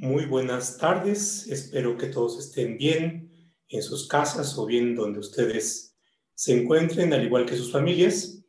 Muy 0.00 0.26
buenas 0.26 0.78
tardes, 0.78 1.48
espero 1.48 1.98
que 1.98 2.06
todos 2.06 2.38
estén 2.38 2.78
bien 2.78 3.32
en 3.68 3.82
sus 3.82 4.06
casas 4.06 4.56
o 4.56 4.64
bien 4.64 4.94
donde 4.94 5.18
ustedes 5.18 5.98
se 6.36 6.56
encuentren, 6.56 7.12
al 7.12 7.24
igual 7.24 7.44
que 7.44 7.56
sus 7.56 7.72
familias. 7.72 8.44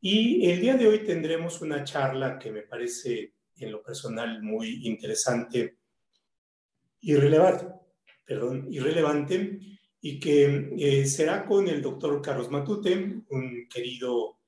Y 0.00 0.50
el 0.50 0.60
día 0.60 0.76
de 0.76 0.88
hoy 0.88 1.04
tendremos 1.04 1.62
una 1.62 1.84
charla 1.84 2.36
que 2.36 2.50
me 2.50 2.62
parece 2.62 3.34
en 3.58 3.70
lo 3.70 3.80
personal 3.80 4.42
muy 4.42 4.88
interesante 4.88 5.78
y 7.00 7.14
relevante, 7.14 7.66
perdón, 8.24 8.66
irrelevante, 8.68 9.60
y 10.00 10.18
que 10.18 10.72
eh, 10.78 11.06
será 11.06 11.46
con 11.46 11.68
el 11.68 11.80
doctor 11.80 12.20
Carlos 12.20 12.50
Matute, 12.50 13.22
un 13.28 13.68
querido 13.72 14.40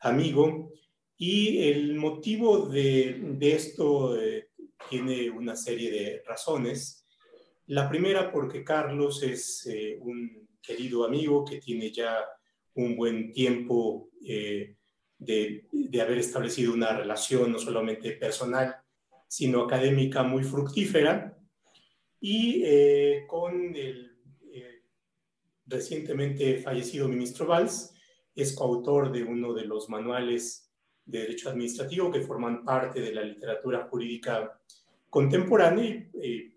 amigo. 0.00 0.70
Y 1.16 1.66
el 1.70 1.94
motivo 1.94 2.66
de, 2.66 3.22
de 3.38 3.52
esto 3.54 4.20
eh, 4.20 4.43
tiene 4.88 5.30
una 5.30 5.56
serie 5.56 5.90
de 5.90 6.22
razones. 6.26 7.06
La 7.66 7.88
primera 7.88 8.30
porque 8.30 8.64
Carlos 8.64 9.22
es 9.22 9.66
eh, 9.66 9.98
un 10.00 10.48
querido 10.62 11.04
amigo 11.04 11.44
que 11.44 11.58
tiene 11.58 11.90
ya 11.90 12.24
un 12.74 12.96
buen 12.96 13.32
tiempo 13.32 14.10
eh, 14.26 14.76
de, 15.18 15.66
de, 15.70 16.00
haber 16.00 16.18
establecido 16.18 16.74
una 16.74 16.96
relación 16.96 17.52
no 17.52 17.58
solamente 17.58 18.12
personal, 18.12 18.76
sino 19.28 19.62
académica 19.62 20.22
muy 20.22 20.42
fructífera. 20.42 21.38
Y 22.20 22.62
eh, 22.64 23.24
con 23.26 23.76
el 23.76 24.14
recientemente 25.66 26.58
fallecido 26.58 27.08
ministro 27.08 27.46
Valls, 27.46 27.94
es 28.34 28.54
coautor 28.54 29.12
de 29.12 29.22
uno 29.22 29.54
de 29.54 29.64
los 29.64 29.88
manuales 29.88 30.63
de 31.04 31.20
derecho 31.20 31.50
administrativo 31.50 32.10
que 32.10 32.22
forman 32.22 32.64
parte 32.64 33.00
de 33.00 33.14
la 33.14 33.22
literatura 33.22 33.86
jurídica 33.90 34.58
contemporánea 35.10 36.08
y 36.22 36.54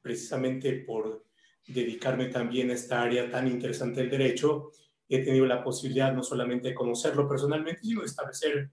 precisamente 0.00 0.72
por 0.86 1.24
dedicarme 1.66 2.26
también 2.26 2.70
a 2.70 2.74
esta 2.74 3.02
área 3.02 3.30
tan 3.30 3.46
interesante 3.46 4.00
del 4.00 4.10
derecho, 4.10 4.72
he 5.08 5.22
tenido 5.22 5.46
la 5.46 5.62
posibilidad 5.62 6.12
no 6.12 6.22
solamente 6.22 6.68
de 6.68 6.74
conocerlo 6.74 7.28
personalmente, 7.28 7.82
sino 7.82 8.00
de 8.00 8.06
establecer 8.06 8.70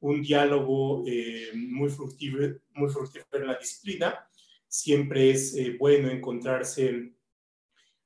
un 0.00 0.22
diálogo 0.22 1.04
eh, 1.06 1.50
muy, 1.54 1.90
fructífero, 1.90 2.58
muy 2.74 2.90
fructífero 2.90 3.42
en 3.42 3.46
la 3.48 3.58
disciplina. 3.58 4.28
Siempre 4.66 5.30
es 5.30 5.54
eh, 5.56 5.76
bueno 5.78 6.10
encontrarse 6.10 7.12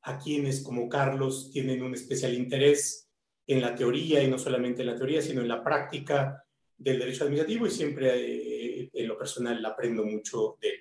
a 0.02 0.18
quienes 0.18 0.62
como 0.62 0.88
Carlos 0.88 1.50
tienen 1.52 1.82
un 1.82 1.94
especial 1.94 2.34
interés 2.34 3.08
en 3.46 3.60
la 3.60 3.74
teoría 3.74 4.22
y 4.22 4.28
no 4.28 4.38
solamente 4.38 4.82
en 4.82 4.88
la 4.88 4.96
teoría, 4.96 5.22
sino 5.22 5.42
en 5.42 5.48
la 5.48 5.62
práctica 5.62 6.44
del 6.82 6.98
derecho 6.98 7.24
administrativo 7.24 7.66
y 7.66 7.70
siempre 7.70 8.10
eh, 8.14 8.90
en 8.92 9.08
lo 9.08 9.16
personal 9.16 9.64
aprendo 9.64 10.04
mucho 10.04 10.58
de 10.60 10.68
él. 10.68 10.80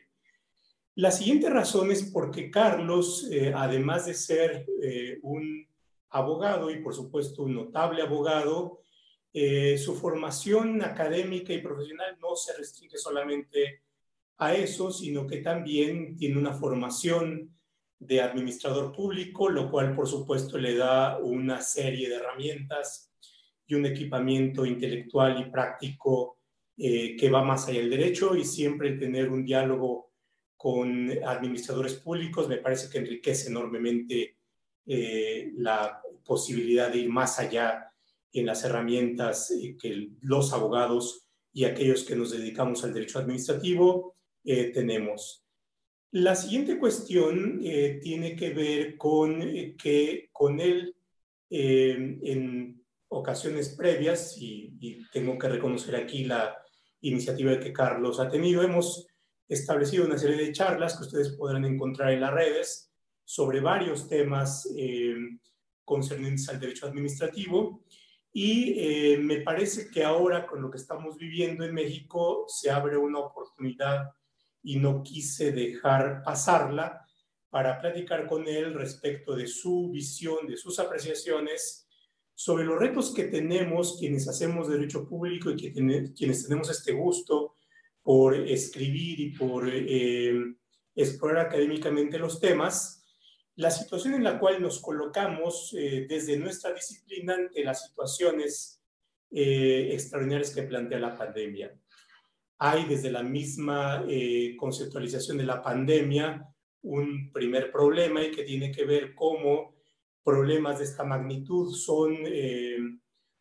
La 0.96 1.12
siguiente 1.12 1.50
razón 1.50 1.92
es 1.92 2.04
porque 2.12 2.50
Carlos, 2.50 3.28
eh, 3.32 3.54
además 3.56 4.08
de 4.08 4.14
ser 4.14 4.66
eh, 4.82 5.20
un 5.22 5.68
abogado 6.10 6.70
y 6.70 6.82
por 6.82 6.94
supuesto 6.94 7.44
un 7.44 7.56
notable 7.56 8.02
abogado, 8.02 8.80
su 9.34 9.96
formación 9.96 10.82
académica 10.82 11.54
y 11.54 11.62
profesional 11.62 12.18
no 12.20 12.36
se 12.36 12.52
restringe 12.58 12.98
solamente 12.98 13.84
a 14.40 14.54
eso, 14.54 14.92
sino 14.92 15.26
que 15.26 15.38
también 15.38 16.18
tiene 16.18 16.38
una 16.38 16.52
formación 16.52 17.50
de 17.98 18.20
administrador 18.20 18.92
público, 18.92 19.48
lo 19.48 19.72
cual 19.72 19.96
por 19.96 20.06
supuesto 20.06 20.58
le 20.58 20.76
da 20.76 21.18
una 21.20 21.62
serie 21.62 22.10
de 22.10 22.16
herramientas 22.16 23.11
y 23.72 23.76
un 23.76 23.86
equipamiento 23.86 24.66
intelectual 24.66 25.40
y 25.40 25.50
práctico 25.50 26.40
eh, 26.78 27.16
que 27.16 27.30
va 27.30 27.42
más 27.42 27.68
allá 27.68 27.80
del 27.80 27.90
derecho 27.90 28.36
y 28.36 28.44
siempre 28.44 28.98
tener 28.98 29.30
un 29.30 29.46
diálogo 29.46 30.12
con 30.58 31.10
administradores 31.26 31.94
públicos 31.94 32.50
me 32.50 32.58
parece 32.58 32.90
que 32.90 32.98
enriquece 32.98 33.50
enormemente 33.50 34.36
eh, 34.86 35.52
la 35.56 36.02
posibilidad 36.26 36.92
de 36.92 37.00
ir 37.00 37.10
más 37.10 37.40
allá 37.40 37.94
en 38.34 38.46
las 38.46 38.66
herramientas 38.66 39.52
eh, 39.52 39.78
que 39.80 40.10
los 40.20 40.52
abogados 40.52 41.30
y 41.54 41.64
aquellos 41.64 42.04
que 42.04 42.18
nos 42.18 42.32
dedicamos 42.32 42.84
al 42.84 42.94
derecho 42.94 43.20
administrativo 43.20 44.16
tenemos. 44.44 45.46
La 46.12 46.36
siguiente 46.36 46.80
cuestión 46.80 47.60
tiene 48.02 48.36
que 48.36 48.50
ver 48.52 48.98
con 48.98 49.40
que 49.78 50.30
con 50.32 50.60
él 50.60 50.96
en 51.50 52.81
ocasiones 53.12 53.76
previas, 53.76 54.36
y, 54.38 55.06
tengo 55.12 55.38
que 55.38 55.50
reconocer 55.50 55.96
aquí 55.96 56.24
la 56.24 56.58
iniciativa 57.02 57.60
que 57.60 57.74
Carlos 57.74 58.20
ha 58.20 58.30
tenido, 58.30 58.64
hemos 58.64 59.08
establecido 59.48 60.06
una 60.06 60.18
serie 60.18 60.38
de 60.38 60.54
charlas 60.54 60.96
que 60.96 61.04
ustedes 61.04 61.34
podrán 61.34 61.66
encontrar 61.66 62.14
en 62.14 62.22
las 62.22 62.34
redes 62.34 62.94
sobre 63.26 63.60
varios 63.60 64.08
temas 64.08 64.68
eh, 64.78 65.14
concernientes 65.84 66.48
al 66.50 66.60
derecho 66.60 66.88
administrativo. 66.88 67.84
Y 68.32 68.76
eh, 68.78 69.18
me 69.18 69.42
parece 69.42 69.90
que 69.90 70.06
ahora, 70.06 70.48
con 70.48 70.62
lo 70.62 70.72
que 70.72 70.78
estamos 70.78 71.18
viviendo 71.18 71.66
en 71.66 71.74
México, 71.74 72.46
se 72.48 72.72
abre 72.72 72.96
una 72.96 73.20
oportunidad 73.20 74.10
y 74.64 74.78
no 74.80 75.04
quise 75.04 75.52
dejar 75.52 76.24
pasarla 76.24 77.06
para 77.50 77.78
platicar 77.82 78.26
con 78.28 78.48
él 78.48 78.74
respecto 78.74 79.36
de 79.36 79.48
su 79.48 79.90
visión, 79.92 80.48
de 80.48 80.56
sus 80.56 80.80
apreciaciones 80.80 81.81
sobre 82.42 82.66
los 82.66 82.80
retos 82.80 83.14
que 83.14 83.26
tenemos 83.26 83.98
quienes 84.00 84.28
hacemos 84.28 84.68
derecho 84.68 85.08
público 85.08 85.52
y 85.52 85.72
quienes 85.72 86.44
tenemos 86.44 86.72
este 86.72 86.92
gusto 86.92 87.58
por 88.02 88.34
escribir 88.34 89.20
y 89.20 89.30
por 89.30 89.70
eh, 89.72 90.34
explorar 90.96 91.46
académicamente 91.46 92.18
los 92.18 92.40
temas, 92.40 93.06
la 93.58 93.70
situación 93.70 94.16
en 94.16 94.24
la 94.24 94.40
cual 94.40 94.60
nos 94.60 94.82
colocamos 94.82 95.76
eh, 95.78 96.08
desde 96.10 96.36
nuestra 96.36 96.74
disciplina 96.74 97.36
ante 97.36 97.64
las 97.64 97.86
situaciones 97.86 98.82
eh, 99.30 99.90
extraordinarias 99.92 100.50
que 100.50 100.64
plantea 100.64 100.98
la 100.98 101.16
pandemia. 101.16 101.72
Hay 102.58 102.86
desde 102.86 103.12
la 103.12 103.22
misma 103.22 104.04
conceptualización 104.58 105.38
de 105.38 105.46
la 105.46 105.62
pandemia 105.62 106.44
un 106.82 107.32
primer 107.32 107.72
problema 107.72 108.24
y 108.24 108.32
que 108.32 108.44
tiene 108.44 108.72
que 108.72 108.86
ver 108.86 109.14
cómo 109.14 109.81
problemas 110.24 110.80
de 110.80 110.86
esta 110.86 111.04
magnitud 111.04 111.74
son 111.74 112.16
eh, 112.26 112.78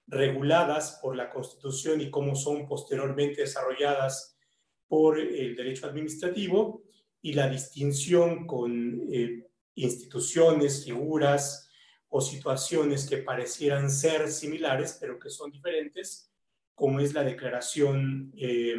reguladas 0.06 0.98
por 1.02 1.16
la 1.16 1.30
Constitución 1.30 2.00
y 2.00 2.10
cómo 2.10 2.34
son 2.34 2.66
posteriormente 2.66 3.42
desarrolladas 3.42 4.36
por 4.88 5.20
el 5.20 5.54
derecho 5.54 5.86
administrativo 5.86 6.82
y 7.22 7.34
la 7.34 7.48
distinción 7.48 8.46
con 8.46 9.02
eh, 9.12 9.46
instituciones, 9.74 10.84
figuras 10.84 11.68
o 12.08 12.20
situaciones 12.20 13.08
que 13.08 13.18
parecieran 13.18 13.90
ser 13.90 14.28
similares 14.30 14.98
pero 15.00 15.18
que 15.18 15.30
son 15.30 15.50
diferentes, 15.50 16.32
como 16.74 16.98
es 16.98 17.14
la 17.14 17.22
declaración 17.22 18.32
eh, 18.36 18.74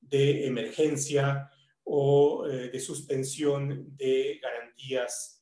de 0.00 0.46
emergencia 0.46 1.50
o 1.84 2.46
de 2.46 2.78
suspensión 2.78 3.96
de 3.96 4.38
garantías 4.40 5.41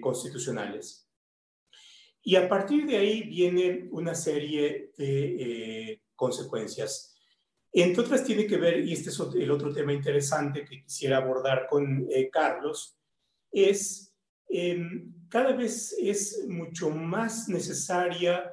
constitucionales. 0.00 1.10
Y 2.22 2.36
a 2.36 2.48
partir 2.48 2.86
de 2.86 2.96
ahí 2.96 3.22
viene 3.22 3.88
una 3.92 4.14
serie 4.14 4.92
de 4.96 5.92
eh, 5.92 6.02
consecuencias. 6.14 7.16
Entre 7.72 8.02
otras 8.02 8.24
tiene 8.24 8.46
que 8.46 8.58
ver, 8.58 8.80
y 8.80 8.92
este 8.92 9.10
es 9.10 9.20
el 9.34 9.50
otro 9.50 9.72
tema 9.72 9.92
interesante 9.92 10.64
que 10.64 10.82
quisiera 10.82 11.18
abordar 11.18 11.66
con 11.68 12.06
eh, 12.10 12.28
Carlos, 12.30 12.98
es 13.50 14.14
em, 14.48 15.12
cada 15.28 15.52
vez 15.52 15.96
es 15.98 16.44
mucho 16.48 16.90
más 16.90 17.48
necesaria 17.48 18.52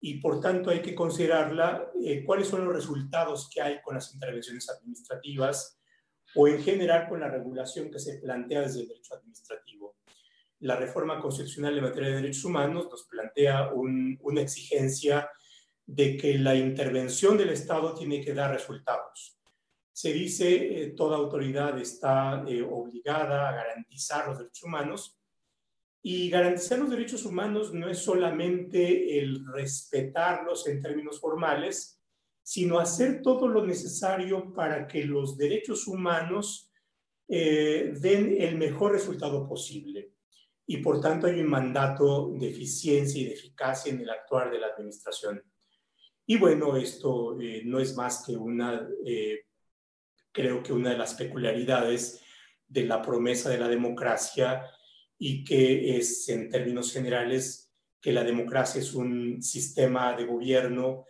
y 0.00 0.20
por 0.20 0.40
tanto 0.40 0.70
hay 0.70 0.82
que 0.82 0.94
considerarla 0.94 1.90
eh, 2.04 2.24
cuáles 2.24 2.48
son 2.48 2.64
los 2.64 2.74
resultados 2.74 3.48
que 3.52 3.60
hay 3.60 3.80
con 3.82 3.94
las 3.94 4.12
intervenciones 4.12 4.68
administrativas 4.68 5.80
o 6.34 6.46
en 6.46 6.62
general 6.62 7.08
con 7.08 7.20
la 7.20 7.30
regulación 7.30 7.90
que 7.90 7.98
se 7.98 8.18
plantea 8.18 8.62
desde 8.62 8.82
el 8.82 8.88
derecho 8.88 9.14
administrativo 9.14 9.77
la 10.60 10.76
reforma 10.76 11.20
constitucional 11.20 11.76
en 11.76 11.84
materia 11.84 12.10
de 12.10 12.16
derechos 12.16 12.44
humanos 12.44 12.88
nos 12.90 13.06
plantea 13.06 13.70
una 13.72 14.40
exigencia 14.40 15.30
de 15.86 16.16
que 16.16 16.38
la 16.38 16.54
intervención 16.54 17.38
del 17.38 17.50
Estado 17.50 17.94
tiene 17.94 18.20
que 18.20 18.34
dar 18.34 18.52
resultados. 18.52 19.38
Se 19.92 20.12
dice 20.12 20.82
eh, 20.82 20.90
toda 20.90 21.16
autoridad 21.16 21.78
está 21.78 22.44
eh, 22.46 22.62
obligada 22.62 23.48
a 23.48 23.52
garantizar 23.52 24.28
los 24.28 24.38
derechos 24.38 24.64
humanos 24.64 25.18
y 26.02 26.30
garantizar 26.30 26.78
los 26.78 26.90
derechos 26.90 27.24
humanos 27.24 27.72
no 27.72 27.88
es 27.88 27.98
solamente 27.98 29.18
el 29.18 29.44
respetarlos 29.52 30.68
en 30.68 30.80
términos 30.80 31.20
formales, 31.20 32.00
sino 32.42 32.78
hacer 32.78 33.22
todo 33.22 33.48
lo 33.48 33.64
necesario 33.64 34.52
para 34.54 34.86
que 34.86 35.04
los 35.04 35.36
derechos 35.36 35.86
humanos 35.88 36.70
eh, 37.28 37.92
den 38.00 38.36
el 38.40 38.56
mejor 38.56 38.92
resultado 38.92 39.48
posible 39.48 40.12
y 40.70 40.76
por 40.76 41.00
tanto 41.00 41.26
hay 41.26 41.40
un 41.40 41.48
mandato 41.48 42.30
de 42.38 42.50
eficiencia 42.50 43.22
y 43.22 43.24
de 43.24 43.32
eficacia 43.32 43.90
en 43.90 44.02
el 44.02 44.10
actuar 44.10 44.50
de 44.50 44.58
la 44.58 44.66
administración. 44.66 45.42
Y 46.26 46.36
bueno, 46.36 46.76
esto 46.76 47.40
eh, 47.40 47.62
no 47.64 47.80
es 47.80 47.96
más 47.96 48.26
que 48.26 48.36
una, 48.36 48.86
eh, 49.06 49.46
creo 50.30 50.62
que 50.62 50.74
una 50.74 50.90
de 50.90 50.98
las 50.98 51.14
peculiaridades 51.14 52.22
de 52.66 52.84
la 52.84 53.00
promesa 53.00 53.48
de 53.48 53.56
la 53.56 53.66
democracia 53.66 54.62
y 55.16 55.42
que 55.42 55.96
es, 55.96 56.28
en 56.28 56.50
términos 56.50 56.92
generales, 56.92 57.72
que 57.98 58.12
la 58.12 58.22
democracia 58.22 58.82
es 58.82 58.92
un 58.92 59.42
sistema 59.42 60.14
de 60.14 60.26
gobierno 60.26 61.06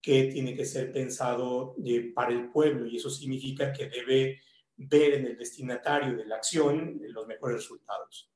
que 0.00 0.26
tiene 0.26 0.54
que 0.54 0.64
ser 0.64 0.92
pensado 0.92 1.74
eh, 1.84 2.12
para 2.14 2.30
el 2.30 2.48
pueblo 2.52 2.86
y 2.86 2.98
eso 2.98 3.10
significa 3.10 3.72
que 3.72 3.88
debe 3.88 4.40
ver 4.76 5.14
en 5.14 5.26
el 5.26 5.36
destinatario 5.36 6.16
de 6.16 6.26
la 6.26 6.36
acción 6.36 7.00
los 7.08 7.26
mejores 7.26 7.56
resultados. 7.56 8.29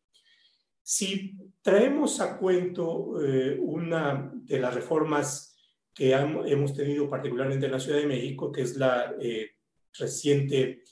Si 0.86 1.34
traemos 1.62 2.20
a 2.20 2.36
cuento 2.36 3.18
eh, 3.24 3.56
una 3.58 4.30
de 4.34 4.58
las 4.58 4.74
reformas 4.74 5.56
que 5.94 6.12
hemos 6.12 6.74
tenido 6.74 7.08
particularmente 7.08 7.64
en 7.64 7.72
la 7.72 7.80
Ciudad 7.80 8.00
de 8.00 8.06
México, 8.06 8.52
que 8.52 8.60
es 8.60 8.76
la 8.76 9.14
eh, 9.18 9.52
reciente 9.98 10.82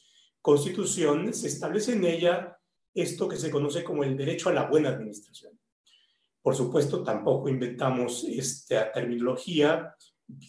constitución, 0.41 1.35
se 1.35 1.49
establece 1.49 1.93
en 1.93 2.05
ella 2.05 2.57
esto 2.95 3.29
que 3.29 3.37
se 3.37 3.51
conoce 3.51 3.85
como 3.85 4.03
el 4.03 4.17
derecho 4.17 4.49
a 4.49 4.55
la 4.55 4.67
buena 4.67 4.89
administración. 4.89 5.61
Por 6.41 6.57
supuesto, 6.57 7.03
tampoco 7.03 7.51
inventamos 7.51 8.25
esta 8.25 8.91
terminología, 8.93 9.95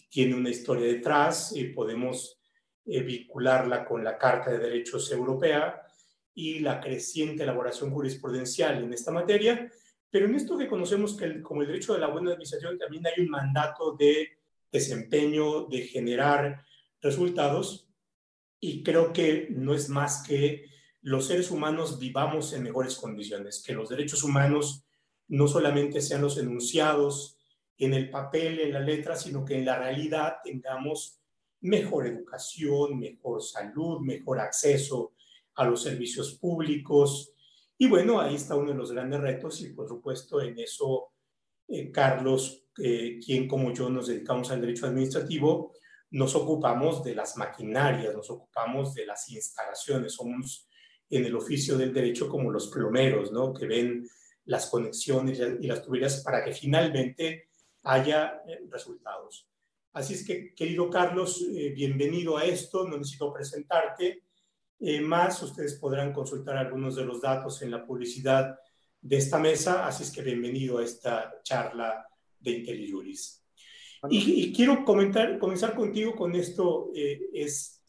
tiene 0.08 0.36
una 0.36 0.48
historia 0.48 0.86
detrás 0.86 1.54
y 1.54 1.64
podemos 1.64 2.40
eh, 2.86 3.02
vincularla 3.02 3.84
con 3.84 4.02
la 4.02 4.16
Carta 4.16 4.52
de 4.52 4.58
Derechos 4.58 5.12
Europea 5.12 5.83
y 6.34 6.58
la 6.58 6.80
creciente 6.80 7.44
elaboración 7.44 7.90
jurisprudencial 7.90 8.82
en 8.82 8.92
esta 8.92 9.12
materia, 9.12 9.70
pero 10.10 10.26
en 10.26 10.34
esto 10.34 10.58
que 10.58 10.68
conocemos 10.68 11.16
que 11.16 11.40
como 11.42 11.62
el 11.62 11.68
derecho 11.68 11.94
a 11.94 11.98
la 11.98 12.08
buena 12.08 12.30
administración 12.30 12.78
también 12.78 13.06
hay 13.06 13.22
un 13.22 13.30
mandato 13.30 13.92
de 13.92 14.38
desempeño, 14.70 15.66
de 15.66 15.82
generar 15.82 16.64
resultados, 17.00 17.88
y 18.60 18.82
creo 18.82 19.12
que 19.12 19.48
no 19.50 19.74
es 19.74 19.88
más 19.88 20.22
que 20.26 20.66
los 21.02 21.26
seres 21.26 21.50
humanos 21.50 21.98
vivamos 21.98 22.52
en 22.52 22.62
mejores 22.62 22.96
condiciones, 22.96 23.62
que 23.64 23.74
los 23.74 23.88
derechos 23.88 24.24
humanos 24.24 24.84
no 25.28 25.48
solamente 25.48 26.00
sean 26.00 26.22
los 26.22 26.38
enunciados 26.38 27.38
en 27.76 27.94
el 27.94 28.10
papel, 28.10 28.60
en 28.60 28.72
la 28.72 28.80
letra, 28.80 29.16
sino 29.16 29.44
que 29.44 29.58
en 29.58 29.64
la 29.64 29.78
realidad 29.78 30.36
tengamos 30.42 31.20
mejor 31.60 32.06
educación, 32.06 32.98
mejor 32.98 33.42
salud, 33.42 34.00
mejor 34.00 34.40
acceso 34.40 35.13
a 35.56 35.64
los 35.64 35.82
servicios 35.82 36.38
públicos. 36.38 37.32
Y 37.78 37.88
bueno, 37.88 38.20
ahí 38.20 38.34
está 38.34 38.56
uno 38.56 38.72
de 38.72 38.78
los 38.78 38.92
grandes 38.92 39.20
retos 39.20 39.60
y 39.62 39.72
por 39.72 39.88
supuesto 39.88 40.40
en 40.40 40.58
eso, 40.58 41.12
eh, 41.68 41.90
Carlos, 41.90 42.60
quien 42.74 43.46
como 43.46 43.72
yo 43.72 43.88
nos 43.88 44.08
dedicamos 44.08 44.50
al 44.50 44.60
derecho 44.60 44.86
administrativo, 44.86 45.74
nos 46.10 46.34
ocupamos 46.34 47.04
de 47.04 47.14
las 47.14 47.36
maquinarias, 47.36 48.14
nos 48.14 48.28
ocupamos 48.30 48.94
de 48.94 49.06
las 49.06 49.28
instalaciones, 49.30 50.14
somos 50.14 50.68
en 51.10 51.24
el 51.24 51.36
oficio 51.36 51.76
del 51.76 51.92
derecho 51.92 52.28
como 52.28 52.50
los 52.50 52.68
plomeros, 52.68 53.30
¿no? 53.30 53.52
Que 53.52 53.66
ven 53.66 54.08
las 54.46 54.66
conexiones 54.66 55.40
y 55.60 55.66
las 55.66 55.82
tuberías 55.82 56.22
para 56.22 56.44
que 56.44 56.52
finalmente 56.52 57.48
haya 57.84 58.42
eh, 58.46 58.60
resultados. 58.70 59.48
Así 59.92 60.14
es 60.14 60.26
que, 60.26 60.54
querido 60.54 60.90
Carlos, 60.90 61.40
eh, 61.42 61.70
bienvenido 61.70 62.36
a 62.36 62.44
esto, 62.44 62.86
no 62.88 62.98
necesito 62.98 63.32
presentarte. 63.32 64.23
Eh, 64.86 65.00
más, 65.00 65.42
ustedes 65.42 65.76
podrán 65.76 66.12
consultar 66.12 66.58
algunos 66.58 66.94
de 66.94 67.06
los 67.06 67.22
datos 67.22 67.62
en 67.62 67.70
la 67.70 67.86
publicidad 67.86 68.58
de 69.00 69.16
esta 69.16 69.38
mesa, 69.38 69.86
así 69.86 70.02
es 70.02 70.10
que 70.10 70.20
bienvenido 70.20 70.76
a 70.76 70.84
esta 70.84 71.40
charla 71.42 72.06
de 72.38 72.50
IntelliJuris. 72.50 73.42
Y, 74.10 74.42
y, 74.42 74.52
quiero 74.52 74.84
comentar, 74.84 75.38
comenzar 75.38 75.74
contigo 75.74 76.14
con 76.14 76.34
esto, 76.34 76.90
es, 76.94 77.82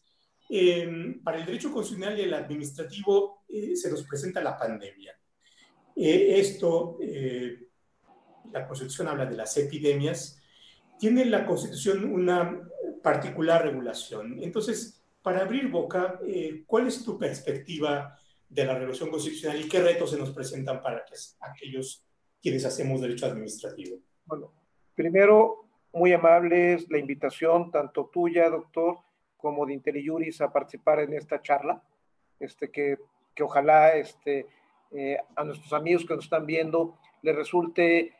em, 0.48 1.22
para 1.22 1.36
el 1.38 1.44
derecho 1.44 1.70
constitucional 1.70 2.18
y 2.18 2.22
el 2.22 2.32
administrativo 2.32 3.44
se 3.74 3.90
nos 3.90 4.02
presenta 4.04 4.40
la 4.40 4.56
pandemia. 4.56 5.14
esto 5.94 6.98
la 8.52 8.66
Constitución 8.66 9.08
habla 9.08 9.26
de 9.26 9.36
las 9.36 9.54
epidemias, 9.58 10.40
tiene 10.98 11.26
la 11.26 11.44
Constitución 11.44 12.04
una 12.04 12.58
particular 13.02 13.64
regulación. 13.64 14.42
Entonces, 14.42 14.95
para 15.26 15.40
abrir 15.40 15.68
boca, 15.68 16.20
eh, 16.24 16.62
¿cuál 16.68 16.86
es 16.86 17.04
tu 17.04 17.18
perspectiva 17.18 18.16
de 18.48 18.64
la 18.64 18.74
regulación 18.74 19.10
constitucional 19.10 19.60
y 19.60 19.68
qué 19.68 19.80
retos 19.80 20.12
se 20.12 20.18
nos 20.18 20.30
presentan 20.30 20.80
para 20.80 21.04
que 21.04 21.16
aquellos 21.40 22.06
quienes 22.40 22.64
hacemos 22.64 23.00
derecho 23.00 23.26
administrativo? 23.26 23.98
Bueno, 24.24 24.52
primero, 24.94 25.64
muy 25.92 26.12
amables 26.12 26.88
la 26.88 26.98
invitación, 26.98 27.72
tanto 27.72 28.06
tuya, 28.06 28.48
doctor, 28.48 28.98
como 29.36 29.66
de 29.66 29.72
IntelliJuris 29.72 30.42
a 30.42 30.52
participar 30.52 31.00
en 31.00 31.14
esta 31.14 31.42
charla, 31.42 31.82
este, 32.38 32.70
que, 32.70 32.96
que 33.34 33.42
ojalá 33.42 33.96
este, 33.96 34.46
eh, 34.92 35.18
a 35.34 35.42
nuestros 35.42 35.72
amigos 35.72 36.06
que 36.06 36.14
nos 36.14 36.26
están 36.26 36.46
viendo 36.46 37.00
les 37.22 37.34
resulte 37.34 38.14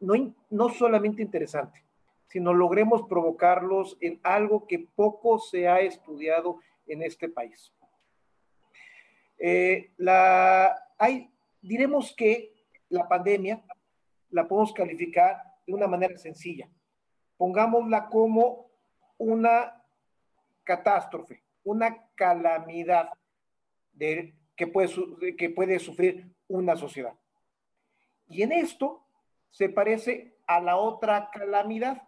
no, 0.00 0.34
no 0.50 0.68
solamente 0.68 1.22
interesante, 1.22 1.82
sino 2.28 2.52
logremos 2.52 3.02
provocarlos 3.08 3.96
en 4.00 4.20
algo 4.22 4.66
que 4.66 4.78
poco 4.78 5.38
se 5.38 5.68
ha 5.68 5.80
estudiado 5.80 6.60
en 6.86 7.02
este 7.02 7.28
país. 7.28 7.72
Eh, 9.38 9.92
la, 9.96 10.74
hay, 10.98 11.30
diremos 11.60 12.14
que 12.14 12.52
la 12.88 13.08
pandemia 13.08 13.62
la 14.30 14.46
podemos 14.46 14.72
calificar 14.72 15.42
de 15.66 15.74
una 15.74 15.86
manera 15.86 16.16
sencilla. 16.16 16.68
Pongámosla 17.36 18.08
como 18.08 18.70
una 19.16 19.82
catástrofe, 20.64 21.42
una 21.64 22.08
calamidad 22.14 23.10
de, 23.92 24.34
que, 24.56 24.66
puede, 24.66 25.36
que 25.36 25.50
puede 25.50 25.78
sufrir 25.78 26.28
una 26.48 26.76
sociedad. 26.76 27.14
Y 28.28 28.42
en 28.42 28.52
esto 28.52 29.04
se 29.50 29.68
parece 29.68 30.36
a 30.46 30.60
la 30.60 30.76
otra 30.76 31.30
calamidad, 31.30 32.07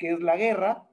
que 0.00 0.12
es 0.12 0.20
la 0.20 0.34
guerra, 0.36 0.88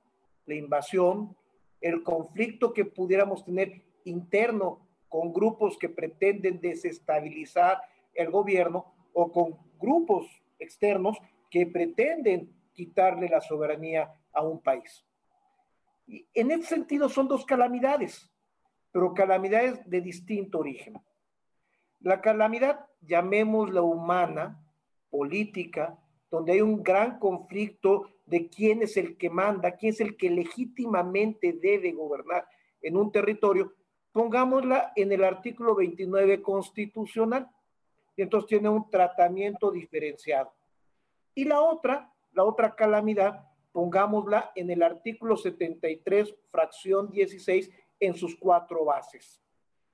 la 0.46 0.56
invasión, 0.56 1.36
el 1.80 2.04
conflicto 2.04 2.74
que 2.74 2.84
pudiéramos 2.84 3.46
tener 3.46 3.82
interno 4.04 4.86
con 5.08 5.32
grupos 5.32 5.78
que 5.78 5.88
pretenden 5.88 6.60
desestabilizar 6.60 7.82
el 8.14 8.30
gobierno 8.30 8.94
o 9.14 9.32
con 9.32 9.58
grupos 9.80 10.28
externos 10.60 11.18
que 11.50 11.66
pretenden 11.66 12.54
quitarle 12.74 13.30
la 13.30 13.40
soberanía 13.40 14.14
a 14.34 14.42
un 14.42 14.62
país. 14.62 15.06
En 16.34 16.52
ese 16.52 16.64
sentido 16.64 17.08
son 17.08 17.30
dos 17.30 17.46
calamidades, 17.46 18.30
pero 18.92 19.14
calamidades 19.14 19.90
de 19.90 20.02
distinto 20.02 20.60
origen. 20.60 21.00
La 22.02 22.20
calamidad, 22.20 22.86
llamémosla 23.02 23.82
humana, 23.82 24.62
política, 25.10 25.98
donde 26.30 26.54
hay 26.54 26.62
un 26.62 26.84
gran 26.84 27.20
conflicto 27.20 28.17
de 28.28 28.50
quién 28.50 28.84
es 28.84 28.98
el 28.98 29.18
que 29.18 29.30
manda, 29.30 29.72
quién 29.72 29.94
es 29.94 30.02
el 30.02 30.18
que 30.18 30.30
legítimamente 30.30 31.54
debe 31.54 31.94
gobernar 31.94 32.48
en 32.82 32.98
un 32.98 33.12
territorio, 33.12 33.74
pongámosla 34.12 34.92
en 34.96 35.12
el 35.12 35.24
artículo 35.24 35.76
29 35.76 36.42
constitucional. 36.42 37.50
Y 38.16 38.22
entonces 38.22 38.50
tiene 38.50 38.70
un 38.70 38.90
tratamiento 38.90 39.72
diferenciado. 39.72 40.54
Y 41.34 41.46
la 41.46 41.62
otra, 41.62 42.14
la 42.34 42.44
otra 42.44 42.76
calamidad, 42.76 43.48
pongámosla 43.72 44.52
en 44.56 44.72
el 44.72 44.84
artículo 44.84 45.38
73, 45.38 46.36
fracción 46.52 47.10
16, 47.12 47.72
en 48.00 48.14
sus 48.16 48.36
cuatro 48.36 48.86
bases. 48.86 49.42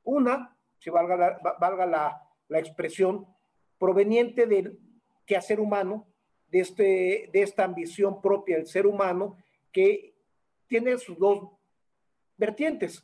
Una, 0.03 0.57
si 0.79 0.89
valga 0.89 1.15
la, 1.15 1.57
valga 1.59 1.85
la, 1.85 2.29
la 2.47 2.59
expresión, 2.59 3.27
proveniente 3.77 4.47
del 4.47 4.79
que 5.25 5.39
ser 5.41 5.59
humano, 5.59 6.07
de, 6.53 6.59
este, 6.59 7.29
de 7.33 7.41
esta 7.41 7.63
ambición 7.63 8.21
propia 8.21 8.57
del 8.57 8.67
ser 8.67 8.85
humano 8.85 9.37
que 9.71 10.13
tiene 10.67 10.99
sus 10.99 11.17
dos 11.17 11.49
vertientes, 12.37 13.03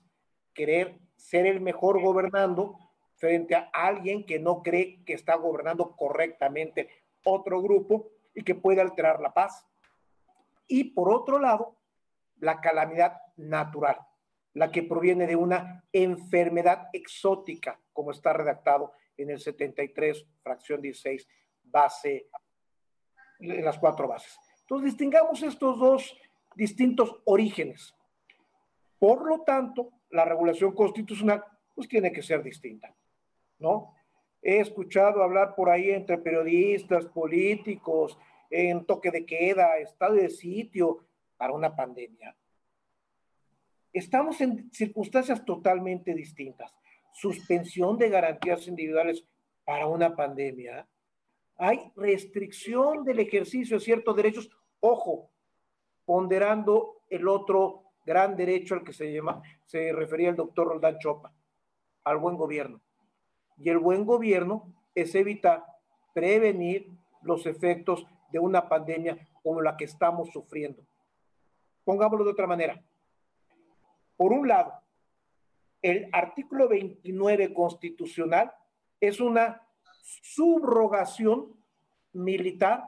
querer 0.54 1.00
ser 1.16 1.48
el 1.48 1.60
mejor 1.60 2.00
gobernando 2.00 2.78
frente 3.16 3.56
a 3.56 3.72
alguien 3.74 4.24
que 4.24 4.38
no 4.38 4.62
cree 4.62 5.04
que 5.04 5.14
está 5.14 5.36
gobernando 5.36 5.96
correctamente 5.96 6.90
otro 7.24 7.60
grupo 7.64 8.12
y 8.36 8.44
que 8.44 8.54
puede 8.54 8.82
alterar 8.82 9.20
la 9.20 9.34
paz. 9.34 9.66
Y 10.68 10.84
por 10.92 11.12
otro 11.12 11.40
lado, 11.40 11.76
la 12.38 12.62
calamidad 12.62 13.18
natural, 13.36 13.98
la 14.54 14.72
que 14.72 14.84
proviene 14.84 15.26
de 15.26 15.36
una 15.36 15.84
enfermedad 15.92 16.90
exótica, 16.94 17.82
como 17.94 18.12
está 18.12 18.32
redactado 18.32 18.94
en 19.18 19.32
el 19.32 19.40
73, 19.40 20.24
fracción 20.44 20.82
16 20.82 21.28
base, 21.64 22.30
en 23.40 23.66
las 23.66 23.78
cuatro 23.80 24.08
bases. 24.08 24.38
Entonces, 24.62 24.92
distingamos 24.92 25.42
estos 25.42 25.80
dos 25.80 26.18
distintos 26.56 27.16
orígenes. 27.26 27.96
Por 29.00 29.26
lo 29.28 29.42
tanto, 29.42 29.92
la 30.10 30.26
regulación 30.26 30.74
constitucional 30.74 31.44
pues 31.74 31.88
tiene 31.88 32.12
que 32.12 32.22
ser 32.22 32.44
distinta, 32.44 32.94
¿no? 33.60 33.96
He 34.42 34.60
escuchado 34.60 35.24
hablar 35.24 35.56
por 35.56 35.70
ahí 35.70 35.90
entre 35.92 36.18
periodistas, 36.18 37.06
políticos, 37.06 38.18
en 38.50 38.86
toque 38.86 39.12
de 39.12 39.26
queda, 39.26 39.78
estado 39.78 40.16
de 40.16 40.30
sitio 40.30 41.06
para 41.38 41.54
una 41.54 41.76
pandemia. 41.76 42.36
Estamos 43.94 44.40
en 44.42 44.72
circunstancias 44.72 45.44
totalmente 45.46 46.14
distintas. 46.14 46.74
suspensión 47.12 47.98
de 47.98 48.10
garantías 48.10 48.68
individuales 48.68 49.26
para 49.66 49.88
una 49.88 50.16
pandemia. 50.16 50.88
Hay 51.60 51.92
restricción 51.98 53.04
del 53.04 53.20
ejercicio 53.20 53.78
de 53.78 53.84
ciertos 53.84 54.16
derechos, 54.16 54.50
ojo, 54.80 55.30
ponderando 56.06 57.02
el 57.10 57.28
otro 57.28 57.84
gran 58.06 58.38
derecho 58.38 58.76
al 58.76 58.84
que 58.86 58.94
se, 58.94 59.12
llama, 59.12 59.42
se 59.66 59.92
refería 59.92 60.30
el 60.30 60.38
doctor 60.38 60.70
Roldán 60.70 60.98
Chopa, 61.00 61.34
al 62.06 62.18
buen 62.18 62.38
gobierno. 62.38 62.80
Y 63.58 63.70
el 63.70 63.78
buen 63.78 64.06
gobierno 64.06 64.74
es 64.96 65.14
evitar, 65.16 65.66
prevenir 66.14 66.92
los 67.22 67.46
efectos 67.46 68.08
de 68.32 68.40
una 68.40 68.70
pandemia 68.70 69.28
como 69.44 69.62
la 69.62 69.76
que 69.76 69.84
estamos 69.84 70.30
sufriendo. 70.30 70.82
Pongámoslo 71.84 72.24
de 72.24 72.32
otra 72.32 72.48
manera. 72.48 72.82
Por 74.16 74.32
un 74.32 74.48
lado, 74.48 74.74
el 75.82 76.08
artículo 76.14 76.70
29 76.70 77.54
constitucional 77.54 78.54
es 79.02 79.20
una 79.20 79.62
subrogación 80.02 81.56
militar 82.14 82.84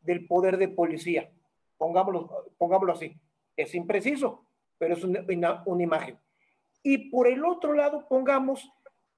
del 0.00 0.26
poder 0.26 0.56
de 0.56 0.68
policía. 0.68 1.30
Pongámoslo, 1.76 2.52
pongámoslo 2.58 2.92
así. 2.92 3.18
Es 3.56 3.74
impreciso, 3.74 4.44
pero 4.78 4.94
es 4.94 5.04
una, 5.04 5.62
una 5.66 5.82
imagen. 5.82 6.18
Y 6.82 7.10
por 7.10 7.26
el 7.26 7.44
otro 7.44 7.72
lado, 7.72 8.06
pongamos 8.08 8.70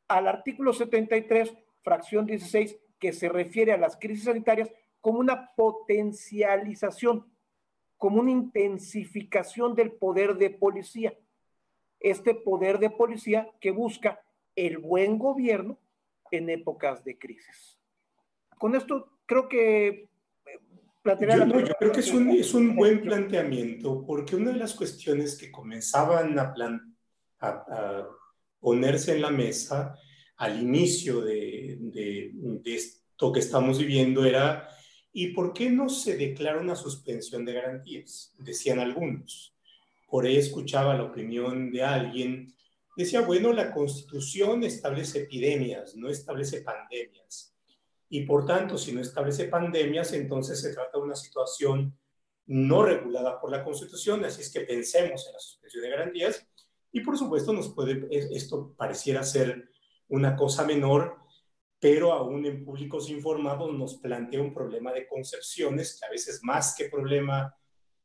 al 0.08 0.26
artículo 0.26 0.72
73, 0.72 1.54
fracción 1.82 2.26
16, 2.26 2.78
que 2.98 3.12
se 3.12 3.28
refiere 3.28 3.72
a 3.72 3.78
las 3.78 3.96
crisis 3.96 4.24
sanitarias 4.24 4.70
como 5.00 5.20
una 5.20 5.52
potencialización, 5.54 7.30
como 7.96 8.20
una 8.20 8.30
intensificación 8.30 9.74
del 9.74 9.92
poder 9.92 10.36
de 10.36 10.50
policía. 10.50 11.14
Este 12.00 12.34
poder 12.34 12.78
de 12.78 12.90
policía 12.90 13.50
que 13.60 13.70
busca 13.70 14.22
el 14.56 14.78
buen 14.78 15.18
gobierno 15.18 15.78
en 16.30 16.50
épocas 16.50 17.04
de 17.04 17.18
crisis. 17.18 17.78
Con 18.58 18.74
esto 18.74 19.18
creo 19.26 19.48
que 19.48 19.88
eh, 19.88 20.08
yo, 21.04 21.46
no, 21.46 21.60
yo 21.60 21.74
creo 21.78 21.92
que 21.92 22.00
es 22.00 22.12
un, 22.12 22.30
es 22.30 22.54
un, 22.54 22.74
buen 22.74 23.00
planteamiento, 23.00 24.04
porque 24.06 24.36
una 24.36 24.52
de 24.52 24.58
las 24.58 24.74
cuestiones 24.74 25.36
que 25.38 25.50
comenzaban 25.50 26.38
a, 26.38 26.52
plan, 26.52 26.96
a, 27.40 28.06
ponerse 28.60 29.14
en 29.14 29.22
la 29.22 29.30
mesa 29.30 29.94
al 30.36 30.60
inicio 30.60 31.20
de, 31.20 31.76
de, 31.80 32.30
de, 32.34 32.74
esto 32.74 33.32
que 33.32 33.40
estamos 33.40 33.78
viviendo 33.78 34.24
era 34.24 34.68
¿Y 35.20 35.28
por 35.28 35.52
qué 35.52 35.70
no 35.70 35.88
se 35.88 36.16
declara 36.16 36.60
una 36.60 36.76
suspensión 36.76 37.44
de 37.44 37.54
garantías? 37.54 38.32
Decían 38.38 38.78
algunos. 38.78 39.52
Por 40.06 40.24
ahí 40.26 40.36
escuchaba 40.36 40.94
la 40.94 41.02
opinión 41.02 41.72
de 41.72 41.82
alguien. 41.82 42.54
Decía, 42.98 43.20
bueno, 43.20 43.52
la 43.52 43.70
constitución 43.70 44.64
establece 44.64 45.20
epidemias, 45.20 45.94
no 45.94 46.08
establece 46.08 46.62
pandemias. 46.62 47.54
Y 48.08 48.22
por 48.22 48.44
tanto, 48.44 48.76
si 48.76 48.90
no 48.90 49.00
establece 49.00 49.44
pandemias, 49.44 50.12
entonces 50.14 50.60
se 50.60 50.74
trata 50.74 50.98
de 50.98 51.04
una 51.04 51.14
situación 51.14 51.96
no 52.46 52.82
regulada 52.82 53.40
por 53.40 53.52
la 53.52 53.62
constitución, 53.62 54.24
así 54.24 54.40
es 54.40 54.52
que 54.52 54.62
pensemos 54.62 55.28
en 55.28 55.32
la 55.32 55.38
suspensión 55.38 55.84
de 55.84 55.90
garantías. 55.90 56.44
Y 56.90 56.98
por 57.02 57.16
supuesto, 57.16 57.52
nos 57.52 57.72
puede, 57.72 58.08
esto 58.10 58.74
pareciera 58.76 59.22
ser 59.22 59.70
una 60.08 60.34
cosa 60.34 60.64
menor, 60.64 61.18
pero 61.78 62.12
aún 62.12 62.46
en 62.46 62.64
públicos 62.64 63.08
informados 63.10 63.72
nos 63.74 63.98
plantea 63.98 64.40
un 64.40 64.52
problema 64.52 64.92
de 64.92 65.06
concepciones 65.06 66.00
que 66.00 66.04
a 66.04 66.10
veces 66.10 66.40
más 66.42 66.74
que 66.76 66.86
problema 66.86 67.56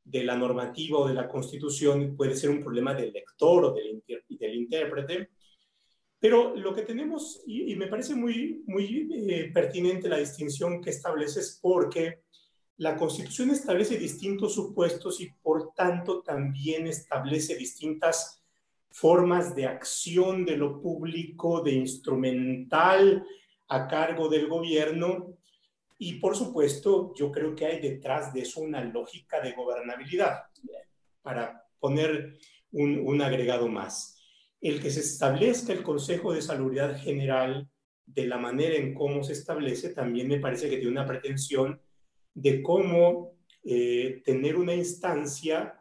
de 0.04 0.24
la 0.24 0.36
normativa 0.36 1.00
o 1.00 1.08
de 1.08 1.14
la 1.14 1.28
constitución 1.28 2.16
puede 2.16 2.36
ser 2.36 2.50
un 2.50 2.60
problema 2.60 2.94
del 2.94 3.14
lector 3.14 3.66
o 3.66 3.74
del, 3.74 4.04
del 4.30 4.56
intérprete. 4.56 5.30
Pero 6.20 6.56
lo 6.56 6.74
que 6.74 6.84
tenemos, 6.84 7.44
y, 7.46 7.76
me 7.76 7.88
parece 7.88 8.16
muy, 8.16 8.64
muy 8.66 9.10
eh, 9.30 9.52
pertinente 9.54 10.08
la 10.08 10.18
distinción 10.18 10.82
que 10.82 10.92
estableces, 10.92 11.60
porque 11.62 12.22
la 12.78 12.96
Constitución 12.96 13.50
establece 13.50 13.98
distintos 13.98 14.56
supuestos 14.56 15.20
y 15.20 15.30
por 15.42 15.74
tanto 15.74 16.22
también 16.22 16.88
establece 16.88 17.56
distintas 17.58 18.42
formas 18.90 19.54
de 19.54 19.66
acción 19.66 20.46
de 20.46 20.56
lo 20.56 20.82
público, 20.82 21.62
de 21.62 21.74
instrumental, 21.74 23.26
a 23.68 23.88
cargo 23.88 24.30
del 24.30 24.48
gobierno 24.48 25.38
y 25.98 26.16
por 26.16 26.36
supuesto 26.36 27.14
yo 27.16 27.32
creo 27.32 27.56
que 27.56 27.66
hay 27.66 27.80
detrás 27.80 28.34
de 28.34 28.42
eso 28.42 28.62
una 28.62 28.84
lógica 28.84 29.40
de 29.42 29.54
gobernabilidad. 29.54 30.44
Para 31.22 31.66
poner 31.80 32.38
un, 32.72 33.22
agregado 33.22 33.68
más, 33.68 34.20
el 34.60 34.82
que 34.82 34.90
se 34.90 35.02
establezca 35.02 35.74
el 35.74 35.84
Consejo 35.84 36.34
de 36.34 36.42
Salud 36.42 36.76
General 36.98 37.70
de 38.06 38.28
la 38.28 38.38
manera 38.38 38.76
en 38.76 38.94
cómo 38.94 39.24
se 39.24 39.34
establece 39.34 39.94
también 39.94 40.28
me 40.28 40.40
parece 40.40 40.70
que 40.70 40.78
tiene 40.78 40.92
una 40.92 41.06
pretensión 41.06 41.80
de 42.34 42.62
cómo 42.62 43.38
eh, 43.64 44.22
tener 44.26 44.58
una 44.58 44.74
instancia 44.74 45.80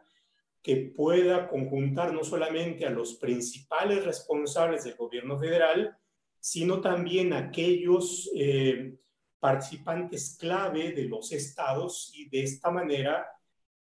que 0.61 0.77
pueda 0.95 1.49
conjuntar 1.49 2.13
no 2.13 2.23
solamente 2.23 2.85
a 2.85 2.89
los 2.89 3.15
principales 3.15 4.05
responsables 4.05 4.85
del 4.85 4.95
gobierno 4.95 5.37
federal, 5.37 5.97
sino 6.39 6.79
también 6.79 7.33
aquellos 7.33 8.31
eh, 8.35 8.95
participantes 9.43 10.37
clave 10.39 10.93
de 10.93 11.03
los 11.03 11.33
estados 11.33 12.13
y 12.15 12.29
de 12.29 12.43
esta 12.43 12.71
manera 12.71 13.27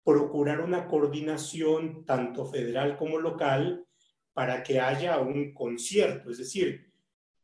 procurar 0.02 0.60
una 0.60 0.88
coordinación 0.88 2.04
tanto 2.04 2.44
federal 2.44 2.96
como 2.96 3.20
local 3.20 3.86
para 4.32 4.64
que 4.64 4.80
haya 4.80 5.20
un 5.20 5.54
concierto. 5.54 6.32
Es 6.32 6.38
decir, 6.38 6.90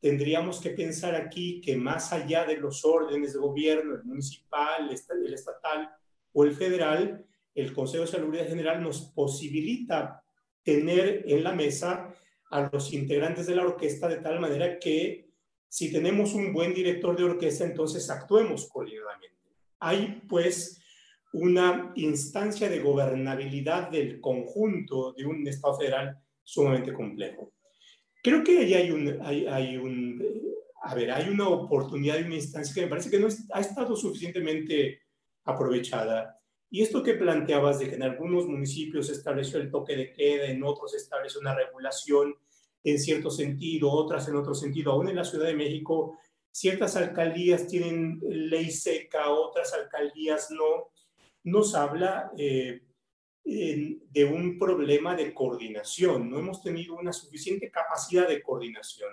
tendríamos 0.01 0.61
que 0.61 0.71
pensar 0.71 1.15
aquí 1.15 1.61
que 1.61 1.77
más 1.77 2.13
allá 2.13 2.45
de 2.45 2.57
los 2.57 2.85
órdenes 2.85 3.35
de 3.35 3.39
gobierno, 3.39 3.95
el 3.95 4.03
municipal, 4.03 4.91
el 4.91 5.33
estatal 5.33 5.89
o 6.33 6.43
el 6.43 6.57
federal, 6.57 7.25
el 7.55 7.73
Consejo 7.73 8.03
de 8.03 8.11
Salud 8.11 8.35
General 8.35 8.83
nos 8.83 9.13
posibilita 9.15 10.25
tener 10.65 11.23
en 11.29 11.45
la 11.45 11.53
mesa 11.53 12.13
a 12.51 12.69
los 12.73 12.93
integrantes 12.93 13.47
de 13.47 13.55
la 13.55 13.63
orquesta 13.63 14.09
de 14.09 14.17
tal 14.17 14.41
manera 14.41 14.81
que 14.81 15.27
si 15.69 15.93
tenemos 15.93 16.35
un 16.35 16.53
buen 16.53 16.73
director 16.73 17.17
de 17.17 17.25
orquesta, 17.25 17.65
entonces 17.65 18.09
actuemos 18.11 18.69
coordinadamente. 18.69 19.37
Hay 19.81 20.23
pues 20.29 20.83
una 21.33 21.93
instancia 21.97 22.69
de 22.69 22.81
gobernabilidad 22.81 23.91
del 23.91 24.21
conjunto 24.21 25.13
de 25.13 25.27
un 25.27 25.47
Estado 25.47 25.79
federal 25.79 26.19
sumamente 26.43 26.93
complejo. 26.93 27.53
Creo 28.23 28.43
que 28.43 28.59
ahí 28.59 28.75
hay 28.75 28.91
un, 28.91 29.19
hay, 29.23 29.77
un 29.77 30.23
a 30.83 30.95
ver, 30.95 31.11
hay 31.11 31.29
una 31.29 31.49
oportunidad 31.49 32.19
y 32.19 32.25
una 32.25 32.37
instancia 32.37 32.75
que 32.75 32.83
me 32.83 32.89
parece 32.89 33.11
que 33.11 33.21
no 33.21 33.29
ha 33.53 33.61
estado 33.61 33.95
suficientemente 33.95 35.03
aprovechada. 35.45 36.41
Y 36.71 36.83
esto 36.83 37.03
que 37.03 37.15
planteabas 37.15 37.79
de 37.79 37.89
que 37.89 37.95
en 37.95 38.03
algunos 38.03 38.47
municipios 38.47 39.07
se 39.07 39.13
estableció 39.13 39.59
el 39.61 39.71
toque 39.71 39.97
de 39.97 40.13
queda, 40.13 40.47
en 40.47 40.63
otros 40.63 40.93
se 40.93 40.99
estableció 40.99 41.41
una 41.41 41.55
regulación 41.55 42.35
en 42.85 42.99
cierto 42.99 43.30
sentido, 43.30 43.90
otras 43.90 44.28
en 44.28 44.37
otro 44.37 44.54
sentido. 44.54 44.92
Aún 44.92 45.08
en 45.08 45.16
la 45.16 45.25
Ciudad 45.25 45.47
de 45.47 45.54
México, 45.54 46.18
ciertas 46.50 46.97
alcaldías 46.97 47.66
tienen 47.66 48.20
ley 48.28 48.70
seca, 48.70 49.30
otras 49.30 49.73
alcaldías 49.73 50.50
no. 50.50 50.90
Nos 51.44 51.75
habla 51.75 52.30
eh, 52.37 52.82
de 53.44 54.25
un 54.25 54.58
problema 54.58 55.14
de 55.16 55.32
coordinación. 55.32 56.30
No 56.30 56.38
hemos 56.38 56.62
tenido 56.62 56.94
una 56.94 57.12
suficiente 57.12 57.70
capacidad 57.70 58.28
de 58.28 58.42
coordinación. 58.42 59.11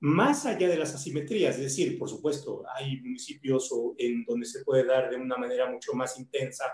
Más 0.00 0.46
allá 0.46 0.68
de 0.68 0.76
las 0.76 0.94
asimetrías, 0.94 1.54
es 1.56 1.62
decir, 1.62 1.96
por 1.96 2.08
supuesto, 2.08 2.64
hay 2.74 3.00
municipios 3.00 3.70
en 3.98 4.24
donde 4.24 4.46
se 4.46 4.64
puede 4.64 4.84
dar 4.84 5.08
de 5.08 5.16
una 5.16 5.36
manera 5.36 5.70
mucho 5.70 5.92
más 5.94 6.18
intensa, 6.18 6.64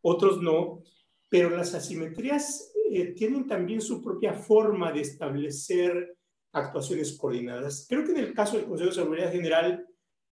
otros 0.00 0.40
no, 0.40 0.82
pero 1.28 1.50
las 1.50 1.74
asimetrías 1.74 2.72
eh, 2.90 3.12
tienen 3.14 3.46
también 3.46 3.80
su 3.80 4.02
propia 4.02 4.32
forma 4.32 4.92
de 4.92 5.00
establecer 5.00 6.16
actuaciones 6.52 7.16
coordinadas. 7.16 7.86
Creo 7.88 8.04
que 8.04 8.12
en 8.12 8.18
el 8.18 8.34
caso 8.34 8.56
del 8.56 8.66
Consejo 8.66 8.90
de 8.90 8.96
Seguridad 8.96 9.32
General 9.32 9.86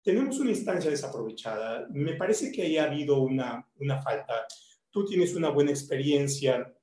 tenemos 0.03 0.39
una 0.41 0.51
instancia 0.51 0.91
desaprovechada. 0.91 1.87
Me 1.91 2.15
parece 2.15 2.51
que 2.51 2.63
ahí 2.63 2.79
ha 2.79 2.85
habido 2.85 3.21
una, 3.21 3.67
una 3.77 4.01
falta. 4.01 4.47
Tú 4.91 5.05
tienes 5.05 5.35
una 5.35 5.51
buena 5.51 5.71
experiencia 5.71 6.75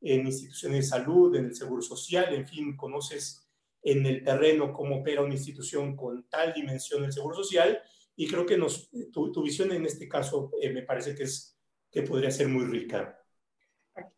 en 0.00 0.26
instituciones 0.26 0.78
de 0.78 0.90
salud, 0.90 1.34
en 1.36 1.46
el 1.46 1.54
Seguro 1.54 1.80
Social, 1.80 2.34
en 2.34 2.46
fin, 2.46 2.76
conoces 2.76 3.48
en 3.82 4.04
el 4.06 4.24
terreno 4.24 4.72
cómo 4.72 4.96
opera 4.96 5.22
una 5.22 5.34
institución 5.34 5.96
con 5.96 6.28
tal 6.28 6.52
dimensión 6.52 7.02
del 7.02 7.12
Seguro 7.12 7.36
Social 7.36 7.80
y 8.16 8.28
creo 8.28 8.46
que 8.46 8.56
nos, 8.56 8.90
tu, 9.12 9.32
tu 9.32 9.42
visión 9.42 9.72
en 9.72 9.86
este 9.86 10.08
caso 10.08 10.50
eh, 10.60 10.70
me 10.72 10.82
parece 10.82 11.14
que, 11.14 11.24
es, 11.24 11.58
que 11.90 12.02
podría 12.02 12.30
ser 12.30 12.48
muy 12.48 12.64
rica. 12.64 13.18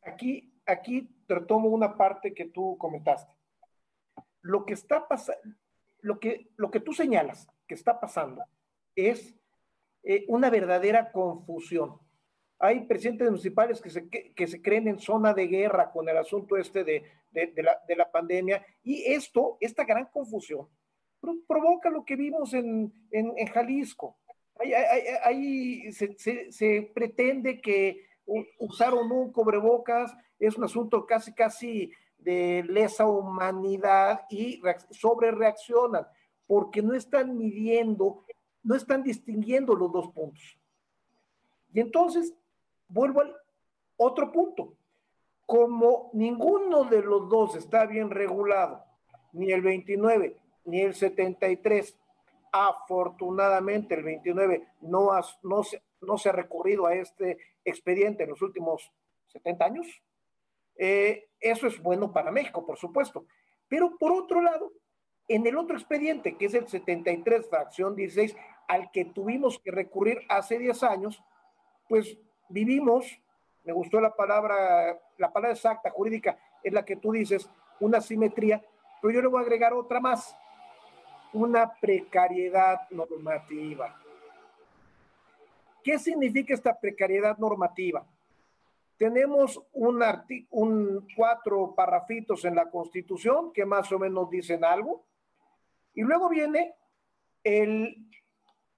Aquí, 0.02 0.53
aquí 0.66 1.08
retomo 1.28 1.68
una 1.68 1.96
parte 1.96 2.34
que 2.34 2.46
tú 2.46 2.76
comentaste. 2.78 3.32
Lo 4.42 4.64
que 4.66 4.74
está 4.74 5.08
pasando, 5.08 5.42
lo 6.00 6.20
que, 6.20 6.48
lo 6.56 6.70
que 6.70 6.80
tú 6.80 6.92
señalas 6.92 7.48
que 7.66 7.74
está 7.74 7.98
pasando 7.98 8.44
es 8.94 9.34
eh, 10.02 10.24
una 10.28 10.50
verdadera 10.50 11.10
confusión 11.10 11.98
Hay 12.58 12.86
presidentes 12.86 13.28
municipales 13.30 13.80
que 13.80 13.90
se, 13.90 14.08
que, 14.08 14.46
se 14.46 14.60
creen 14.60 14.88
en 14.88 14.98
zona 14.98 15.32
de 15.32 15.46
guerra 15.46 15.90
con 15.90 16.08
el 16.08 16.16
asunto 16.16 16.56
este 16.56 16.84
de, 16.84 17.04
de, 17.32 17.62
la, 17.62 17.78
de 17.88 17.96
la, 17.96 18.10
pandemia. 18.10 18.64
Y 18.82 19.02
esto, 19.04 19.56
esta 19.60 19.84
gran 19.84 20.06
confusión, 20.06 20.68
provoca 21.46 21.90
lo 21.90 22.04
que 22.04 22.16
vimos 22.16 22.52
en, 22.54 22.92
en, 23.10 23.32
en 23.36 23.46
Jalisco. 23.48 24.18
Ahí, 25.24 25.90
se, 25.92 26.16
se, 26.16 26.52
se, 26.52 26.92
pretende 26.94 27.60
que 27.60 28.06
usaron 28.58 29.10
un 29.10 29.32
cubrebocas 29.32 30.14
es 30.38 30.56
un 30.56 30.64
asunto 30.64 31.06
casi, 31.06 31.32
casi 31.34 31.92
de 32.18 32.64
lesa 32.66 33.06
humanidad 33.06 34.22
y 34.30 34.60
sobre 34.90 35.30
reaccionan 35.30 36.06
porque 36.46 36.82
no 36.82 36.94
están 36.94 37.36
midiendo, 37.36 38.24
no 38.62 38.74
están 38.74 39.02
distinguiendo 39.02 39.74
los 39.74 39.92
dos 39.92 40.08
puntos. 40.10 40.58
Y 41.72 41.80
entonces, 41.80 42.34
vuelvo 42.88 43.22
al 43.22 43.34
otro 43.96 44.30
punto. 44.30 44.74
Como 45.46 46.10
ninguno 46.14 46.84
de 46.84 47.02
los 47.02 47.28
dos 47.28 47.56
está 47.56 47.86
bien 47.86 48.10
regulado, 48.10 48.84
ni 49.32 49.52
el 49.52 49.62
29 49.62 50.38
ni 50.64 50.80
el 50.80 50.94
73, 50.94 51.98
afortunadamente 52.52 53.94
el 53.94 54.02
29 54.02 54.66
no, 54.82 55.10
no, 55.42 55.62
se, 55.62 55.82
no 56.04 56.18
se 56.18 56.28
ha 56.28 56.32
recurrido 56.32 56.86
a 56.86 56.94
este 56.94 57.38
expediente 57.64 58.24
en 58.24 58.30
los 58.30 58.42
últimos 58.42 58.92
70 59.26 59.64
años, 59.64 60.02
eh, 60.76 61.28
eso 61.40 61.66
es 61.66 61.80
bueno 61.80 62.12
para 62.12 62.30
México, 62.30 62.64
por 62.64 62.78
supuesto. 62.78 63.26
Pero 63.68 63.96
por 63.98 64.12
otro 64.12 64.40
lado, 64.40 64.72
en 65.28 65.46
el 65.46 65.56
otro 65.56 65.76
expediente, 65.76 66.36
que 66.36 66.46
es 66.46 66.54
el 66.54 66.68
73, 66.68 67.48
fracción 67.48 67.96
16, 67.96 68.36
al 68.68 68.90
que 68.90 69.04
tuvimos 69.06 69.58
que 69.58 69.70
recurrir 69.70 70.20
hace 70.28 70.58
10 70.58 70.82
años, 70.82 71.22
pues 71.88 72.18
vivimos, 72.48 73.06
me 73.64 73.72
gustó 73.72 74.00
la 74.00 74.14
palabra, 74.14 74.98
la 75.18 75.32
palabra 75.32 75.54
exacta, 75.54 75.90
jurídica, 75.90 76.38
es 76.62 76.72
la 76.72 76.84
que 76.84 76.96
tú 76.96 77.12
dices, 77.12 77.48
una 77.80 78.00
simetría, 78.00 78.64
pero 79.00 79.14
yo 79.14 79.22
le 79.22 79.28
voy 79.28 79.40
a 79.40 79.42
agregar 79.42 79.72
otra 79.72 80.00
más, 80.00 80.36
una 81.32 81.74
precariedad 81.74 82.88
normativa. 82.90 84.00
¿Qué 85.84 85.98
significa 85.98 86.54
esta 86.54 86.80
precariedad 86.80 87.36
normativa? 87.36 88.06
Tenemos 88.96 89.62
un, 89.74 90.02
un 90.50 91.06
cuatro 91.14 91.74
parrafitos 91.74 92.46
en 92.46 92.54
la 92.54 92.70
Constitución 92.70 93.52
que 93.52 93.66
más 93.66 93.92
o 93.92 93.98
menos 93.98 94.30
dicen 94.30 94.64
algo. 94.64 95.04
Y 95.92 96.00
luego 96.00 96.30
viene 96.30 96.74
el, 97.44 98.08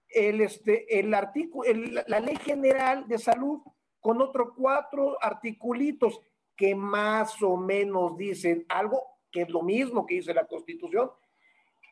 el, 0.08 0.40
este, 0.40 0.98
el 0.98 1.14
artículo, 1.14 1.70
la 2.08 2.18
Ley 2.18 2.36
General 2.36 3.06
de 3.06 3.18
Salud 3.18 3.60
con 4.00 4.20
otros 4.20 4.48
cuatro 4.56 5.16
articulitos 5.22 6.20
que 6.56 6.74
más 6.74 7.40
o 7.40 7.56
menos 7.56 8.16
dicen 8.16 8.66
algo 8.68 9.00
que 9.30 9.42
es 9.42 9.48
lo 9.48 9.62
mismo 9.62 10.04
que 10.06 10.16
dice 10.16 10.34
la 10.34 10.46
Constitución. 10.46 11.12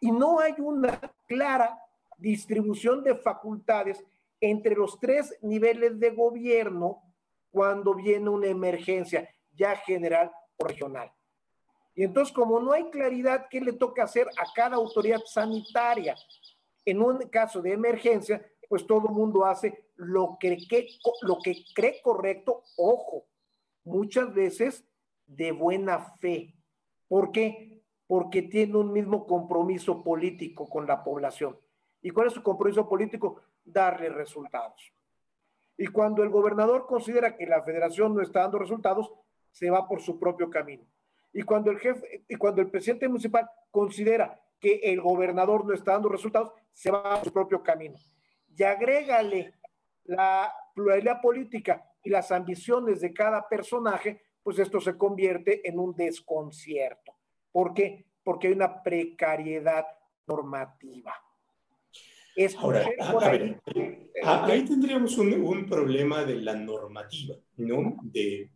Y 0.01 0.11
no 0.11 0.41
hay 0.41 0.55
una 0.59 0.99
clara 1.29 1.79
distribución 2.19 3.05
de 3.05 3.15
facultades 3.15 4.05
entre 4.51 4.75
los 4.75 5.01
tres 5.01 5.39
niveles 5.41 5.99
de 5.99 6.11
gobierno 6.11 7.03
cuando 7.51 7.95
viene 7.95 8.29
una 8.29 8.49
emergencia, 8.49 9.27
ya 9.53 9.75
general 9.77 10.31
o 10.57 10.67
regional. 10.67 11.11
Y 11.95 12.05
entonces, 12.05 12.35
como 12.35 12.61
no 12.61 12.73
hay 12.73 12.91
claridad 12.91 13.47
qué 13.49 13.61
le 13.61 13.73
toca 13.73 14.05
hacer 14.05 14.27
a 14.37 14.53
cada 14.55 14.77
autoridad 14.77 15.21
sanitaria 15.25 16.15
en 16.85 17.01
un 17.01 17.21
caso 17.31 17.63
de 17.63 17.73
emergencia, 17.73 18.45
pues 18.69 18.87
todo 18.87 19.09
el 19.09 19.15
mundo 19.15 19.47
hace 19.47 19.87
lo 19.97 20.37
que, 20.39 20.59
lo 21.23 21.39
que 21.43 21.65
cree 21.75 22.03
correcto, 22.03 22.65
ojo, 22.77 23.25
muchas 23.85 24.35
veces 24.35 24.85
de 25.25 25.53
buena 25.53 26.01
fe. 26.19 26.55
¿Por 27.09 27.33
qué? 27.33 27.83
Porque 28.07 28.43
tiene 28.43 28.77
un 28.77 28.93
mismo 28.93 29.27
compromiso 29.27 30.03
político 30.05 30.69
con 30.69 30.87
la 30.87 31.03
población. 31.03 31.59
¿Y 32.03 32.11
cuál 32.11 32.27
es 32.27 32.35
su 32.35 32.43
compromiso 32.43 32.87
político? 32.87 33.41
Darle 33.65 34.09
resultados. 34.09 34.93
Y 35.77 35.87
cuando 35.89 36.23
el 36.23 36.31
gobernador 36.31 36.87
considera 36.87 37.37
que 37.37 37.47
la 37.47 37.63
federación 37.63 38.15
no 38.15 38.23
está 38.23 38.41
dando 38.41 38.59
resultados, 38.59 39.13
se 39.51 39.71
va 39.71 39.89
por 39.89 40.01
su 40.01 40.19
propio 40.19 40.51
camino. 40.51 40.85
Y 41.33 41.43
cuando 41.43 41.71
el 41.71 41.79
jefe 41.79 42.25
y 42.29 42.37
cuando 42.37 42.61
el 42.61 42.71
presidente 42.71 43.09
municipal 43.09 43.49
considera 43.71 44.41
que 44.61 44.81
el 44.85 45.01
gobernador 45.01 45.67
no 45.67 45.75
está 45.75 45.93
dando 45.93 46.09
resultados, 46.09 46.53
se 46.73 46.91
va 46.91 47.17
por 47.17 47.25
su 47.25 47.33
propio 47.33 47.63
camino. 47.63 47.99
Y 48.57 48.63
agrégale 48.63 49.55
la 50.05 50.53
pluralidad 50.75 51.21
política 51.21 51.85
y 52.03 52.11
las 52.11 52.31
ambiciones 52.31 53.01
de 53.01 53.13
cada 53.13 53.49
personaje, 53.49 54.23
pues 54.43 54.59
esto 54.59 54.81
se 54.81 54.97
convierte 54.97 55.69
en 55.69 55.79
un 55.79 55.95
desconcierto. 55.95 57.17
¿Por 57.51 57.75
qué? 57.75 58.07
Porque 58.23 58.49
hay 58.49 58.53
una 58.53 58.83
precariedad 58.83 59.87
normativa. 60.27 61.15
Ahora, 62.59 62.87
ahí, 63.31 63.57
ahí, 64.23 64.65
tendríamos 64.65 65.17
un, 65.19 65.33
un, 65.35 65.67
problema 65.67 66.25
de 66.25 66.37
la 66.37 66.55
normativa, 66.55 67.37
¿no? 67.57 67.97
De, 68.03 68.51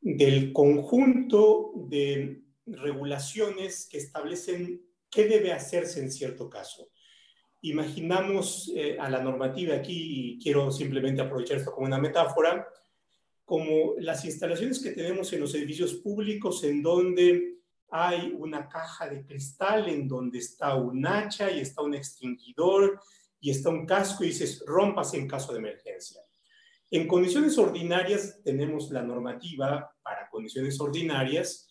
del 0.00 0.52
conjunto 0.52 1.72
de 1.88 2.42
regulaciones 2.66 3.88
que 3.90 3.98
establecen 3.98 4.82
qué 5.10 5.26
debe 5.26 5.52
hacerse 5.52 6.00
en 6.00 6.10
cierto 6.10 6.48
caso. 6.48 6.90
Imaginamos 7.62 8.70
eh, 8.76 8.96
a 9.00 9.10
la 9.10 9.22
normativa 9.22 9.74
aquí, 9.74 10.36
y 10.36 10.38
quiero 10.38 10.70
simplemente 10.70 11.22
aprovechar 11.22 11.58
esto 11.58 11.72
como 11.72 11.86
una 11.86 11.98
metáfora, 11.98 12.68
como 13.44 13.94
las 13.98 14.24
instalaciones 14.24 14.80
que 14.80 14.90
tenemos 14.90 15.32
en 15.32 15.40
los 15.40 15.54
edificios 15.54 15.94
públicos 15.94 16.62
en 16.64 16.82
donde 16.82 17.56
hay 17.90 18.34
una 18.36 18.68
caja 18.68 19.08
de 19.08 19.24
cristal 19.24 19.88
en 19.88 20.08
donde 20.08 20.38
está 20.38 20.74
un 20.74 21.06
hacha 21.06 21.50
y 21.50 21.60
está 21.60 21.82
un 21.82 21.94
extinguidor 21.94 23.00
y 23.40 23.50
está 23.50 23.70
un 23.70 23.86
casco 23.86 24.24
y 24.24 24.28
dices, 24.28 24.64
rompas 24.66 25.14
en 25.14 25.28
caso 25.28 25.52
de 25.52 25.58
emergencia. 25.58 26.20
En 26.90 27.08
condiciones 27.08 27.58
ordinarias 27.58 28.40
tenemos 28.44 28.90
la 28.90 29.02
normativa 29.02 29.90
para 30.02 30.28
condiciones 30.28 30.80
ordinarias, 30.80 31.68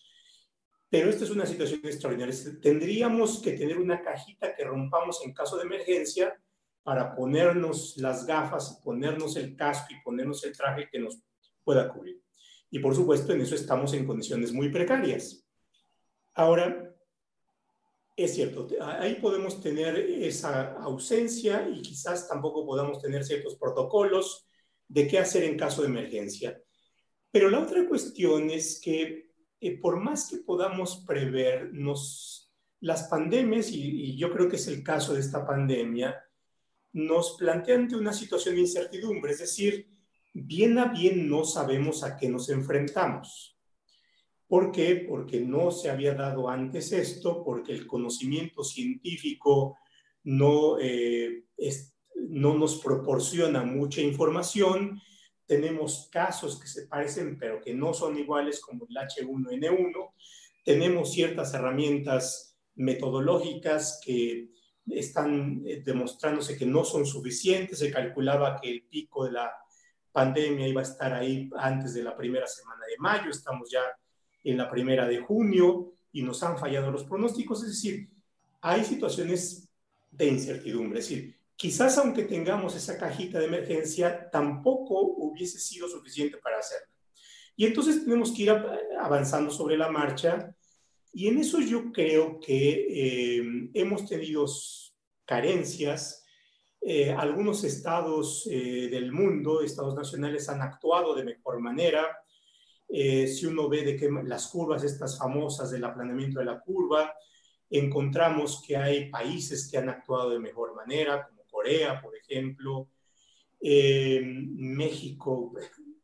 pero 0.89 1.09
esta 1.09 1.23
es 1.23 1.31
una 1.31 1.45
situación 1.45 1.81
extraordinaria. 1.83 2.35
Tendríamos 2.61 3.41
que 3.41 3.53
tener 3.53 3.77
una 3.77 4.01
cajita 4.01 4.55
que 4.55 4.63
rompamos 4.63 5.21
en 5.25 5.33
caso 5.33 5.57
de 5.57 5.63
emergencia 5.63 6.37
para 6.83 7.15
ponernos 7.15 7.97
las 7.97 8.25
gafas, 8.25 8.79
ponernos 8.83 9.35
el 9.37 9.55
casco 9.55 9.87
y 9.91 10.03
ponernos 10.03 10.43
el 10.43 10.55
traje 10.55 10.87
que 10.91 10.99
nos 10.99 11.19
pueda 11.63 11.91
cubrir. 11.91 12.21
Y 12.69 12.79
por 12.79 12.93
supuesto, 12.93 13.33
en 13.33 13.41
eso 13.41 13.55
estamos 13.55 13.93
en 13.93 14.05
condiciones 14.05 14.51
muy 14.51 14.69
precarias. 14.69 15.44
Ahora, 16.35 16.95
es 18.15 18.33
cierto, 18.35 18.67
ahí 18.81 19.15
podemos 19.15 19.61
tener 19.61 19.97
esa 19.97 20.73
ausencia 20.73 21.67
y 21.67 21.81
quizás 21.81 22.27
tampoco 22.27 22.65
podamos 22.65 23.01
tener 23.01 23.25
ciertos 23.25 23.55
protocolos 23.55 24.47
de 24.87 25.07
qué 25.07 25.19
hacer 25.19 25.43
en 25.43 25.57
caso 25.57 25.81
de 25.81 25.89
emergencia. 25.89 26.61
Pero 27.31 27.49
la 27.49 27.59
otra 27.59 27.87
cuestión 27.87 28.49
es 28.49 28.79
que 28.79 29.31
eh, 29.59 29.79
por 29.79 29.99
más 29.99 30.29
que 30.29 30.37
podamos 30.37 31.03
prever 31.07 31.71
las 32.79 33.03
pandemias, 33.09 33.69
y, 33.71 34.15
yo 34.15 34.31
creo 34.31 34.47
que 34.47 34.57
es 34.57 34.67
el 34.67 34.83
caso 34.83 35.13
de 35.13 35.21
esta 35.21 35.45
pandemia, 35.45 36.21
nos 36.93 37.35
plantean 37.37 37.93
una 37.95 38.13
situación 38.13 38.55
de 38.55 38.61
incertidumbre, 38.61 39.33
es 39.33 39.39
decir, 39.39 39.89
bien 40.33 40.77
a 40.77 40.85
bien 40.85 41.27
no 41.29 41.43
sabemos 41.43 42.03
a 42.03 42.15
qué 42.15 42.29
nos 42.29 42.49
enfrentamos. 42.49 43.54
¿Por 44.47 44.71
qué? 44.71 45.05
Porque 45.07 45.41
no 45.41 45.71
se 45.71 45.89
había 45.89 46.13
dado 46.13 46.49
antes 46.49 46.91
esto, 46.91 47.43
porque 47.43 47.73
el 47.73 47.87
conocimiento 47.87 48.63
científico 48.63 49.77
no, 50.23 50.77
eh, 50.79 51.45
no 52.15 52.53
nos 52.55 52.79
proporciona 52.79 53.63
mucha 53.63 54.01
información. 54.01 55.01
Tenemos 55.47 56.09
casos 56.11 56.59
que 56.59 56.67
se 56.67 56.87
parecen, 56.87 57.37
pero 57.39 57.59
que 57.59 57.73
no 57.73 57.93
son 57.93 58.17
iguales, 58.17 58.59
como 58.61 58.85
el 58.87 58.95
H1N1. 58.95 60.11
Tenemos 60.63 61.11
ciertas 61.11 61.53
herramientas 61.53 62.57
metodológicas 62.75 63.99
que 64.03 64.49
están 64.87 65.63
eh, 65.65 65.81
demostrándose 65.83 66.57
que 66.57 66.65
no 66.65 66.83
son 66.83 67.05
suficientes. 67.05 67.79
Se 67.79 67.91
calculaba 67.91 68.59
que 68.61 68.69
el 68.69 68.83
pico 68.83 69.25
de 69.25 69.31
la 69.31 69.51
pandemia 70.11 70.67
iba 70.67 70.81
a 70.81 70.85
estar 70.85 71.13
ahí 71.13 71.49
antes 71.57 71.93
de 71.93 72.03
la 72.03 72.15
primera 72.15 72.47
semana 72.47 72.85
de 72.87 72.97
mayo. 72.99 73.31
Estamos 73.31 73.69
ya 73.71 73.81
en 74.45 74.57
la 74.57 74.69
primera 74.69 75.05
de 75.07 75.19
junio 75.19 75.93
y 76.13 76.23
nos 76.23 76.41
han 76.43 76.57
fallado 76.57 76.91
los 76.91 77.03
pronósticos. 77.03 77.63
Es 77.63 77.69
decir, 77.69 78.09
hay 78.61 78.85
situaciones 78.85 79.67
de 80.11 80.27
incertidumbre. 80.27 80.99
Es 80.99 81.09
decir, 81.09 81.37
quizás 81.55 81.97
aunque 81.97 82.23
tengamos 82.23 82.75
esa 82.75 82.97
cajita 82.97 83.39
de 83.39 83.45
emergencia, 83.45 84.29
tampoco 84.31 85.01
hubiese 85.01 85.59
sido 85.59 85.89
suficiente 85.89 86.37
para 86.37 86.59
hacerla. 86.59 86.87
Y 87.57 87.65
entonces 87.65 88.03
tenemos 88.03 88.31
que 88.31 88.43
ir 88.43 88.51
avanzando 88.99 89.51
sobre 89.51 89.77
la 89.77 89.89
marcha. 89.89 90.55
Y 91.11 91.27
en 91.27 91.39
eso 91.39 91.59
yo 91.59 91.91
creo 91.91 92.39
que 92.39 92.87
eh, 92.89 93.69
hemos 93.73 94.07
tenido 94.07 94.45
carencias 95.25 96.25
eh, 96.87 97.11
algunos 97.11 97.63
estados 97.63 98.47
eh, 98.51 98.89
del 98.91 99.11
mundo, 99.11 99.63
estados 99.63 99.95
nacionales, 99.95 100.47
han 100.49 100.61
actuado 100.61 101.15
de 101.15 101.23
mejor 101.23 101.59
manera. 101.59 102.05
Eh, 102.97 103.27
si 103.27 103.45
uno 103.45 103.67
ve 103.67 103.83
de 103.83 103.97
que 103.97 104.09
las 104.23 104.47
curvas, 104.47 104.85
estas 104.85 105.19
famosas 105.19 105.69
del 105.69 105.83
aplanamiento 105.83 106.39
de 106.39 106.45
la 106.45 106.61
curva, 106.61 107.13
encontramos 107.69 108.63
que 108.65 108.77
hay 108.77 109.09
países 109.09 109.67
que 109.69 109.77
han 109.77 109.89
actuado 109.89 110.29
de 110.29 110.39
mejor 110.39 110.73
manera, 110.73 111.27
como 111.27 111.43
Corea, 111.43 112.01
por 112.01 112.15
ejemplo. 112.15 112.87
México 113.59 115.53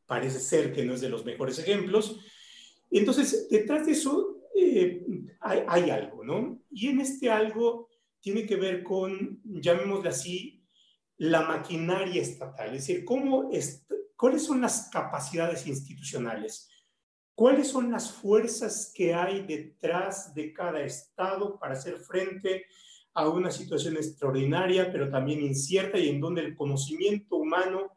parece 0.05 0.41
ser 0.41 0.73
que 0.73 0.83
no 0.83 0.95
es 0.95 0.99
de 0.99 1.07
los 1.07 1.23
mejores 1.23 1.59
ejemplos. 1.59 2.19
Entonces, 2.89 3.47
detrás 3.49 3.85
de 3.85 3.93
eso 3.93 4.41
hay, 5.39 5.63
hay 5.69 5.89
algo, 5.91 6.25
¿no? 6.25 6.61
Y 6.71 6.89
en 6.89 6.99
este 6.99 7.29
algo 7.29 7.87
tiene 8.19 8.45
que 8.45 8.57
ver 8.57 8.83
con, 8.83 9.39
llamémosle 9.45 10.09
así, 10.09 10.61
la 11.19 11.43
maquinaria 11.43 12.21
estatal, 12.21 12.67
es 12.75 12.85
decir, 12.85 13.05
cómo 13.05 13.49
cuáles 14.17 14.43
son 14.43 14.59
las 14.59 14.89
capacidades 14.91 15.67
institucionales, 15.67 16.70
cuáles 17.35 17.69
son 17.69 17.91
las 17.91 18.11
fuerzas 18.11 18.91
que 18.93 19.13
hay 19.13 19.41
detrás 19.41 20.33
de 20.33 20.53
cada 20.53 20.81
Estado 20.81 21.57
para 21.59 21.73
hacer 21.73 21.97
frente 21.97 22.65
a 23.13 23.27
una 23.27 23.51
situación 23.51 23.97
extraordinaria, 23.97 24.91
pero 24.91 25.09
también 25.09 25.41
incierta 25.41 25.97
y 25.97 26.09
en 26.09 26.21
donde 26.21 26.41
el 26.41 26.55
conocimiento 26.55 27.35
humano 27.35 27.91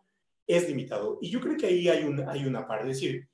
es 0.47 0.68
limitado. 0.68 1.18
Y 1.20 1.31
yo 1.31 1.40
creo 1.40 1.57
que 1.57 1.66
ahí 1.66 1.88
hay, 1.88 2.05
un, 2.05 2.29
hay 2.29 2.44
una 2.44 2.66
parte, 2.66 2.90
es 2.90 2.97
decir, 3.01 3.29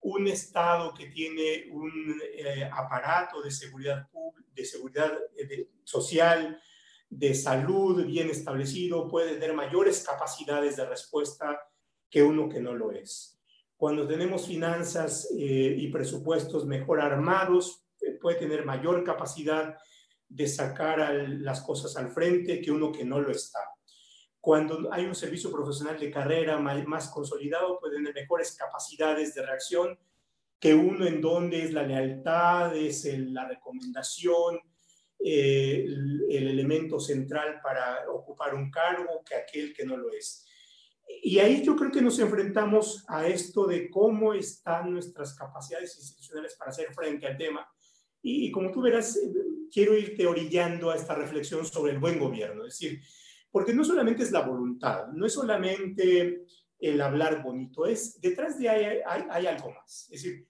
un 0.00 0.26
Estado 0.26 0.92
que 0.92 1.06
tiene 1.06 1.66
un 1.70 2.20
eh, 2.34 2.68
aparato 2.70 3.40
de 3.40 3.50
seguridad, 3.50 4.08
de 4.52 4.64
seguridad 4.64 5.12
eh, 5.36 5.68
social, 5.84 6.60
de 7.08 7.34
salud 7.34 8.04
bien 8.06 8.30
establecido 8.30 9.06
puede 9.06 9.34
tener 9.34 9.52
mayores 9.52 10.02
capacidades 10.02 10.76
de 10.76 10.86
respuesta 10.86 11.60
que 12.08 12.22
uno 12.22 12.48
que 12.48 12.60
no 12.60 12.74
lo 12.74 12.90
es. 12.90 13.38
Cuando 13.82 14.06
tenemos 14.06 14.46
finanzas 14.46 15.28
eh, 15.36 15.74
y 15.76 15.88
presupuestos 15.88 16.64
mejor 16.66 17.00
armados, 17.00 17.84
eh, 18.00 18.12
puede 18.12 18.38
tener 18.38 18.64
mayor 18.64 19.02
capacidad 19.02 19.76
de 20.28 20.46
sacar 20.46 21.00
las 21.40 21.62
cosas 21.62 21.96
al 21.96 22.12
frente 22.12 22.60
que 22.60 22.70
uno 22.70 22.92
que 22.92 23.04
no 23.04 23.18
lo 23.18 23.32
está. 23.32 23.58
Cuando 24.40 24.88
hay 24.92 25.04
un 25.04 25.16
servicio 25.16 25.50
profesional 25.50 25.98
de 25.98 26.12
carrera 26.12 26.60
más, 26.60 26.86
más 26.86 27.08
consolidado, 27.08 27.80
puede 27.80 27.96
tener 27.96 28.14
mejores 28.14 28.54
capacidades 28.54 29.34
de 29.34 29.44
reacción 29.44 29.98
que 30.60 30.74
uno 30.74 31.04
en 31.04 31.20
donde 31.20 31.64
es 31.64 31.72
la 31.72 31.82
lealtad, 31.82 32.76
es 32.76 33.04
la 33.32 33.48
recomendación, 33.48 34.60
eh, 35.18 35.84
el, 35.84 36.48
elemento 36.48 37.00
central 37.00 37.60
para 37.60 38.08
ocupar 38.12 38.54
un 38.54 38.70
cargo 38.70 39.24
que 39.28 39.34
aquel 39.34 39.74
que 39.74 39.84
no 39.84 39.96
lo 39.96 40.12
es. 40.12 40.46
Y 41.20 41.38
ahí 41.38 41.62
yo 41.62 41.76
creo 41.76 41.90
que 41.90 42.00
nos 42.00 42.18
enfrentamos 42.18 43.04
a 43.08 43.26
esto 43.26 43.66
de 43.66 43.90
cómo 43.90 44.32
están 44.34 44.92
nuestras 44.92 45.34
capacidades 45.36 45.96
institucionales 45.96 46.56
para 46.56 46.70
hacer 46.70 46.92
frente 46.94 47.26
al 47.26 47.36
tema. 47.36 47.68
Y, 48.22 48.50
como 48.50 48.70
tú 48.70 48.82
verás, 48.82 49.16
eh, 49.16 49.32
quiero 49.70 49.96
irte 49.96 50.26
orillando 50.26 50.90
a 50.90 50.96
esta 50.96 51.14
reflexión 51.14 51.66
sobre 51.66 51.92
el 51.92 51.98
buen 51.98 52.18
gobierno. 52.18 52.64
Es 52.64 52.78
decir, 52.78 53.00
porque 53.50 53.74
no 53.74 53.84
solamente 53.84 54.22
es 54.22 54.30
la 54.32 54.46
voluntad, 54.46 55.08
no 55.08 55.26
es 55.26 55.32
solamente 55.32 56.44
el 56.78 57.00
hablar 57.00 57.42
bonito, 57.42 57.86
es 57.86 58.20
detrás 58.20 58.58
de 58.58 58.68
ahí 58.68 59.00
hay, 59.06 59.46
algo 59.46 59.70
más. 59.70 60.08
Es 60.10 60.22
decir, 60.22 60.48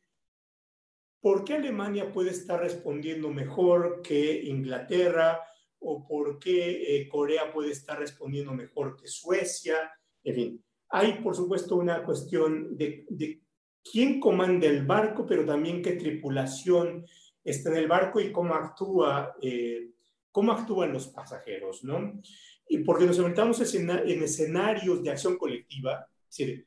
¿Por 1.20 1.44
qué 1.44 1.54
Alemania 1.54 2.12
puede 2.12 2.30
estar 2.30 2.58
respondiendo 2.58 3.30
mejor 3.30 4.02
que 4.02 4.42
Inglaterra? 4.42 5.40
¿O 5.78 6.04
por 6.04 6.40
qué 6.40 6.96
eh, 6.96 7.08
Corea 7.08 7.52
puede 7.52 7.70
estar 7.70 7.96
respondiendo 7.96 8.52
mejor 8.52 8.96
que 8.96 9.06
Suecia? 9.06 9.88
En 10.24 10.34
fin, 10.34 10.64
hay 10.90 11.14
por 11.22 11.34
supuesto 11.34 11.76
una 11.76 12.04
cuestión 12.04 12.76
de, 12.76 13.40
quién 13.82 14.20
comanda 14.20 14.66
el 14.66 14.86
barco, 14.86 15.26
pero 15.26 15.44
también 15.44 15.82
qué 15.82 15.92
tripulación 15.92 17.04
está 17.44 17.70
en 17.70 17.76
el 17.76 17.88
barco 17.88 18.20
y 18.20 18.30
cómo 18.30 18.54
actúa, 18.54 19.34
eh, 19.40 19.90
cómo 20.30 20.52
actúan 20.52 20.92
los 20.92 21.08
pasajeros, 21.08 21.82
¿no? 21.82 22.20
Y 22.68 22.78
porque 22.78 23.04
nos 23.04 23.18
enfrentamos 23.18 23.74
en 23.74 24.22
escenarios 24.22 25.02
de 25.02 25.10
acción 25.10 25.36
colectiva, 25.36 26.06
he 26.38 26.64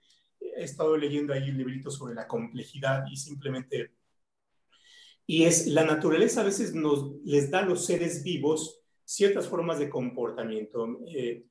estado 0.57 0.97
leyendo 0.97 1.33
ahí 1.33 1.49
un 1.49 1.57
librito 1.57 1.89
sobre 1.89 2.13
la 2.13 2.27
complejidad 2.27 3.05
y 3.09 3.15
simplemente 3.15 3.91
y 5.27 5.43
es 5.43 5.67
la 5.67 5.83
naturaleza 5.83 6.41
a 6.41 6.45
veces 6.45 6.73
nos 6.73 7.15
les 7.23 7.49
da 7.49 7.59
a 7.59 7.65
los 7.65 7.85
seres 7.85 8.23
vivos 8.23 8.81
ciertas 9.03 9.47
formas 9.47 9.79
de 9.79 9.89
comportamiento. 9.89 10.99
Eh, 11.07 11.45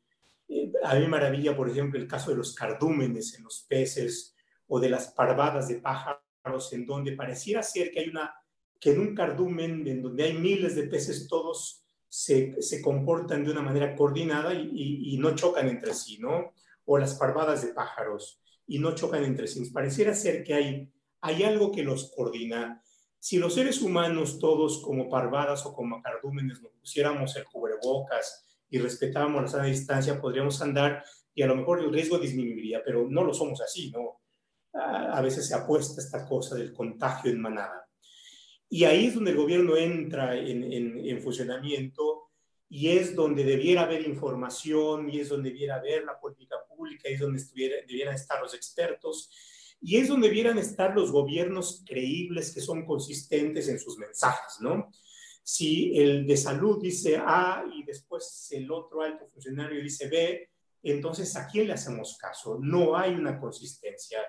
eh, 0.49 0.73
a 0.83 0.95
mí 0.97 1.07
maravilla, 1.07 1.57
por 1.57 1.69
ejemplo, 1.69 1.99
el 1.99 2.07
caso 2.07 2.31
de 2.31 2.37
los 2.37 2.55
cardúmenes 2.55 3.35
en 3.35 3.45
los 3.45 3.65
peces 3.69 4.35
o 4.67 4.81
de 4.81 4.89
las 4.89 5.13
parvadas 5.13 5.69
de 5.69 5.77
pájaros, 5.77 6.73
en 6.73 6.87
donde 6.87 7.13
pareciera 7.13 7.63
ser 7.63 7.91
que 7.91 8.01
hay 8.01 8.09
una, 8.09 8.35
que 8.81 8.93
en 8.93 9.01
un 9.01 9.15
cardumen, 9.15 9.87
en 9.87 10.03
donde 10.03 10.25
hay 10.25 10.35
miles 10.35 10.75
de 10.77 10.85
peces, 10.85 11.27
todos 11.29 11.85
se, 12.09 12.61
se 12.63 12.81
comportan 12.81 13.45
de 13.45 13.51
una 13.51 13.63
manera 13.63 13.97
coordinada 13.97 14.55
y, 14.55 15.15
y, 15.15 15.19
no 15.19 15.35
chocan 15.35 15.69
entre 15.69 15.95
sí, 15.95 16.19
¿no? 16.19 16.53
O 16.85 16.99
las 16.99 17.15
parvadas 17.15 17.67
de 17.67 17.73
pájaros 17.73 18.41
y 18.67 18.79
no 18.79 18.95
chocan 18.95 19.25
entre 19.25 19.47
sí. 19.47 19.69
Pareciera 19.71 20.15
ser 20.15 20.45
que 20.45 20.55
hay, 20.55 20.93
hay 21.21 21.43
algo 21.43 21.73
que 21.73 21.83
los 21.83 22.13
coordina 22.15 22.85
si 23.25 23.39
los 23.39 23.55
seres 23.55 23.81
humanos 23.81 24.39
todos 24.39 24.83
como 24.83 25.09
parvadas 25.09 25.65
o 25.65 25.73
como 25.73 26.03
cardúmenes 26.03 26.61
nos 26.61 26.73
pusiéramos 26.73 27.35
el 27.37 27.47
cubrebocas 27.47 28.54
y 28.75 28.79
respetáramos 28.79 29.43
la 29.43 29.49
sana 29.49 29.65
distancia, 29.67 30.21
podríamos 30.21 30.61
andar 30.61 31.05
y 31.33 31.43
a 31.43 31.47
lo 31.47 31.55
mejor 31.55 31.79
el 31.79 31.93
riesgo 31.93 32.19
disminuiría, 32.19 32.83
pero 32.85 33.07
no 33.09 33.23
lo 33.23 33.33
somos 33.33 33.61
así, 33.61 33.93
¿no? 33.93 34.21
A 34.73 35.21
veces 35.21 35.47
se 35.47 35.55
apuesta 35.55 36.01
esta 36.01 36.27
cosa 36.27 36.57
del 36.57 36.73
contagio 36.73 37.31
en 37.31 37.41
manada. 37.41 37.89
Y 38.69 38.83
ahí 38.83 39.07
es 39.07 39.15
donde 39.15 39.31
el 39.31 39.37
gobierno 39.37 39.77
entra 39.77 40.37
en, 40.37 40.65
en, 40.73 41.23
funcionamiento 41.23 42.31
y 42.69 42.89
es 42.89 43.15
donde 43.15 43.45
debiera 43.45 43.83
haber 43.83 44.05
información 44.09 45.09
y 45.09 45.21
es 45.21 45.29
donde 45.29 45.51
debiera 45.51 45.77
haber 45.77 46.03
la 46.03 46.19
política 46.19 46.57
pública, 46.69 47.09
y 47.09 47.13
es 47.13 47.21
donde 47.21 47.39
estuviera, 47.39 47.77
debieran 47.87 48.17
estar 48.17 48.41
los 48.43 48.55
expertos 48.55 49.31
y 49.81 49.99
es 49.99 50.09
donde 50.09 50.27
debieran 50.27 50.59
estar 50.59 50.93
los 50.97 51.13
gobiernos 51.13 51.85
creíbles 51.87 52.53
que 52.53 52.61
son 52.61 52.85
consistentes 52.85 53.69
en 53.69 53.79
sus 53.79 53.99
mensajes, 53.99 54.57
¿no? 54.59 54.91
Si 55.47 55.97
el 55.99 56.27
de 56.27 56.37
salud 56.39 56.81
dice 56.81 57.19
A 57.19 57.65
y 57.71 57.85
después 57.85 58.49
el 58.51 58.71
otro 58.71 59.03
alto 59.03 59.27
funcionario 59.29 59.83
dice 59.83 60.09
B, 60.09 60.49
entonces 60.83 61.37
¿a 61.37 61.47
quién 61.47 61.67
le 61.67 61.75
hacemos 61.75 62.17
caso? 62.19 62.59
No 62.61 62.97
hay 62.97 63.15
una 63.15 63.39
consistencia. 63.39 64.21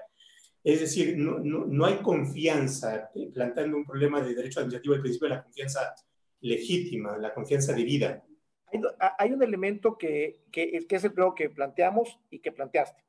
Es 0.62 0.82
decir, 0.82 1.18
no, 1.18 1.40
no, 1.40 1.86
hay 1.86 1.98
confianza, 1.98 3.10
planteando 3.34 3.78
un 3.78 3.86
problema 3.86 4.22
de 4.22 4.36
derecho 4.36 4.60
administrativo, 4.60 4.96
el 4.96 5.02
principio 5.02 5.30
de 5.30 5.36
la 5.36 5.44
confianza 5.44 5.96
legítima, 6.42 7.18
la 7.18 7.34
confianza 7.34 7.72
debida. 7.74 8.22
Hay, 8.68 8.82
hay 9.18 9.32
un 9.32 9.42
elemento 9.42 9.98
que, 9.98 10.42
que, 10.52 10.86
que 10.86 10.96
es 10.96 11.04
el 11.04 11.14
primero 11.14 11.34
que 11.34 11.50
planteamos 11.50 12.20
y 12.30 12.40
que 12.40 12.52
planteaste. 12.52 13.04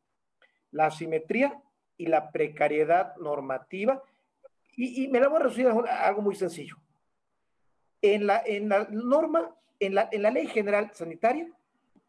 La 0.71 0.87
asimetría 0.87 1.61
y 1.97 2.07
la 2.07 2.31
precariedad 2.31 3.17
normativa. 3.17 4.03
Y, 4.77 5.09
me 5.09 5.21
la 5.21 5.29
voy 5.29 5.41
a 5.41 5.45
resumir 5.45 5.69
a 5.69 6.07
algo 6.07 6.23
muy 6.23 6.35
sencillo. 6.35 6.77
En 8.03 8.27
la, 8.27 8.43
en 8.45 8.69
la 8.69 8.87
norma, 8.91 9.55
en 9.81 9.95
la, 9.95 10.09
en 10.13 10.23
la 10.23 10.31
ley 10.31 10.47
general 10.47 10.91
sanitaria, 10.95 11.49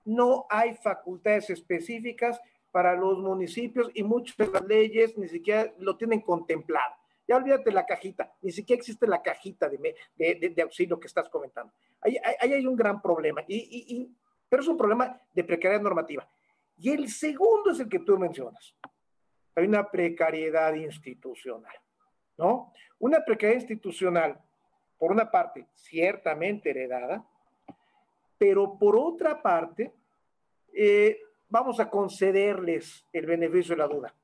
no 0.06 0.46
hay 0.50 0.76
facultades 0.76 1.50
específicas 1.50 2.40
para 2.72 2.96
los 2.96 3.20
municipios 3.20 3.90
y 3.94 4.04
muchas 4.04 4.38
de 4.38 4.48
las 4.48 4.66
leyes 4.66 5.18
ni 5.18 5.28
siquiera 5.28 5.74
lo 5.80 5.98
tienen 5.98 6.22
contemplado. 6.22 6.94
Ya 7.28 7.36
olvídate 7.36 7.72
la 7.72 7.86
cajita, 7.86 8.34
ni 8.42 8.52
siquiera 8.52 8.80
existe 8.80 9.06
la 9.06 9.22
cajita 9.22 9.68
de, 9.68 9.96
de, 10.16 10.54
de, 10.56 10.62
auxilio 10.62 11.00
que 11.00 11.08
estás 11.08 11.28
comentando. 11.28 11.74
Ahí, 12.00 12.18
ahí, 12.40 12.54
hay 12.54 12.66
un 12.66 12.76
gran 12.76 13.02
problema, 13.02 13.44
y, 13.48 13.58
y, 13.58 14.16
pero 14.48 14.62
es 14.62 14.68
un 14.70 14.78
problema 14.78 15.20
de 15.34 15.44
precariedad 15.44 15.82
normativa. 15.82 16.26
Y 16.78 16.92
el 16.92 17.10
segundo 17.10 17.72
es 17.72 17.80
el 17.82 17.90
que 17.90 18.00
tú 18.00 18.18
mencionas 18.18 18.76
hay 19.58 19.66
una 19.66 19.90
precariedad 19.90 20.72
institucional, 20.76 21.74
¿no? 22.38 22.72
Una 23.00 23.26
precariedad 23.26 23.60
institucional, 23.60 24.40
por 24.98 25.12
una 25.12 25.30
parte, 25.30 25.68
ciertamente 25.74 26.70
heredada, 26.70 27.26
pero 28.38 28.78
por 28.78 28.96
otra 28.96 29.42
parte, 29.42 29.94
eh, 30.74 31.20
vamos 31.50 31.80
a 31.80 31.90
concederles 31.90 33.06
el 33.14 33.26
beneficio 33.26 33.76
de 33.76 33.80
la 33.80 33.88
duda. 33.88 34.16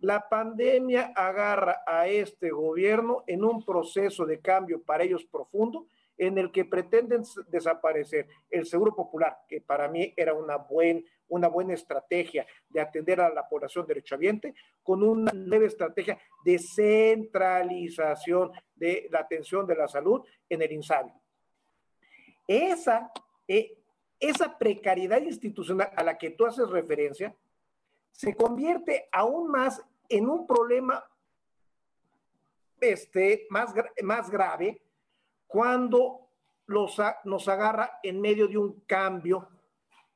La 0.00 0.28
pandemia 0.28 1.12
agarra 1.14 1.82
a 1.86 2.06
este 2.06 2.50
gobierno 2.50 3.24
en 3.26 3.44
un 3.44 3.64
proceso 3.64 4.26
de 4.26 4.40
cambio 4.40 4.82
para 4.82 5.04
ellos 5.04 5.24
profundo, 5.24 5.86
en 6.18 6.38
el 6.38 6.50
que 6.50 6.64
pretenden 6.64 7.22
desaparecer 7.48 8.26
el 8.50 8.66
Seguro 8.66 8.94
Popular, 8.94 9.38
que 9.48 9.60
para 9.60 9.88
mí 9.88 10.12
era 10.16 10.34
una 10.34 10.56
buen, 10.56 11.04
una 11.28 11.48
buena 11.48 11.74
estrategia 11.74 12.46
de 12.68 12.80
atender 12.80 13.20
a 13.20 13.32
la 13.32 13.48
población 13.48 13.86
derechohabiente 13.86 14.54
con 14.82 15.02
una 15.02 15.32
nueva 15.32 15.66
estrategia 15.66 16.18
de 16.44 16.58
centralización 16.58 18.52
de 18.74 19.08
la 19.10 19.20
atención 19.20 19.66
de 19.66 19.76
la 19.76 19.88
salud 19.88 20.22
en 20.48 20.62
el 20.62 20.72
INSABI. 20.72 21.12
Esa, 22.48 23.10
eh, 23.48 23.78
esa 24.20 24.56
precariedad 24.56 25.20
institucional 25.20 25.90
a 25.96 26.02
la 26.02 26.16
que 26.16 26.30
tú 26.30 26.46
haces 26.46 26.68
referencia 26.70 27.34
se 28.12 28.34
convierte 28.34 29.08
aún 29.12 29.50
más 29.50 29.84
en 30.08 30.30
un 30.30 30.46
problema 30.46 31.04
este, 32.80 33.46
más, 33.50 33.74
más 34.02 34.30
grave 34.30 34.80
cuando 35.46 36.30
los, 36.66 37.00
nos 37.24 37.48
agarra 37.48 38.00
en 38.02 38.20
medio 38.20 38.48
de 38.48 38.58
un 38.58 38.80
cambio 38.80 39.48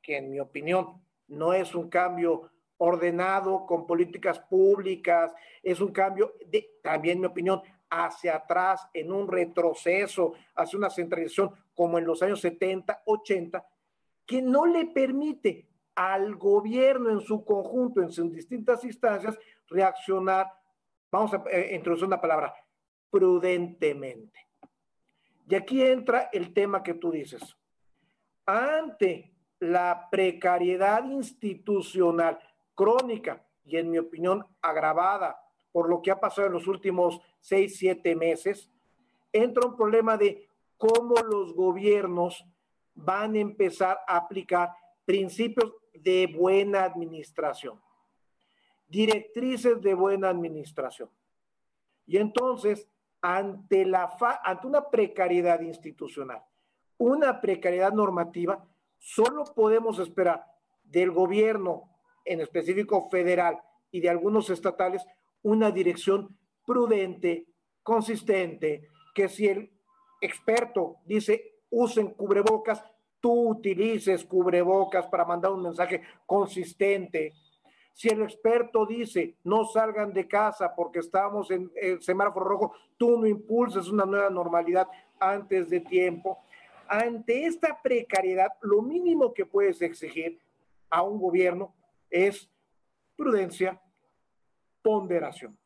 que 0.01 0.17
en 0.17 0.31
mi 0.31 0.39
opinión 0.39 1.01
no 1.27 1.53
es 1.53 1.73
un 1.75 1.89
cambio 1.89 2.51
ordenado 2.77 3.65
con 3.65 3.85
políticas 3.85 4.39
públicas, 4.39 5.33
es 5.61 5.79
un 5.79 5.91
cambio, 5.91 6.33
de, 6.47 6.79
también 6.81 7.17
en 7.17 7.21
mi 7.21 7.27
opinión, 7.27 7.61
hacia 7.89 8.37
atrás, 8.37 8.87
en 8.93 9.11
un 9.11 9.27
retroceso, 9.27 10.33
hacia 10.55 10.79
una 10.79 10.89
centralización 10.89 11.51
como 11.75 11.99
en 11.99 12.05
los 12.05 12.21
años 12.23 12.41
70, 12.41 13.03
80, 13.05 13.67
que 14.25 14.41
no 14.41 14.65
le 14.65 14.85
permite 14.87 15.67
al 15.93 16.35
gobierno 16.35 17.11
en 17.11 17.21
su 17.21 17.45
conjunto, 17.45 18.01
en 18.01 18.11
sus 18.11 18.31
distintas 18.33 18.83
instancias, 18.83 19.37
reaccionar, 19.67 20.47
vamos 21.11 21.33
a 21.33 21.43
eh, 21.51 21.75
introducir 21.75 22.07
una 22.07 22.21
palabra, 22.21 22.53
prudentemente. 23.09 24.50
Y 25.47 25.55
aquí 25.55 25.81
entra 25.81 26.29
el 26.31 26.53
tema 26.53 26.83
que 26.83 26.93
tú 26.93 27.11
dices. 27.11 27.57
Ante 28.45 29.33
la 29.59 30.07
precariedad 30.09 31.03
institucional 31.05 32.39
crónica 32.73 33.45
y 33.63 33.77
en 33.77 33.91
mi 33.91 33.99
opinión 33.99 34.45
agravada 34.61 35.39
por 35.71 35.89
lo 35.89 36.01
que 36.01 36.11
ha 36.11 36.19
pasado 36.19 36.47
en 36.47 36.53
los 36.53 36.67
últimos 36.67 37.21
seis, 37.39 37.77
siete 37.77 38.15
meses, 38.15 38.69
entra 39.31 39.67
un 39.67 39.75
problema 39.75 40.17
de 40.17 40.47
cómo 40.77 41.15
los 41.15 41.53
gobiernos 41.53 42.45
van 42.93 43.35
a 43.35 43.39
empezar 43.39 43.99
a 44.07 44.17
aplicar 44.17 44.71
principios 45.05 45.73
de 45.93 46.27
buena 46.27 46.83
administración, 46.83 47.79
directrices 48.87 49.81
de 49.81 49.93
buena 49.93 50.29
administración. 50.29 51.09
Y 52.05 52.17
entonces, 52.17 52.89
ante, 53.21 53.85
una 54.63 54.89
precariedad 54.89 55.61
institucional, 55.61 56.43
una 56.97 57.39
precariedad 57.41 57.93
normativa, 57.93 58.67
solo 58.97 59.43
podemos 59.55 59.99
esperar 59.99 60.45
del 60.83 61.11
gobierno, 61.11 61.89
en 62.25 62.41
específico 62.41 63.09
federal, 63.09 63.59
y 63.91 63.99
de 63.99 64.09
algunos 64.09 64.49
estatales, 64.49 65.05
una 65.41 65.71
dirección 65.71 66.37
prudente, 66.65 67.47
consistente, 67.83 68.87
que 69.13 69.27
si 69.27 69.47
el 69.47 69.71
experto 70.21 70.97
dice 71.05 71.51
usen 71.69 72.13
cubrebocas, 72.13 72.83
tú 73.19 73.49
utilices 73.49 74.25
cubrebocas 74.25 75.07
para 75.07 75.25
mandar 75.25 75.51
un 75.51 75.63
mensaje 75.63 76.01
consistente. 76.25 77.33
Si 77.93 78.07
el 78.07 78.21
experto 78.21 78.85
dice 78.85 79.35
no 79.43 79.65
salgan 79.65 80.13
de 80.13 80.27
casa 80.27 80.73
porque 80.75 80.99
estamos 80.99 81.51
en 81.51 81.71
el 81.75 82.01
semáforo 82.01 82.45
rojo, 82.45 82.73
tú 82.97 83.17
no 83.17 83.27
impulses 83.27 83.87
una 83.87 84.05
nueva 84.05 84.29
normalidad 84.29 84.87
antes 85.19 85.69
de 85.69 85.81
tiempo. 85.81 86.39
Ante 86.87 87.45
esta 87.45 87.81
precariedad, 87.81 88.51
lo 88.61 88.81
mínimo 88.81 89.33
que 89.33 89.45
puedes 89.45 89.81
exigir 89.81 90.39
a 90.89 91.03
un 91.03 91.19
gobierno 91.19 91.73
es 92.09 92.49
prudencia, 93.15 93.81
ponderación. 94.81 95.57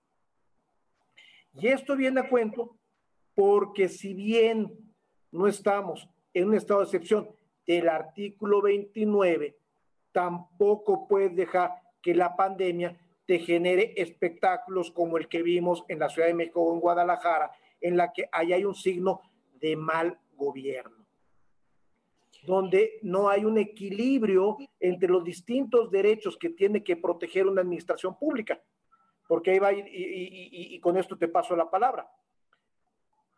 Y 1.54 1.68
esto 1.68 1.96
viene 1.96 2.20
a 2.20 2.30
cuento 2.30 2.76
porque 3.34 3.90
si 3.90 4.14
bien 4.14 4.72
no 5.32 5.48
estamos 5.48 6.08
en 6.34 6.50
un 6.50 6.56
estado 6.56 6.82
de 6.82 6.86
excepción 6.86 7.30
del 7.66 7.90
artículo 7.90 8.62
29, 8.62 9.58
tampoco 10.12 11.08
puedes 11.08 11.36
dejar 11.36 11.72
que 12.06 12.14
la 12.14 12.36
pandemia 12.36 12.96
te 13.26 13.40
genere 13.40 13.96
espectáculos 13.98 14.92
como 14.92 15.18
el 15.18 15.28
que 15.28 15.42
vimos 15.42 15.84
en 15.88 15.98
la 15.98 16.08
Ciudad 16.08 16.28
de 16.28 16.36
México 16.36 16.62
o 16.62 16.72
en 16.72 16.80
Guadalajara, 16.80 17.52
en 17.82 17.98
la 17.98 18.14
que 18.14 18.30
ahí 18.32 18.54
hay 18.54 18.64
un 18.64 18.76
signo 18.76 19.22
de 19.56 19.76
mal 19.76 20.20
gobierno, 20.36 21.04
donde 22.46 23.00
no 23.02 23.28
hay 23.28 23.44
un 23.44 23.58
equilibrio 23.58 24.58
entre 24.80 25.10
los 25.10 25.24
distintos 25.24 25.90
derechos 25.90 26.38
que 26.38 26.52
tiene 26.52 26.84
que 26.84 26.96
proteger 26.96 27.48
una 27.48 27.62
administración 27.62 28.16
pública 28.20 28.62
porque 29.28 29.50
ahí 29.50 29.58
va 29.58 29.74
y, 29.74 29.84
y, 29.88 30.80
con 30.80 30.96
esto 30.96 31.18
te 31.18 31.28
paso 31.28 31.56
la 31.56 31.72
palabra. 31.72 32.08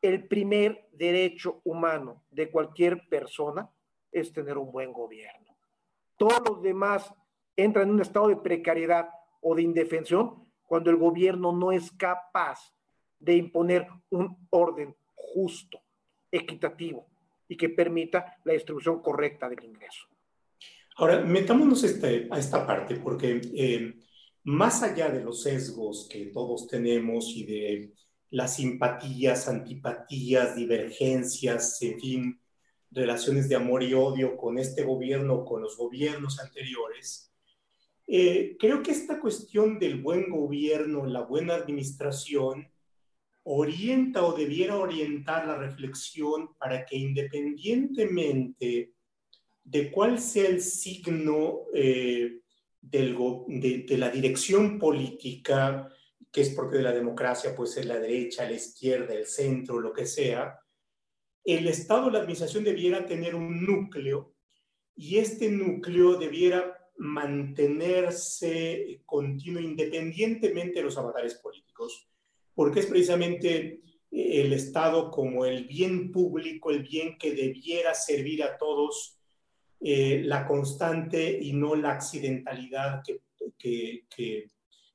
El 0.01 0.27
primer 0.27 0.89
derecho 0.91 1.61
humano 1.63 2.25
de 2.29 2.51
cualquier 2.51 3.07
persona 3.07 3.69
es 4.11 4.33
tener 4.33 4.57
un 4.57 4.69
buen 4.69 4.91
gobierno. 4.91 5.55
Todos 6.17 6.41
los 6.45 6.61
demás 6.61 7.13
entran 7.57 7.89
en 7.89 7.95
un 7.95 8.01
estado 8.01 8.29
de 8.29 8.37
precariedad 8.37 9.09
o 9.41 9.55
de 9.55 9.63
indefensión 9.63 10.47
cuando 10.65 10.89
el 10.89 10.97
gobierno 10.97 11.51
no 11.51 11.71
es 11.71 11.91
capaz 11.91 12.73
de 13.19 13.35
imponer 13.35 13.87
un 14.09 14.37
orden 14.49 14.95
justo, 15.15 15.81
equitativo 16.31 17.07
y 17.47 17.57
que 17.57 17.69
permita 17.69 18.37
la 18.43 18.53
distribución 18.53 19.01
correcta 19.01 19.49
del 19.49 19.63
ingreso. 19.63 20.07
Ahora, 20.97 21.21
metámonos 21.21 21.83
este, 21.83 22.27
a 22.29 22.39
esta 22.39 22.65
parte, 22.65 22.95
porque 22.95 23.39
eh, 23.55 23.95
más 24.43 24.83
allá 24.83 25.09
de 25.09 25.23
los 25.23 25.43
sesgos 25.43 26.07
que 26.11 26.27
todos 26.27 26.67
tenemos 26.67 27.31
y 27.35 27.45
de 27.45 27.93
las 28.31 28.55
simpatías, 28.55 29.47
antipatías, 29.47 30.55
divergencias, 30.55 31.81
en 31.81 31.99
fin, 31.99 32.41
relaciones 32.91 33.47
de 33.47 33.55
amor 33.55 33.83
y 33.83 33.93
odio 33.93 34.35
con 34.35 34.57
este 34.57 34.83
gobierno, 34.83 35.45
con 35.45 35.61
los 35.61 35.77
gobiernos 35.77 36.39
anteriores, 36.39 37.31
eh, 38.07 38.55
creo 38.57 38.81
que 38.81 38.91
esta 38.91 39.19
cuestión 39.19 39.77
del 39.77 40.01
buen 40.01 40.29
gobierno, 40.29 41.05
la 41.05 41.21
buena 41.21 41.55
administración, 41.55 42.71
orienta 43.43 44.23
o 44.23 44.33
debiera 44.33 44.77
orientar 44.77 45.47
la 45.47 45.57
reflexión 45.57 46.55
para 46.57 46.85
que 46.85 46.97
independientemente 46.97 48.93
de 49.63 49.91
cuál 49.91 50.19
sea 50.19 50.49
el 50.49 50.61
signo 50.61 51.65
eh, 51.73 52.39
de, 52.81 53.97
la 53.97 54.09
dirección 54.09 54.79
política, 54.79 55.89
que 56.31 56.41
es 56.41 56.49
porque 56.49 56.77
de 56.77 56.83
la 56.83 56.93
democracia 56.93 57.55
puede 57.55 57.71
ser 57.71 57.85
la 57.85 57.99
derecha, 57.99 58.45
la 58.45 58.55
izquierda, 58.55 59.13
el 59.13 59.25
centro, 59.25 59.79
lo 59.79 59.91
que 59.91 60.05
sea, 60.05 60.59
el 61.43 61.67
Estado, 61.67 62.09
la 62.09 62.19
administración 62.19 62.63
debiera 62.63 63.05
tener 63.05 63.35
un 63.35 63.65
núcleo 63.65 64.33
y 64.95 65.17
este 65.17 65.49
núcleo 65.49 66.17
debiera 66.17 66.76
mantenerse 66.97 69.01
continuo 69.05 69.61
independientemente 69.61 70.79
de 70.79 70.85
los 70.85 70.97
avatares 70.97 71.35
políticos, 71.35 72.07
porque 72.53 72.79
es 72.79 72.87
precisamente 72.87 73.81
el 74.11 74.53
Estado 74.53 75.11
como 75.11 75.45
el 75.45 75.65
bien 75.65 76.11
público, 76.11 76.71
el 76.71 76.83
bien 76.83 77.17
que 77.17 77.33
debiera 77.33 77.93
servir 77.93 78.43
a 78.43 78.57
todos 78.57 79.19
eh, 79.79 80.21
la 80.23 80.47
constante 80.47 81.37
y 81.39 81.53
no 81.53 81.75
la 81.75 81.91
accidentalidad 81.91 83.03
que, 83.05 83.21
que, 83.57 84.47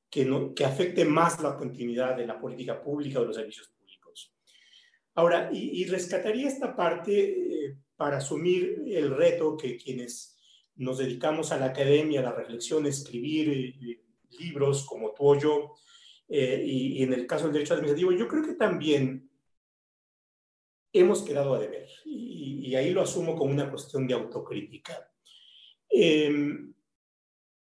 que, 0.09 0.25
no, 0.25 0.53
que, 0.53 0.65
afecte 0.65 1.05
más 1.05 1.41
la 1.41 1.55
continuidad 1.55 2.17
de 2.17 2.27
la 2.27 2.39
política 2.39 2.81
pública 2.81 3.19
o 3.19 3.25
los 3.25 3.35
servicios 3.35 3.69
públicos. 3.69 4.33
Ahora, 5.15 5.49
y, 5.53 5.85
rescataría 5.85 6.47
esta 6.47 6.75
parte 6.75 7.67
eh, 7.67 7.77
para 7.95 8.17
asumir 8.17 8.83
el 8.87 9.15
reto 9.15 9.55
que 9.55 9.77
quienes 9.77 10.32
nos 10.75 10.97
dedicamos 10.97 11.51
a 11.51 11.57
la 11.57 11.67
academia, 11.67 12.19
a 12.19 12.23
la 12.23 12.31
reflexión, 12.33 12.85
escribir 12.85 13.49
eh, 13.49 14.03
libros 14.39 14.85
como 14.85 15.13
tú 15.13 15.27
o 15.27 15.39
yo, 15.39 15.75
y, 16.27 16.97
y 16.97 17.03
en 17.03 17.13
el 17.13 17.27
caso 17.27 17.45
del 17.45 17.53
derecho 17.53 17.75
administrativo, 17.75 18.11
yo 18.11 18.27
creo 18.27 18.43
que 18.43 18.55
también 18.55 19.29
hemos 20.93 21.23
quedado 21.23 21.55
a 21.55 21.59
deber. 21.59 21.89
Y, 22.05 22.75
ahí 22.75 22.91
lo 22.91 23.01
asumo 23.01 23.35
como 23.35 23.51
una 23.51 23.69
cuestión 23.69 24.07
de 24.07 24.13
autocrítica. 24.13 25.11
Em, 25.89 26.73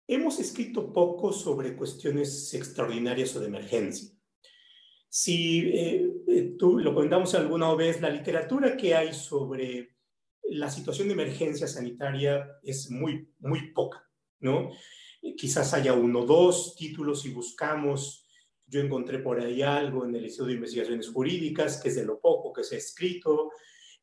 hemos 0.08 0.40
escrito 0.40 0.94
poco 0.94 1.34
sobre 1.34 1.76
cuestiones 1.76 2.54
extraordinarias 2.54 3.36
o 3.36 3.40
de 3.40 3.48
emergencia. 3.48 4.10
Si 5.10 5.70
eh, 5.70 6.14
eh, 6.28 6.56
tú 6.58 6.78
lo 6.78 6.94
comentamos 6.94 7.34
alguna 7.36 7.74
vez, 7.74 8.02
la 8.02 8.10
literatura 8.10 8.78
que 8.78 8.96
hay 8.96 9.14
sobre 9.14 9.95
la 10.50 10.70
situación 10.70 11.08
de 11.08 11.14
emergencia 11.14 11.68
sanitaria 11.68 12.48
es 12.64 12.90
muy, 12.90 13.28
muy 13.40 13.72
poca, 13.72 14.08
¿no? 14.40 14.72
Quizás 15.38 15.74
haya 15.74 15.94
uno 15.94 16.22
o 16.22 16.26
dos 16.26 16.76
títulos 16.76 17.22
si 17.22 17.30
buscamos 17.30 18.26
yo 18.68 18.82
encontré 18.82 19.20
por 19.20 19.40
ahí 19.40 19.62
algo 19.62 20.06
en 20.06 20.16
el 20.16 20.24
Instituto 20.24 20.48
de 20.48 20.56
Investigaciones 20.56 21.10
Jurídicas, 21.10 21.82
que 21.82 21.90
es 21.90 21.96
de 21.96 22.06
lo 22.06 22.20
poco 22.20 22.52
que 22.52 22.64
se 22.64 22.76
ha 22.76 22.78
escrito. 22.80 23.52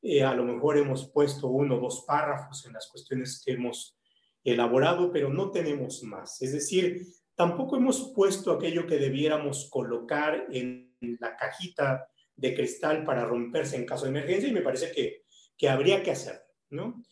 Eh, 0.00 0.22
a 0.22 0.34
lo 0.34 0.44
mejor 0.44 0.78
hemos 0.78 1.10
puesto 1.10 1.48
uno 1.48 1.76
o 1.76 1.80
dos 1.80 2.04
párrafos 2.06 2.64
en 2.66 2.72
las 2.72 2.88
cuestiones 2.88 3.42
que 3.44 3.52
hemos 3.52 3.98
elaborado, 4.44 5.10
pero 5.12 5.30
no 5.30 5.50
tenemos 5.50 6.02
más. 6.04 6.40
Es 6.42 6.52
decir, 6.52 7.02
tampoco 7.34 7.76
hemos 7.76 8.12
puesto 8.14 8.52
aquello 8.52 8.86
que 8.86 8.98
debiéramos 8.98 9.68
colocar 9.70 10.46
en 10.52 10.96
la 11.20 11.36
cajita 11.36 12.08
de 12.36 12.54
cristal 12.54 13.04
para 13.04 13.24
romperse 13.24 13.76
en 13.76 13.86
caso 13.86 14.04
de 14.04 14.10
emergencia 14.10 14.48
y 14.48 14.52
me 14.52 14.62
parece 14.62 14.92
que, 14.92 15.24
que 15.56 15.68
habría 15.68 16.02
que 16.02 16.10
hacerlo, 16.10 16.46
¿no? 16.70 17.02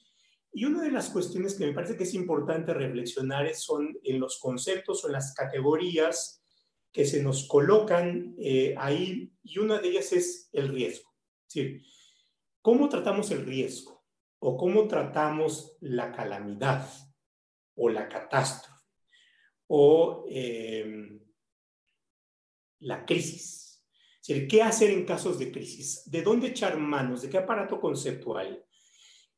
Y 0.53 0.65
una 0.65 0.83
de 0.83 0.91
las 0.91 1.11
cuestiones 1.11 1.55
que 1.55 1.67
me 1.67 1.73
parece 1.73 1.97
que 1.97 2.03
es 2.03 2.15
importante 2.15 2.75
reflexionar 2.75 3.55
son 3.55 3.97
en 4.03 4.19
los 4.19 4.39
conceptos 4.41 5.05
o 5.05 5.07
en 5.07 5.13
las 5.13 5.33
categorías 5.35 6.43
que 6.93 7.07
se 7.07 7.23
nos 7.23 7.47
colocan 7.47 8.35
eh, 8.39 8.75
ahí, 8.77 9.33
y 9.45 9.59
una 9.59 9.79
de 9.79 9.89
ellas 9.89 10.13
es 10.13 10.49
el 10.53 10.69
riesgo. 10.69 11.09
Es 11.47 11.55
decir, 11.55 11.83
¿cómo 12.61 12.89
tratamos 12.89 13.31
el 13.31 13.47
riesgo? 13.47 14.05
¿O 14.41 14.57
cómo 14.57 14.89
tratamos 14.89 15.77
la 15.81 16.11
calamidad? 16.11 16.89
¿O 17.77 17.89
la 17.89 18.09
catástrofe? 18.09 18.85
¿O 19.69 20.25
eh, 20.29 21.21
la 22.81 23.05
crisis? 23.05 23.70
Es 24.21 24.29
decir, 24.29 24.49
¿qué 24.49 24.63
hacer 24.63 24.91
en 24.91 25.07
casos 25.07 25.39
de 25.39 25.51
crisis? 25.51 26.03
¿De 26.07 26.23
dónde 26.23 26.49
echar 26.49 26.79
manos? 26.79 27.23
¿De 27.23 27.31
qué 27.31 27.39
aparato 27.39 27.81
conceptual? 27.81 28.65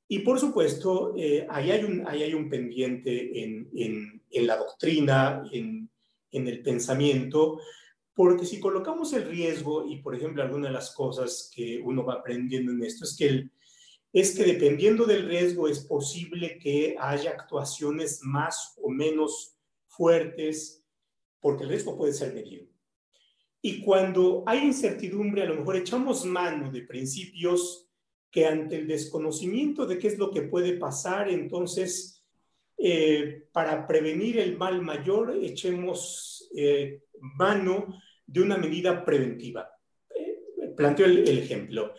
Y 0.08 0.18
por 0.18 0.38
supuesto, 0.38 1.14
eh, 1.16 1.46
ahí, 1.48 1.70
hay 1.70 1.84
un, 1.84 2.06
ahí 2.06 2.22
hay 2.22 2.34
un 2.34 2.50
pendiente 2.50 3.42
en, 3.42 3.70
en, 3.74 4.22
en 4.30 4.46
la 4.46 4.56
doctrina, 4.56 5.42
en, 5.52 5.88
en, 6.32 6.48
el 6.48 6.62
pensamiento, 6.62 7.60
porque 8.12 8.44
si 8.44 8.60
colocamos 8.60 9.12
el 9.12 9.26
riesgo, 9.26 9.86
y 9.86 10.02
por 10.02 10.14
ejemplo, 10.14 10.42
alguna 10.42 10.66
de 10.66 10.74
las 10.74 10.94
cosas 10.94 11.50
que 11.54 11.80
uno 11.82 12.04
va 12.04 12.14
aprendiendo 12.14 12.72
en 12.72 12.82
esto 12.82 13.04
es 13.04 13.16
que, 13.16 13.26
el, 13.26 13.52
es 14.12 14.36
que 14.36 14.44
dependiendo 14.44 15.06
del 15.06 15.26
riesgo 15.26 15.68
es 15.68 15.80
posible 15.80 16.58
que 16.58 16.96
haya 16.98 17.30
actuaciones 17.30 18.20
más 18.22 18.74
o 18.82 18.90
menos 18.90 19.56
fuertes, 19.86 20.84
porque 21.40 21.62
el 21.62 21.70
riesgo 21.70 21.96
puede 21.96 22.12
ser 22.12 22.34
medido. 22.34 22.71
Y 23.64 23.80
cuando 23.80 24.42
hay 24.44 24.64
incertidumbre, 24.64 25.42
a 25.42 25.46
lo 25.46 25.54
mejor 25.54 25.76
echamos 25.76 26.26
mano 26.26 26.70
de 26.72 26.82
principios 26.82 27.88
que 28.28 28.44
ante 28.44 28.76
el 28.76 28.88
desconocimiento 28.88 29.86
de 29.86 29.98
qué 29.98 30.08
es 30.08 30.18
lo 30.18 30.32
que 30.32 30.42
puede 30.42 30.78
pasar, 30.78 31.30
entonces, 31.30 32.24
eh, 32.76 33.44
para 33.52 33.86
prevenir 33.86 34.40
el 34.40 34.58
mal 34.58 34.82
mayor, 34.82 35.36
echemos 35.40 36.50
eh, 36.56 37.04
mano 37.20 38.00
de 38.26 38.40
una 38.40 38.56
medida 38.56 39.04
preventiva. 39.04 39.70
Eh, 40.12 40.72
planteo 40.76 41.06
el, 41.06 41.28
ejemplo. 41.28 41.94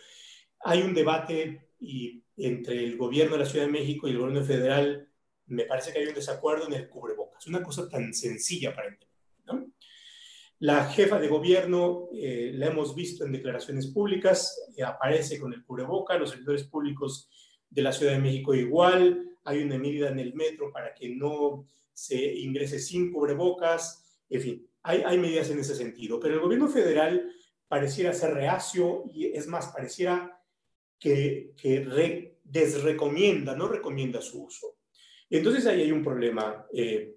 Hay 0.64 0.82
un 0.82 0.92
debate 0.92 1.70
y, 1.80 2.22
entre 2.36 2.84
el 2.84 2.98
gobierno 2.98 3.34
de 3.34 3.44
la 3.44 3.48
Ciudad 3.48 3.64
de 3.64 3.72
México 3.72 4.06
y 4.06 4.10
el 4.10 4.18
gobierno 4.18 4.44
federal. 4.44 5.08
Me 5.46 5.64
parece 5.64 5.92
que 5.92 6.00
hay 6.00 6.08
un 6.08 6.14
desacuerdo 6.14 6.66
en 6.66 6.74
el 6.74 6.88
cubrebocas. 6.90 7.46
Una 7.46 7.62
cosa 7.62 7.88
tan 7.88 8.12
sencilla 8.12 8.74
para. 8.74 8.98
La 10.64 10.86
jefa 10.86 11.20
de 11.20 11.28
gobierno, 11.28 12.08
eh, 12.14 12.50
la 12.54 12.68
hemos 12.68 12.94
visto 12.94 13.22
en 13.26 13.32
declaraciones 13.32 13.88
públicas, 13.88 14.58
eh, 14.74 14.82
aparece 14.82 15.38
con 15.38 15.52
el 15.52 15.62
cubreboca, 15.62 16.16
los 16.16 16.30
servidores 16.30 16.64
públicos 16.64 17.28
de 17.68 17.82
la 17.82 17.92
Ciudad 17.92 18.12
de 18.12 18.18
México 18.18 18.54
igual, 18.54 19.36
hay 19.44 19.62
una 19.62 19.76
medida 19.76 20.08
en 20.08 20.20
el 20.20 20.32
metro 20.32 20.72
para 20.72 20.94
que 20.94 21.10
no 21.10 21.66
se 21.92 22.16
ingrese 22.16 22.78
sin 22.78 23.12
cubrebocas, 23.12 24.22
en 24.30 24.40
fin, 24.40 24.66
hay, 24.84 25.18
medidas 25.18 25.50
en 25.50 25.58
ese 25.58 25.74
sentido, 25.74 26.18
pero 26.18 26.32
el 26.32 26.40
gobierno 26.40 26.68
federal 26.68 27.30
pareciera 27.68 28.14
ser 28.14 28.32
reacio 28.32 29.04
y 29.12 29.26
es 29.26 29.46
más, 29.46 29.66
pareciera 29.66 30.42
que, 30.98 31.52
desrecomienda, 32.42 33.54
no 33.54 33.68
recomienda 33.68 34.22
su 34.22 34.44
uso. 34.44 34.78
Entonces 35.28 35.66
ahí 35.66 35.82
hay 35.82 35.92
un 35.92 36.02
problema. 36.02 36.66
Eh, 36.72 37.16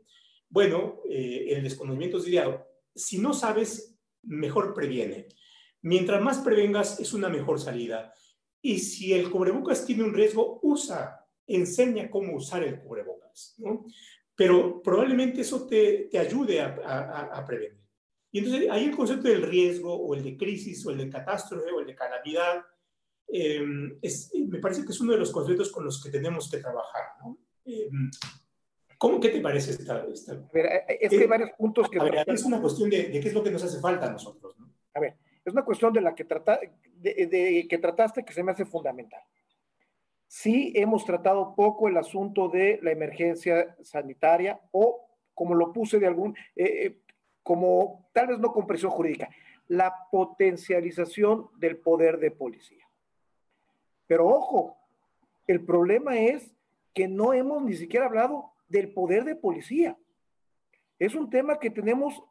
bueno, 0.49 1.01
el 1.05 1.63
desconocimiento 1.63 2.19
diría, 2.19 2.67
si 2.97 3.19
no 3.19 3.33
sabes, 3.33 3.95
mejor 4.23 4.73
previene. 4.73 5.27
Mientras 5.81 6.21
más 6.21 6.39
prevengas, 6.39 6.99
es 6.99 7.13
una 7.13 7.29
mejor 7.29 7.59
salida. 7.59 8.13
Y 8.61 8.79
si 8.79 9.13
el 9.13 9.29
cubrebocas 9.29 9.85
tiene 9.85 10.03
un 10.03 10.13
riesgo, 10.13 10.59
usa, 10.63 11.25
enseña 11.45 12.09
cómo 12.09 12.35
usar 12.35 12.63
el 12.63 12.79
cubrebocas, 12.79 13.55
¿no? 13.59 13.85
Pero 14.35 14.81
probablemente 14.81 15.41
eso 15.41 15.65
te, 15.65 16.09
te 16.11 16.19
ayude 16.19 16.61
a, 16.61 17.29
a, 17.33 17.45
prevenir. 17.45 17.79
Y 18.31 18.39
entonces 18.39 18.69
ahí 18.69 18.85
el 18.85 18.95
concepto 18.95 19.29
del 19.29 19.41
riesgo 19.41 19.93
o 19.95 20.13
el 20.13 20.23
de 20.23 20.37
crisis 20.37 20.85
o 20.85 20.91
el 20.91 20.97
de 20.97 21.09
catástrofe 21.09 21.71
o 21.71 21.79
el 21.79 21.87
de 21.87 21.95
calamidad, 21.95 22.63
eh, 23.27 23.65
es, 24.01 24.31
me 24.47 24.59
parece 24.59 24.85
que 24.85 24.91
es 24.91 25.01
uno 25.01 25.13
de 25.13 25.19
los 25.19 25.31
conceptos 25.31 25.71
con 25.71 25.85
los 25.85 26.03
que 26.03 26.11
tenemos 26.11 26.49
que 26.49 26.59
trabajar, 26.59 27.03
¿no? 27.21 27.37
Eh, 27.65 27.89
¿Cómo, 28.97 29.19
¿Qué 29.19 29.29
te 29.29 29.41
parece 29.41 29.71
esta? 29.71 30.05
esta? 30.11 30.33
A 30.33 30.49
ver, 30.51 30.65
eh, 30.65 30.85
eh, 30.87 30.97
es 31.01 31.09
que 31.09 31.21
hay 31.21 31.27
varios 31.27 31.51
puntos 31.51 31.89
que... 31.89 31.99
A 31.99 32.03
ver, 32.03 32.23
es 32.27 32.43
una 32.43 32.59
cuestión 32.59 32.89
de, 32.89 33.09
de, 33.09 33.19
qué 33.19 33.27
es 33.27 33.33
lo 33.33 33.43
que 33.43 33.51
nos 33.51 33.63
hace 33.63 33.79
falta 33.79 34.07
a 34.07 34.11
nosotros, 34.11 34.57
¿no? 34.57 34.73
A 34.93 34.99
ver, 34.99 35.15
es 35.45 35.53
una 35.53 35.63
cuestión 35.63 35.93
de 35.93 36.01
la 36.01 36.15
que, 36.15 36.25
trata, 36.25 36.59
de, 36.95 37.27
de, 37.27 37.67
que 37.69 37.77
trataste 37.77 38.25
que 38.25 38.33
se 38.33 38.43
me 38.43 38.51
hace 38.51 38.65
fundamental. 38.65 39.21
Sí 40.27 40.73
hemos 40.75 41.05
tratado 41.05 41.55
poco 41.55 41.87
el 41.87 41.97
asunto 41.97 42.49
de 42.49 42.79
la 42.81 42.91
emergencia 42.91 43.77
sanitaria 43.81 44.59
o, 44.71 45.07
como 45.33 45.53
lo 45.53 45.71
puse 45.71 45.99
de 45.99 46.07
algún, 46.07 46.35
eh, 46.55 46.97
como 47.43 48.09
tal 48.13 48.27
vez 48.27 48.39
no 48.39 48.51
con 48.51 48.67
presión 48.67 48.91
jurídica, 48.91 49.29
la 49.67 49.93
potencialización 50.11 51.49
del 51.57 51.77
poder 51.77 52.19
de 52.19 52.31
policía. 52.31 52.85
Pero 54.07 54.27
ojo, 54.27 54.77
el 55.45 55.63
problema 55.63 56.19
es 56.19 56.51
que 56.93 57.07
no 57.07 57.33
hemos 57.33 57.61
ni 57.63 57.75
siquiera 57.75 58.07
hablado 58.07 58.51
del 58.67 58.93
poder 58.93 59.23
de 59.23 59.35
policía. 59.35 59.97
Es 60.99 61.15
un 61.15 61.29
tema 61.29 61.59
que 61.59 61.69
tenemos 61.69 62.21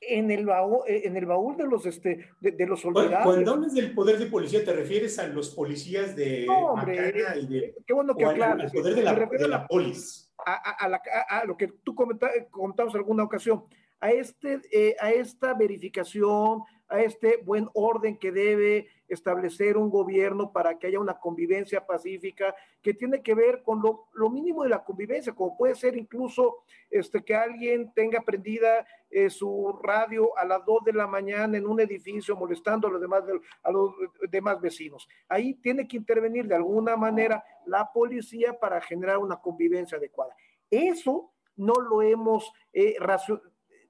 en 0.00 0.30
el 0.30 0.46
baúl, 0.46 0.80
en 0.86 1.16
el 1.16 1.26
baúl 1.26 1.56
de 1.56 1.66
los, 1.66 1.86
este, 1.86 2.28
de, 2.40 2.66
los 2.66 2.84
olvidados. 2.84 3.24
Cuando 3.24 3.52
hablas 3.52 3.74
del 3.74 3.94
poder 3.94 4.18
de 4.18 4.26
policía, 4.26 4.64
¿te 4.64 4.72
refieres 4.72 5.18
a 5.18 5.26
los 5.26 5.54
policías 5.54 6.14
de 6.14 6.44
no, 6.46 6.72
hombre, 6.72 7.14
y 7.40 7.46
de, 7.46 7.74
qué 7.86 7.94
bueno 7.94 8.14
que 8.14 8.24
aclaras. 8.24 8.66
Al 8.66 8.70
poder 8.72 8.94
de 8.94 9.02
la, 9.02 9.14
de 9.14 9.48
la 9.48 9.66
polis. 9.66 10.32
A, 10.44 10.52
a, 10.52 10.86
a, 10.86 11.40
a, 11.40 11.44
lo 11.44 11.56
que 11.56 11.68
tú 11.82 11.94
comentabas 11.94 12.94
en 12.94 12.98
alguna 12.98 13.24
ocasión, 13.24 13.64
a, 14.00 14.10
este, 14.10 14.60
eh, 14.70 14.96
a 15.00 15.10
esta 15.10 15.54
verificación, 15.54 16.60
a 16.88 17.00
este 17.00 17.38
buen 17.38 17.68
orden 17.74 18.18
que 18.18 18.30
debe 18.30 18.88
establecer 19.08 19.76
un 19.76 19.90
gobierno 19.90 20.52
para 20.52 20.78
que 20.78 20.88
haya 20.88 21.00
una 21.00 21.18
convivencia 21.18 21.86
pacífica 21.86 22.54
que 22.82 22.94
tiene 22.94 23.22
que 23.22 23.34
ver 23.34 23.62
con 23.62 23.80
lo, 23.82 24.08
lo 24.14 24.30
mínimo 24.30 24.62
de 24.62 24.70
la 24.70 24.84
convivencia, 24.84 25.34
como 25.34 25.56
puede 25.56 25.74
ser 25.74 25.96
incluso 25.96 26.58
este, 26.90 27.22
que 27.22 27.34
alguien 27.34 27.92
tenga 27.92 28.20
prendida 28.20 28.86
eh, 29.10 29.30
su 29.30 29.78
radio 29.82 30.36
a 30.36 30.44
las 30.44 30.64
2 30.64 30.84
de 30.84 30.92
la 30.92 31.06
mañana 31.06 31.56
en 31.56 31.66
un 31.66 31.80
edificio 31.80 32.36
molestando 32.36 32.88
a 32.88 32.90
los, 32.90 33.00
demás, 33.00 33.22
a 33.62 33.70
los 33.70 33.92
demás 34.30 34.60
vecinos. 34.60 35.08
Ahí 35.28 35.54
tiene 35.54 35.86
que 35.86 35.96
intervenir 35.96 36.46
de 36.46 36.56
alguna 36.56 36.96
manera 36.96 37.44
la 37.66 37.90
policía 37.92 38.58
para 38.58 38.80
generar 38.80 39.18
una 39.18 39.36
convivencia 39.36 39.98
adecuada. 39.98 40.34
Eso 40.70 41.32
no 41.56 41.74
lo 41.74 42.02
hemos, 42.02 42.52
eh, 42.72 42.96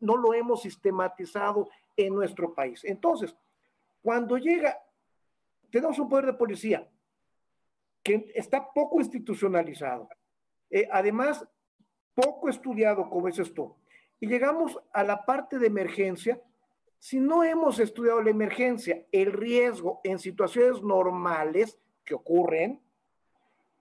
no 0.01 0.17
lo 0.17 0.35
hemos 0.35 0.63
sistematizado 0.63 1.69
en 1.97 2.15
nuestro 2.15 2.55
país. 2.55 2.85
Entonces, 2.85 3.35
cuando 4.03 4.37
llega, 4.39 4.79
tenemos 5.77 5.99
un 5.99 6.09
poder 6.09 6.25
de 6.25 6.33
policía 6.33 6.89
que 8.03 8.33
está 8.35 8.73
poco 8.73 8.99
institucionalizado, 8.99 10.09
eh, 10.71 10.89
además 10.91 11.47
poco 12.15 12.49
estudiado, 12.49 13.11
como 13.11 13.29
es 13.29 13.39
esto, 13.39 13.77
y 14.19 14.27
llegamos 14.27 14.81
a 14.95 15.05
la 15.05 15.27
parte 15.27 15.59
de 15.59 15.67
emergencia. 15.67 16.41
Si 16.99 17.21
no 17.21 17.45
hemos 17.45 17.79
estudiado 17.79 18.23
la 18.23 18.31
emergencia, 18.31 19.05
el 19.13 19.35
riesgo 19.35 20.01
en 20.03 20.19
situaciones 20.19 20.81
normales 20.81 21.79
que 22.07 22.15
ocurren, 22.15 22.81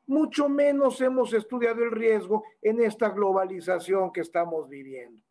mucho 0.06 0.50
menos 0.50 1.00
hemos 1.00 1.32
estudiado 1.32 1.82
el 1.82 1.92
riesgo 1.92 2.44
en 2.62 2.84
esta 2.84 3.08
globalización 3.08 4.12
que 4.12 4.20
estamos 4.20 4.68
viviendo. 4.68 5.24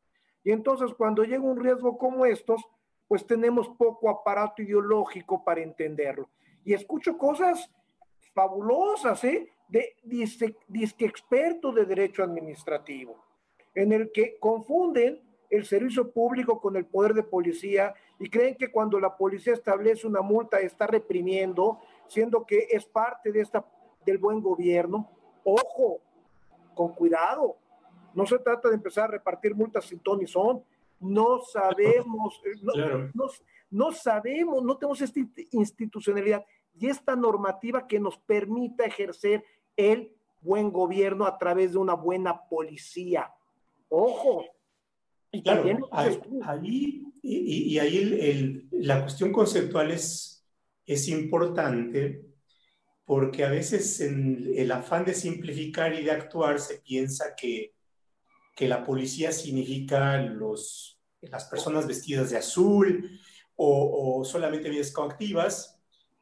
Y 0.43 0.51
entonces 0.51 0.95
cuando 0.95 1.25
llega 1.25 1.43
un 1.43 1.63
riesgo 1.63 1.99
como 1.99 2.25
estos, 2.25 2.63
pues 3.07 3.27
tenemos 3.27 3.69
poco 3.77 4.09
aparato 4.09 4.63
ideológico 4.63 5.45
para 5.45 5.61
entenderlo. 5.61 6.31
Y 6.65 6.73
escucho 6.73 7.17
cosas 7.19 7.71
fabulosas, 8.33 9.23
¿eh? 9.25 9.51
De 9.69 9.97
disque, 10.03 10.57
disque 10.69 11.07
experto 11.07 11.73
de 11.73 11.87
derecho 11.87 12.23
administrativo, 12.23 13.25
en 13.75 13.93
el 13.93 14.13
que 14.13 14.39
confunden 14.39 15.21
el 15.51 15.65
servicio 15.65 16.11
público 16.11 16.61
con 16.61 16.77
el 16.77 16.85
poder 16.85 17.15
de 17.15 17.23
policía 17.23 17.95
y 18.19 18.29
creen 18.29 18.57
que 18.57 18.71
cuando 18.71 18.99
la 19.01 19.17
policía 19.17 19.53
establece 19.53 20.07
una 20.07 20.21
multa 20.21 20.61
está 20.61 20.87
reprimiendo, 20.87 21.81
siendo 22.07 22.45
que 22.45 22.67
es 22.71 22.85
parte 22.85 23.33
de 23.33 23.41
esta 23.41 23.65
del 24.05 24.19
buen 24.19 24.41
gobierno. 24.41 25.11
Ojo, 25.45 26.01
con 26.75 26.95
cuidado, 26.95 27.57
no 28.15 28.27
se 28.27 28.39
trata 28.39 28.69
de 28.69 28.75
empezar 28.75 29.05
a 29.05 29.13
repartir 29.13 29.55
multas 29.55 29.85
sin 29.85 29.99
ton 30.01 30.19
ni 30.19 30.27
son. 30.27 30.63
No 31.01 31.41
sabemos, 31.41 32.41
eh, 32.45 32.59
no, 32.63 33.29
no, 33.71 33.93
sabemos, 33.93 34.63
no 34.63 34.77
tenemos 34.77 35.01
esta 35.01 35.21
institucionalidad 35.51 36.45
y 36.79 36.89
esta 36.89 37.17
normativa 37.17 37.87
que 37.87 38.01
nos 38.01 38.19
permita 38.19 38.85
ejercer 38.85 39.45
el 39.77 40.13
buen 40.41 40.71
gobierno 40.71 41.25
a 41.25 41.39
través 41.39 41.73
de 41.73 41.79
una 41.79 41.95
buena 41.95 42.47
policía. 42.49 43.33
Ojo. 43.89 44.45
Y 45.31 45.43
también 45.43 45.81
ahí, 45.91 47.03
y, 47.23 47.75
y, 47.75 47.79
ahí 47.79 47.97
el, 47.99 48.69
la 48.71 49.03
cuestión 49.03 49.33
conceptual 49.33 49.91
es, 49.91 50.47
es 50.87 51.09
importante 51.09 52.25
porque 53.05 53.45
a 53.45 53.51
veces 53.51 54.01
en 54.01 54.53
el 54.55 54.71
afán 54.71 55.05
de 55.05 55.15
simplificar 55.15 55.95
y 55.95 56.05
de 56.05 56.13
actuar 56.13 56.61
se 56.61 56.79
piensa 56.79 57.35
que, 57.37 57.75
que 58.55 58.69
la 58.69 58.85
policía 58.85 59.33
significa 59.33 60.19
los, 60.23 61.01
las 61.21 61.45
personas 61.47 61.87
vestidas 61.87 62.31
de 62.31 62.39
azul 62.39 63.21
o, 63.57 64.21
o 64.21 64.25
solamente 64.25 64.69
medidas 64.69 64.93
coactivas, 64.93 65.74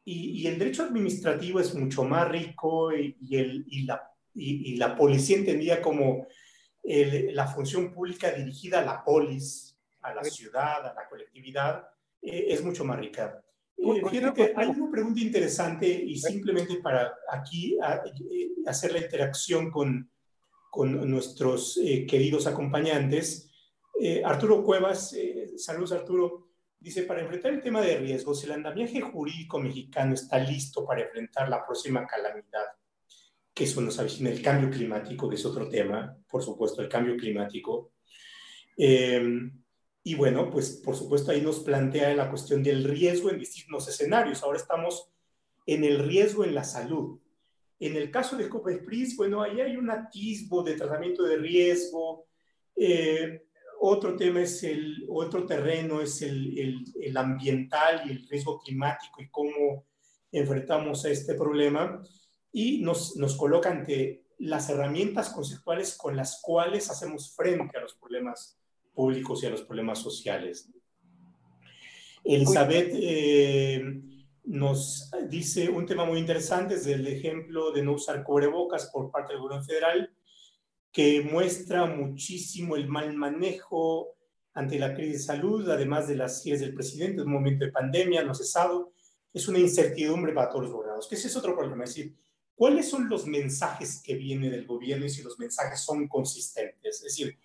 y, 0.05 0.41
y, 0.41 0.47
el 0.47 0.59
derecho 0.59 0.83
administrativo 0.83 1.59
es 1.59 1.73
mucho 1.75 2.03
más 2.03 2.27
rico 2.29 2.91
y, 2.93 3.17
y 3.21 3.37
el, 3.37 3.65
y 3.67 3.83
la, 3.83 4.13
la 4.35 4.95
policía 4.95 5.37
entendía 5.37 5.81
como 5.81 6.27
el, 6.83 7.33
la 7.33 7.47
función 7.47 7.93
pública 7.93 8.31
dirigida 8.31 8.79
a 8.79 8.85
la 8.85 9.03
polis, 9.03 9.77
a 10.01 10.13
la 10.13 10.23
ciudad, 10.23 10.85
a 10.85 10.93
la 10.93 11.07
colectividad, 11.09 11.87
eh, 12.21 12.47
es 12.49 12.63
mucho 12.63 12.83
más 12.83 12.99
rica. 12.99 13.41
Eh, 13.77 14.01
fíjate 14.09 14.53
hay 14.55 14.67
una 14.67 14.91
pregunta 14.91 15.19
interesante 15.21 15.87
y 15.87 16.17
simplemente 16.17 16.75
para 16.77 17.13
aquí 17.29 17.77
eh, 17.77 18.49
hacer 18.65 18.93
la 18.93 18.99
interacción 18.99 19.71
con, 19.71 20.09
con 20.69 21.09
nuestros 21.09 21.79
queridos 22.07 22.47
acompañantes. 22.47 23.49
Arturo 24.25 24.63
Cuevas, 24.63 25.15
saludos 25.55 25.91
Arturo, 25.91 26.42
dice, 26.83 27.03
para 27.03 27.21
enfrentar 27.21 27.53
el 27.53 27.61
tema 27.61 27.81
de 27.81 27.97
riesgos, 27.97 28.43
el 28.43 28.51
andamiaje 28.51 28.99
jurídico 28.99 29.57
mexicano 29.57 30.13
está 30.13 30.37
listo 30.37 30.85
para 30.85 31.01
enfrentar 31.01 31.47
la 31.47 31.65
próxima 31.65 32.05
calamidad, 32.05 32.65
que 33.53 33.63
eso 33.63 33.79
nos 33.79 33.97
avicina 33.99 34.29
el 34.29 34.41
cambio 34.41 34.69
climático, 34.69 35.29
que 35.29 35.35
es 35.35 35.45
otro 35.45 35.69
tema, 35.69 36.17
por 36.27 36.43
supuesto, 36.43 36.81
el 36.81 36.89
cambio 36.89 37.15
climático. 37.15 37.93
Eh, 38.77 39.49
y 40.03 40.15
bueno, 40.15 40.49
pues 40.49 40.81
por 40.83 40.95
supuesto 40.97 41.31
ahí 41.31 41.41
nos 41.41 41.59
plantea 41.59 42.13
la 42.13 42.29
cuestión 42.29 42.61
del 42.61 42.83
riesgo 42.83 43.29
en 43.29 43.39
distintos 43.39 43.87
escenarios. 43.87 44.43
Ahora 44.43 44.59
estamos 44.59 45.09
en 45.65 45.85
el 45.85 45.99
riesgo 45.99 46.43
en 46.43 46.53
la 46.53 46.65
salud. 46.65 47.19
En 47.79 47.95
el 47.95 48.11
caso 48.11 48.35
de 48.35 48.49
Copepris, 48.49 49.15
bueno, 49.15 49.41
ahí 49.41 49.61
hay 49.61 49.77
un 49.77 49.89
atisbo 49.89 50.61
de 50.61 50.75
tratamiento 50.75 51.23
de 51.23 51.37
riesgo. 51.37 52.27
Eh, 52.75 53.45
otro 53.85 54.15
tema 54.15 54.41
es 54.41 54.63
el, 54.63 55.05
otro 55.09 55.45
terreno 55.45 55.99
es 55.99 56.21
el, 56.21 56.57
el, 56.57 56.85
el, 57.01 57.17
ambiental 57.17 58.03
y 58.05 58.11
el 58.11 58.27
riesgo 58.29 58.57
climático 58.61 59.21
y 59.21 59.29
cómo 59.29 59.85
enfrentamos 60.31 61.03
a 61.03 61.09
este 61.09 61.33
problema. 61.33 62.01
Y 62.53 62.81
nos, 62.81 63.17
nos 63.17 63.35
coloca 63.35 63.69
ante 63.69 64.23
las 64.37 64.69
herramientas 64.69 65.31
conceptuales 65.31 65.97
con 65.97 66.15
las 66.15 66.41
cuales 66.41 66.89
hacemos 66.89 67.35
frente 67.35 67.77
a 67.77 67.81
los 67.81 67.95
problemas 67.95 68.57
públicos 68.93 69.43
y 69.43 69.47
a 69.47 69.49
los 69.49 69.63
problemas 69.63 69.99
sociales. 69.99 70.69
Elizabeth 72.23 72.91
eh, 72.93 74.01
nos 74.45 75.11
dice 75.27 75.67
un 75.67 75.85
tema 75.85 76.05
muy 76.05 76.19
interesante, 76.19 76.75
es 76.75 76.87
el 76.87 77.05
ejemplo 77.05 77.71
de 77.71 77.83
no 77.83 77.93
usar 77.93 78.23
cubrebocas 78.23 78.89
por 78.93 79.11
parte 79.11 79.33
del 79.33 79.41
gobierno 79.41 79.65
federal, 79.65 80.09
que 80.93 81.21
muestra 81.21 81.87
muchísimo 81.87 82.75
el 82.75 82.87
mal 82.87 83.13
manejo 83.15 84.15
ante 84.53 84.77
la 84.77 84.93
crisis 84.93 85.13
de 85.13 85.23
salud, 85.23 85.67
además 85.69 86.07
de 86.07 86.15
las 86.15 86.45
ideas 86.45 86.61
del 86.61 86.75
presidente, 86.75 87.21
en 87.21 87.27
un 87.27 87.33
momento 87.33 87.65
de 87.65 87.71
pandemia 87.71 88.23
no 88.23 88.35
cesado, 88.35 88.93
es 89.33 89.47
una 89.47 89.57
incertidumbre 89.57 90.31
para 90.33 90.49
todos 90.49 90.65
los 90.65 90.71
gobernados, 90.71 91.07
que 91.07 91.15
ese 91.15 91.27
es 91.27 91.35
otro 91.35 91.57
problema, 91.57 91.83
es 91.83 91.95
decir, 91.95 92.15
¿cuáles 92.53 92.87
son 92.87 93.09
los 93.09 93.25
mensajes 93.25 94.03
que 94.03 94.13
vienen 94.13 94.51
del 94.51 94.67
gobierno 94.67 95.07
y 95.07 95.09
si 95.09 95.23
los 95.23 95.39
mensajes 95.39 95.79
son 95.79 96.07
consistentes? 96.07 96.97
Es 96.97 97.03
decir, 97.03 97.39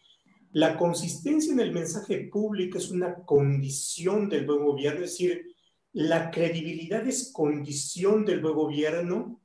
la 0.52 0.76
consistencia 0.76 1.50
en 1.50 1.60
el 1.60 1.72
mensaje 1.72 2.28
público 2.30 2.76
es 2.76 2.90
una 2.90 3.14
condición 3.14 4.28
del 4.28 4.44
buen 4.44 4.62
gobierno, 4.62 5.04
es 5.04 5.12
decir, 5.12 5.46
la 5.92 6.30
credibilidad 6.30 7.06
es 7.08 7.32
condición 7.32 8.26
del 8.26 8.40
buen 8.40 8.54
gobierno, 8.54 9.40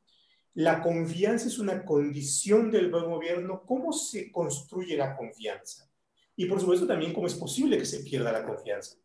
la 0.55 0.81
confianza 0.81 1.47
es 1.47 1.57
una 1.57 1.83
condición 1.83 2.71
del 2.71 2.91
buen 2.91 3.05
gobierno. 3.05 3.63
¿Cómo 3.65 3.91
se 3.91 4.31
construye 4.31 4.95
la 4.95 5.15
confianza? 5.15 5.89
Y 6.35 6.45
por 6.45 6.59
supuesto 6.59 6.85
también 6.85 7.13
cómo 7.13 7.27
es 7.27 7.35
posible 7.35 7.77
que 7.77 7.85
se 7.85 8.03
pierda 8.03 8.31
la 8.31 8.45
confianza. 8.45 8.97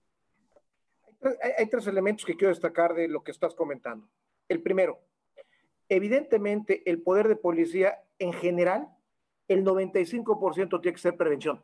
Hay, 1.43 1.53
hay 1.59 1.67
tres 1.69 1.87
elementos 1.87 2.25
que 2.25 2.37
quiero 2.37 2.51
destacar 2.51 2.95
de 2.95 3.09
lo 3.09 3.23
que 3.25 3.31
estás 3.31 3.55
comentando. 3.55 4.09
El 4.49 4.63
primero, 4.63 5.01
evidentemente 5.89 6.83
el 6.89 7.03
poder 7.03 7.29
de 7.29 7.37
policía 7.37 8.03
en 8.19 8.33
general, 8.33 8.89
el 9.49 9.65
95% 9.65 10.81
tiene 10.81 10.95
que 10.95 11.01
ser 11.01 11.17
prevención. 11.17 11.63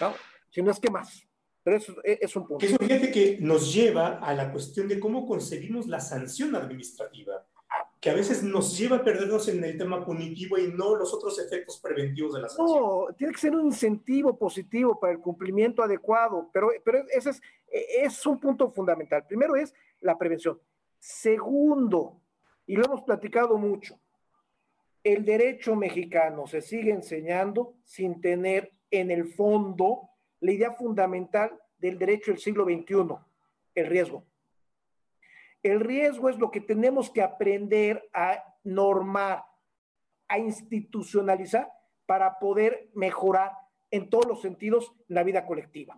¿no? 0.00 0.14
Si 0.50 0.62
no 0.62 0.70
es 0.70 0.80
que 0.80 0.90
más. 0.90 1.26
Pero 1.62 1.76
eso 1.78 1.94
es 2.04 2.36
un 2.36 2.46
punto. 2.46 2.66
Eso 2.66 2.76
fíjate 2.76 3.10
que 3.10 3.38
nos 3.40 3.72
lleva 3.72 4.18
a 4.18 4.34
la 4.34 4.52
cuestión 4.52 4.86
de 4.86 5.00
cómo 5.00 5.26
conseguimos 5.26 5.86
la 5.86 5.98
sanción 5.98 6.54
administrativa, 6.54 7.46
que 8.04 8.10
a 8.10 8.14
veces 8.14 8.42
nos 8.42 8.76
lleva 8.76 8.96
a 8.96 9.02
perdernos 9.02 9.48
en 9.48 9.64
el 9.64 9.78
tema 9.78 10.04
punitivo 10.04 10.58
y 10.58 10.70
no 10.70 10.94
los 10.94 11.14
otros 11.14 11.38
efectos 11.38 11.80
preventivos 11.80 12.34
de 12.34 12.42
la 12.42 12.50
sanción. 12.50 12.78
No, 12.78 13.06
tiene 13.16 13.32
que 13.32 13.40
ser 13.40 13.56
un 13.56 13.64
incentivo 13.64 14.38
positivo 14.38 15.00
para 15.00 15.14
el 15.14 15.20
cumplimiento 15.20 15.82
adecuado, 15.82 16.50
pero, 16.52 16.68
pero 16.84 16.98
ese 17.08 17.30
es, 17.30 17.40
es 17.72 18.26
un 18.26 18.38
punto 18.38 18.70
fundamental. 18.70 19.24
Primero 19.26 19.56
es 19.56 19.72
la 20.02 20.18
prevención. 20.18 20.60
Segundo, 20.98 22.20
y 22.66 22.76
lo 22.76 22.84
hemos 22.84 23.00
platicado 23.04 23.56
mucho, 23.56 23.98
el 25.02 25.24
derecho 25.24 25.74
mexicano 25.74 26.46
se 26.46 26.60
sigue 26.60 26.90
enseñando 26.90 27.76
sin 27.84 28.20
tener 28.20 28.70
en 28.90 29.10
el 29.10 29.32
fondo 29.32 30.10
la 30.40 30.52
idea 30.52 30.72
fundamental 30.72 31.58
del 31.78 31.98
derecho 31.98 32.32
del 32.32 32.40
siglo 32.40 32.66
XXI, 32.66 33.16
el 33.74 33.86
riesgo. 33.86 34.26
El 35.64 35.80
riesgo 35.80 36.28
es 36.28 36.38
lo 36.38 36.50
que 36.50 36.60
tenemos 36.60 37.10
que 37.10 37.22
aprender 37.22 38.10
a 38.12 38.44
normar, 38.64 39.46
a 40.28 40.38
institucionalizar 40.38 41.72
para 42.04 42.38
poder 42.38 42.90
mejorar 42.94 43.52
en 43.90 44.10
todos 44.10 44.26
los 44.26 44.42
sentidos 44.42 44.92
la 45.08 45.22
vida 45.22 45.46
colectiva. 45.46 45.96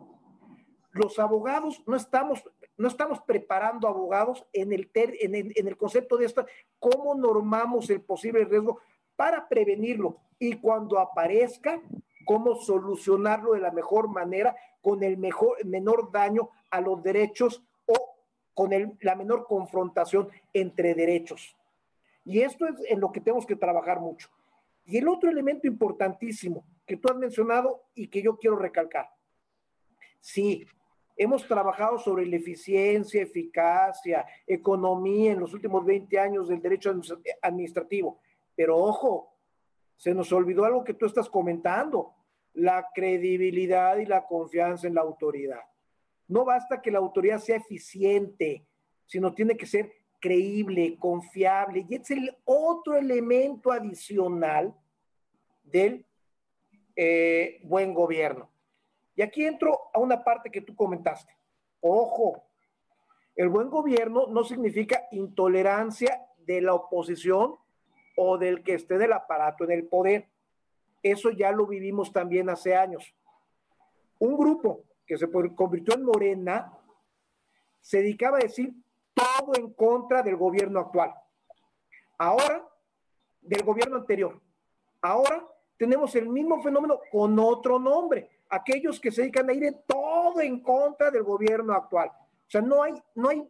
Los 0.93 1.19
abogados 1.19 1.83
no 1.85 1.97
estamos, 1.97 2.49
no 2.77 2.87
estamos 2.87 3.21
preparando 3.23 3.89
abogados 3.89 4.47
en 4.53 4.73
el, 4.73 4.89
en 4.95 5.35
el, 5.35 5.53
en 5.57 5.67
el 5.67 5.77
concepto 5.77 6.17
de 6.17 6.27
esto, 6.27 6.47
cómo 6.79 7.17
normamos 7.17 7.91
el 7.91 8.03
posible 8.03 8.45
riesgo 8.45 8.81
para 9.17 9.49
prevenirlo 9.49 10.21
y 10.39 10.61
cuando 10.61 11.01
aparezca, 11.01 11.83
cómo 12.25 12.55
solucionarlo 12.55 13.55
de 13.55 13.61
la 13.61 13.73
mejor 13.73 14.09
manera 14.09 14.55
con 14.81 15.03
el 15.03 15.19
mejor, 15.19 15.65
menor 15.65 16.13
daño 16.13 16.51
a 16.71 16.81
los 16.81 17.03
derechos 17.03 17.65
con 18.57 18.73
el, 18.73 18.97
la 19.03 19.15
menor 19.15 19.47
confrontación 19.47 20.31
entre 20.55 20.95
derechos. 20.95 21.55
Y 22.25 22.41
esto 22.41 22.67
es 22.67 22.75
en 22.89 23.01
lo 23.01 23.13
que 23.13 23.21
tenemos 23.21 23.45
que 23.45 23.55
trabajar 23.55 24.01
mucho. 24.01 24.31
Y 24.87 24.97
el 24.97 25.07
otro 25.09 25.29
elemento 25.29 25.67
importantísimo 25.67 26.65
que 26.87 26.97
tú 26.97 27.11
has 27.11 27.19
mencionado 27.19 27.83
y 27.95 28.09
que 28.09 28.23
yo 28.23 28.39
quiero 28.39 28.57
recalcar. 28.57 29.11
Sí, 30.21 30.67
hemos 31.19 31.47
trabajado 31.47 31.99
sobre 31.99 32.25
la 32.25 32.37
eficiencia, 32.37 33.23
eficacia, 33.23 34.25
economía 34.47 35.33
en 35.33 35.41
los 35.41 35.53
últimos 35.53 35.85
20 35.85 36.19
años 36.19 36.49
del 36.49 36.63
derecho 36.63 36.95
administrativo, 37.43 38.21
pero 38.55 38.79
ojo, 38.79 39.35
se 39.97 40.15
nos 40.15 40.33
olvidó 40.33 40.65
algo 40.65 40.83
que 40.83 40.95
tú 40.95 41.05
estás 41.05 41.29
comentando, 41.29 42.15
la 42.55 42.89
credibilidad 42.95 43.99
y 43.99 44.07
la 44.07 44.25
confianza 44.25 44.87
en 44.87 44.95
la 44.95 45.03
autoridad. 45.03 45.61
No 46.29 46.45
basta 46.45 46.83
que 46.83 46.91
la 46.91 46.99
autoridad 46.99 47.39
sea 47.39 47.57
eficiente, 47.57 48.67
sino 49.07 49.35
tiene 49.35 49.57
que 49.57 49.67
ser 49.67 49.93
creíble, 50.21 50.97
confiable. 50.99 51.87
Y 51.89 51.95
es 51.95 52.11
el 52.11 52.37
otro 52.45 52.97
elemento 52.97 53.71
adicional 53.71 54.75
del 55.63 56.05
eh, 56.97 57.61
buen 57.65 57.95
gobierno. 57.95 58.51
Y 59.15 59.23
aquí 59.23 59.45
entro 59.45 59.79
a 59.95 59.99
una 59.99 60.23
parte 60.23 60.51
que 60.51 60.61
tú 60.61 60.75
comentaste. 60.75 61.33
Ojo, 61.81 62.43
el 63.35 63.49
buen 63.49 63.71
gobierno 63.71 64.27
no 64.27 64.45
significa 64.45 65.07
intolerancia 65.11 66.27
de 66.39 66.61
la 66.61 66.75
oposición 66.75 67.57
o 68.17 68.39
del 68.39 68.63
que 68.63 68.75
esté 68.75 68.99
del 68.99 69.13
aparato 69.13 69.65
en 69.65 69.71
el 69.73 69.87
poder. 69.87 70.29
Eso 71.03 71.31
ya 71.31 71.53
lo 71.53 71.67
vivimos 71.67 72.13
también 72.13 72.49
hace 72.49 72.75
años. 72.75 73.15
Un 74.19 74.37
grupo 74.37 74.83
que 75.07 75.17
se 75.17 75.31
convirtió 75.31 75.95
en 75.95 76.05
Morena 76.05 76.73
se 77.81 77.99
dedicaba 77.99 78.39
a 78.39 78.41
decir 78.41 78.75
todo 79.15 79.55
en 79.55 79.73
contra 79.73 80.23
del 80.23 80.37
gobierno 80.37 80.81
actual. 80.81 81.15
Ahora, 82.19 82.67
del 83.41 83.63
gobierno 83.63 83.97
anterior. 83.97 84.41
Ahora 85.01 85.47
tenemos 85.77 86.15
el 86.17 86.29
mismo 86.29 86.61
fenómeno 86.63 87.01
con 87.13 87.39
otro 87.39 87.79
nombre. 87.79 88.29
Aquellos 88.49 88.99
que 88.99 89.13
se 89.13 89.23
dedican 89.23 89.49
a 89.49 89.53
ir 89.53 89.73
todo 89.87 90.41
en 90.41 90.61
contra 90.61 91.11
del 91.11 91.23
gobierno 91.23 91.73
actual. 91.75 92.09
O 92.09 92.51
sea, 92.51 92.61
no 92.61 92.83
hay, 92.83 92.95
no 93.15 93.29
hay, 93.29 93.49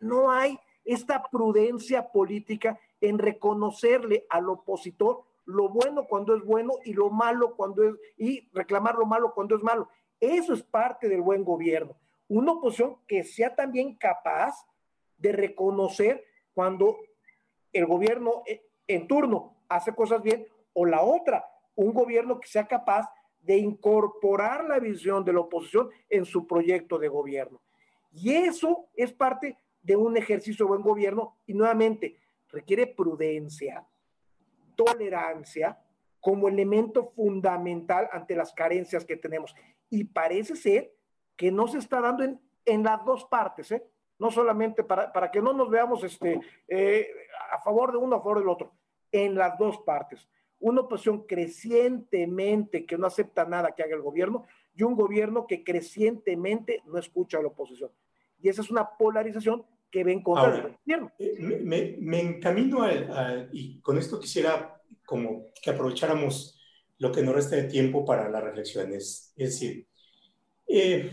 no 0.00 0.30
hay 0.30 0.58
esta 0.84 1.22
prudencia 1.22 2.10
política 2.12 2.78
en 3.00 3.18
reconocerle 3.18 4.26
al 4.28 4.48
opositor 4.48 5.24
lo 5.46 5.68
bueno 5.68 6.06
cuando 6.06 6.34
es 6.34 6.42
bueno 6.42 6.74
y 6.84 6.94
lo 6.94 7.10
malo 7.10 7.54
cuando 7.54 7.82
es, 7.82 7.94
y 8.16 8.48
reclamar 8.52 8.94
lo 8.96 9.06
malo 9.06 9.34
cuando 9.34 9.56
es 9.56 9.62
malo. 9.62 9.88
Eso 10.20 10.54
es 10.54 10.62
parte 10.62 11.08
del 11.08 11.20
buen 11.20 11.44
gobierno. 11.44 11.96
Una 12.28 12.52
oposición 12.52 12.96
que 13.06 13.24
sea 13.24 13.54
también 13.54 13.96
capaz 13.96 14.54
de 15.18 15.32
reconocer 15.32 16.24
cuando 16.54 16.98
el 17.72 17.86
gobierno 17.86 18.42
eh, 18.46 18.66
en 18.86 19.06
turno 19.06 19.56
hace 19.68 19.94
cosas 19.94 20.22
bien, 20.22 20.46
o 20.72 20.86
la 20.86 21.02
otra, 21.02 21.44
un 21.74 21.92
gobierno 21.92 22.38
que 22.40 22.48
sea 22.48 22.66
capaz 22.66 23.08
de 23.40 23.58
incorporar 23.58 24.64
la 24.64 24.78
visión 24.78 25.24
de 25.24 25.32
la 25.32 25.40
oposición 25.40 25.90
en 26.08 26.24
su 26.24 26.46
proyecto 26.46 26.98
de 26.98 27.08
gobierno. 27.08 27.60
Y 28.12 28.32
eso 28.32 28.86
es 28.94 29.12
parte 29.12 29.58
de 29.82 29.96
un 29.96 30.16
ejercicio 30.16 30.64
de 30.64 30.70
buen 30.70 30.82
gobierno 30.82 31.36
y 31.46 31.52
nuevamente 31.52 32.16
requiere 32.48 32.86
prudencia, 32.86 33.86
tolerancia 34.76 35.78
como 36.20 36.48
elemento 36.48 37.10
fundamental 37.10 38.08
ante 38.12 38.34
las 38.34 38.52
carencias 38.54 39.04
que 39.04 39.16
tenemos. 39.16 39.54
Y 39.90 40.04
parece 40.04 40.56
ser 40.56 40.94
que 41.36 41.50
no 41.50 41.66
se 41.68 41.78
está 41.78 42.00
dando 42.00 42.24
en, 42.24 42.40
en 42.64 42.82
las 42.82 43.04
dos 43.04 43.24
partes, 43.24 43.70
¿eh? 43.72 43.84
no 44.18 44.30
solamente 44.30 44.84
para, 44.84 45.12
para, 45.12 45.30
que 45.30 45.42
no 45.42 45.52
nos 45.52 45.68
veamos 45.68 46.02
este, 46.04 46.40
eh, 46.68 47.08
a 47.52 47.60
favor 47.60 47.92
de 47.92 47.98
uno, 47.98 48.16
a 48.16 48.20
favor 48.20 48.38
del 48.38 48.48
otro, 48.48 48.72
en 49.10 49.34
las 49.34 49.58
dos 49.58 49.78
partes. 49.78 50.28
Una 50.60 50.82
oposición 50.82 51.26
crecientemente 51.26 52.86
que 52.86 52.96
no 52.96 53.06
acepta 53.06 53.44
nada 53.44 53.72
que 53.72 53.82
haga 53.82 53.96
el 53.96 54.02
gobierno 54.02 54.44
y 54.74 54.82
un 54.82 54.94
gobierno 54.94 55.46
que 55.46 55.62
crecientemente 55.62 56.82
no 56.86 56.98
escucha 56.98 57.38
a 57.38 57.42
la 57.42 57.48
oposición. 57.48 57.90
Y 58.40 58.48
esa 58.48 58.62
es 58.62 58.70
una 58.70 58.96
polarización 58.96 59.64
que 59.90 60.04
ven 60.04 60.22
contra 60.22 60.44
Ahora, 60.44 60.56
el 60.56 60.76
gobierno. 60.84 61.12
Eh, 61.18 61.36
me, 61.40 61.96
me, 62.00 62.20
encamino 62.20 62.82
al, 62.82 63.48
y 63.52 63.80
con 63.80 63.98
esto 63.98 64.18
quisiera 64.18 64.80
como 65.04 65.46
que 65.62 65.70
aprovecháramos 65.70 66.58
lo 66.98 67.12
que 67.12 67.22
nos 67.22 67.34
resta 67.34 67.56
de 67.56 67.64
tiempo 67.64 68.04
para 68.04 68.28
las 68.28 68.42
reflexiones. 68.42 69.32
Es 69.36 69.50
decir, 69.50 69.86
eh, 70.66 71.10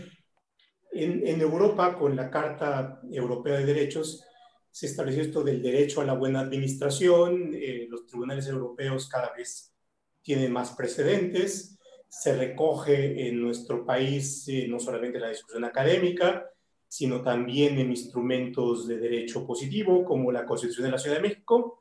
en, 0.92 1.40
Europa, 1.40 1.96
con 1.98 2.14
la 2.14 2.30
Carta 2.30 3.00
Europea 3.10 3.58
de 3.58 3.64
Derechos, 3.64 4.24
se 4.70 4.86
estableció 4.86 5.22
esto 5.22 5.42
del 5.42 5.62
derecho 5.62 6.00
a 6.00 6.04
la 6.04 6.14
buena 6.14 6.40
administración. 6.40 7.52
Eh, 7.54 7.86
los 7.88 8.06
tribunales 8.06 8.46
europeos 8.46 9.08
cada 9.08 9.32
vez 9.32 9.74
tienen 10.22 10.52
más 10.52 10.72
precedentes. 10.72 11.78
Se 12.08 12.36
recoge 12.36 13.28
en 13.28 13.40
nuestro 13.40 13.86
país 13.86 14.46
eh, 14.48 14.66
no 14.68 14.78
solamente 14.78 15.18
la 15.18 15.30
discusión 15.30 15.64
académica, 15.64 16.46
sino 16.86 17.22
también 17.22 17.78
en 17.78 17.90
instrumentos 17.90 18.86
de 18.86 18.98
derecho 18.98 19.46
positivo, 19.46 20.04
como 20.04 20.30
la 20.30 20.44
Constitución 20.44 20.84
de 20.84 20.92
la 20.92 20.98
Ciudad 20.98 21.16
de 21.16 21.22
México. 21.22 21.78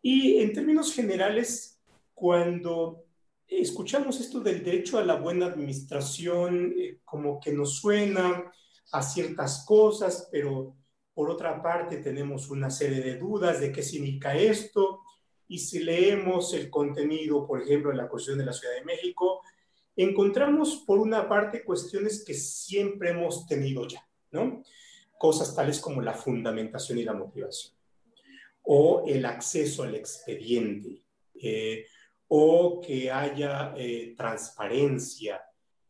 Y 0.00 0.38
en 0.38 0.52
términos 0.52 0.92
generales, 0.92 1.80
cuando 2.12 3.04
escuchamos 3.60 4.20
esto 4.20 4.40
del 4.40 4.64
derecho 4.64 4.98
a 4.98 5.04
la 5.04 5.16
buena 5.16 5.46
administración, 5.46 6.74
eh, 6.78 6.98
como 7.04 7.40
que 7.40 7.52
nos 7.52 7.76
suena 7.76 8.52
a 8.92 9.02
ciertas 9.02 9.64
cosas, 9.66 10.28
pero 10.30 10.76
por 11.14 11.30
otra 11.30 11.62
parte 11.62 11.98
tenemos 11.98 12.50
una 12.50 12.70
serie 12.70 13.00
de 13.00 13.18
dudas 13.18 13.60
de 13.60 13.72
qué 13.72 13.82
significa 13.82 14.36
esto. 14.36 15.00
Y 15.48 15.58
si 15.58 15.80
leemos 15.80 16.54
el 16.54 16.70
contenido, 16.70 17.46
por 17.46 17.62
ejemplo, 17.62 17.90
en 17.90 17.98
la 17.98 18.08
Constitución 18.08 18.38
de 18.38 18.46
la 18.46 18.52
Ciudad 18.52 18.74
de 18.74 18.84
México, 18.84 19.42
encontramos 19.96 20.84
por 20.86 20.98
una 20.98 21.28
parte 21.28 21.64
cuestiones 21.64 22.24
que 22.24 22.34
siempre 22.34 23.10
hemos 23.10 23.46
tenido 23.46 23.86
ya, 23.86 24.06
¿no? 24.30 24.62
Cosas 25.18 25.54
tales 25.54 25.80
como 25.80 26.00
la 26.00 26.14
fundamentación 26.14 26.98
y 26.98 27.04
la 27.04 27.12
motivación, 27.12 27.74
o 28.62 29.04
el 29.06 29.26
acceso 29.26 29.82
al 29.82 29.94
expediente, 29.94 31.02
eh, 31.34 31.86
o 32.34 32.80
que 32.80 33.10
haya 33.10 33.74
eh, 33.76 34.14
transparencia 34.16 35.38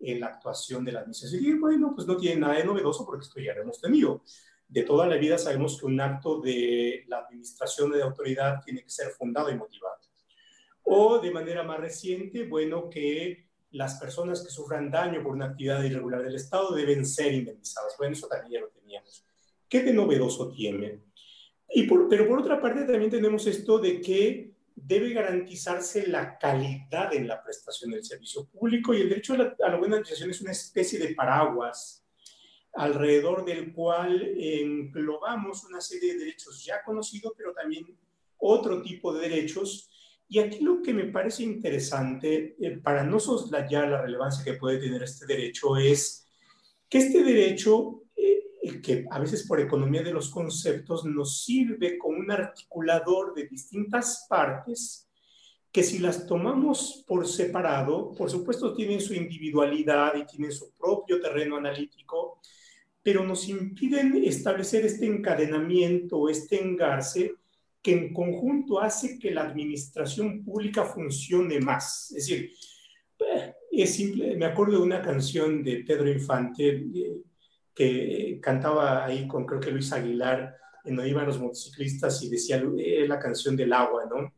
en 0.01 0.19
la 0.19 0.27
actuación 0.27 0.85
de 0.85 0.91
la 0.91 0.99
administración. 0.99 1.45
Y 1.45 1.53
bueno, 1.53 1.93
pues 1.95 2.05
no 2.05 2.17
tiene 2.17 2.41
nada 2.41 2.55
de 2.55 2.65
novedoso 2.65 3.07
porque 3.07 3.23
esto 3.23 3.39
ya 3.39 3.55
lo 3.55 3.63
hemos 3.63 3.81
tenido. 3.81 4.25
De 4.67 4.83
toda 4.83 5.07
la 5.07 5.15
vida 5.19 5.39
sabemos 5.39 5.79
que 5.79 5.87
un 5.87 6.01
acto 6.01 6.41
de 6.41 7.05
la 7.07 7.19
administración 7.19 7.93
de 7.93 8.03
autoridad 8.03 8.61
tiene 8.65 8.83
que 8.83 8.91
ser 8.91 9.11
fundado 9.11 9.53
y 9.53 9.55
motivado. 9.55 9.95
O 10.83 11.21
de 11.21 11.31
manera 11.31 11.63
más 11.63 11.79
reciente, 11.79 12.49
bueno, 12.49 12.91
que 12.91 13.47
las 13.71 14.01
personas 14.01 14.43
que 14.43 14.51
sufran 14.51 14.91
daño 14.91 15.23
por 15.23 15.35
una 15.35 15.47
actividad 15.47 15.85
irregular 15.85 16.25
del 16.25 16.35
Estado 16.35 16.75
deben 16.75 17.07
ser 17.07 17.35
indemnizadas. 17.35 17.95
Bueno, 17.97 18.15
eso 18.15 18.27
también 18.27 18.55
ya 18.55 18.61
lo 18.63 18.69
teníamos. 18.71 19.25
¿Qué 19.69 19.85
de 19.85 19.93
novedoso 19.93 20.51
tiene? 20.51 21.05
Y 21.69 21.85
por, 21.85 22.09
pero 22.09 22.27
por 22.27 22.41
otra 22.41 22.61
parte 22.61 22.83
también 22.83 23.13
tenemos 23.13 23.47
esto 23.47 23.79
de 23.79 24.01
que 24.01 24.52
debe 24.75 25.13
garantizarse 25.13 26.07
la 26.07 26.39
calidad 26.39 27.15
en 27.15 27.29
la 27.29 27.43
prestación 27.43 27.91
del 27.91 28.05
servicio 28.05 28.47
público 28.47 28.95
y 28.95 29.01
el 29.01 29.09
derecho 29.09 29.35
a 29.35 29.39
la, 29.39 29.45
a 29.45 29.77
buena 29.77 29.97
administración 29.97 30.31
es 30.31 30.41
una 30.41 30.53
especie 30.53 30.99
de 30.99 31.15
paraguas 31.15 32.03
alrededor 32.75 33.45
del 33.45 33.73
cual 33.73 34.23
englobamos 34.37 35.65
una 35.65 35.81
serie 35.81 36.15
de 36.15 36.21
derechos 36.21 36.65
ya 36.65 36.83
conocidos, 36.83 37.33
pero 37.37 37.53
también 37.53 37.87
otro 38.39 38.83
tipo 38.83 39.13
de 39.13 39.29
derechos. 39.29 39.91
Y 40.29 40.39
aquí 40.39 40.61
lo 40.61 40.81
que 40.81 40.95
me 40.95 41.05
parece 41.05 41.43
interesante, 41.43 42.57
eh, 42.59 42.79
para 42.79 43.05
no 43.05 43.21
soslayar 43.21 43.89
la 43.89 44.01
relevancia 44.01 44.45
que 44.45 44.59
puede 44.59 44.79
tener 44.79 45.03
este 45.03 45.27
derecho, 45.27 45.77
es 45.77 46.27
que 46.89 46.99
este 46.99 47.23
derecho, 47.23 48.02
eh, 48.02 48.02
que 48.83 49.07
a 49.11 49.19
veces 49.19 49.47
por 49.47 49.61
economía 49.61 50.03
de 50.03 50.13
los 50.13 50.31
conceptos, 50.31 51.05
nos 51.05 51.43
sirve 51.45 51.99
como 51.99 52.19
un 52.19 52.31
articulador 52.31 53.35
de 53.35 53.49
distintas 53.49 54.27
partes 54.29 55.09
que 55.73 55.83
si 55.83 55.99
las 55.99 56.27
tomamos 56.27 57.03
por 57.07 57.27
separado, 57.27 58.13
por 58.13 58.31
supuesto 58.31 58.75
tienen 58.75 59.01
su 59.01 59.15
individualidad 59.15 60.15
y 60.17 60.27
tienen 60.27 60.53
su 60.53 60.71
propio 60.75 61.19
terreno 61.19 61.57
analítico, 61.57 62.41
pero 63.03 63.25
nos 63.25 63.49
impiden 63.49 64.23
establecer 64.23 64.85
este 64.85 65.07
encadenamiento, 65.07 66.29
este 66.29 66.63
engarce, 66.63 67.35
que 67.81 67.93
en 67.93 68.13
conjunto 68.13 68.81
hace 68.81 69.19
que 69.19 69.33
la 69.33 69.43
administración 69.43 70.45
pública 70.45 70.85
funcione 70.85 71.59
más. 71.59 72.13
Es 72.13 72.29
decir, 72.29 72.53
eh, 73.19 73.55
es 73.73 73.95
simple, 73.95 74.37
me 74.37 74.45
acuerdo 74.45 74.79
de 74.79 74.85
una 74.85 75.03
canción 75.03 75.65
de 75.65 75.79
Pedro 75.79 76.09
Infante 76.09 76.85
que 77.75 78.39
cantaba 78.43 79.05
ahí 79.05 79.27
con 79.27 79.47
creo 79.47 79.61
que 79.61 79.71
Luis 79.71 79.93
Aguilar, 79.93 80.57
en 80.85 80.97
donde 80.97 81.11
iban 81.11 81.27
los 81.27 81.41
motociclistas 81.41 82.23
y 82.23 82.29
decía 82.29 82.63
eh, 82.79 83.07
la 83.07 83.19
canción 83.19 83.57
del 83.57 83.73
agua, 83.73 84.05
¿no? 84.11 84.35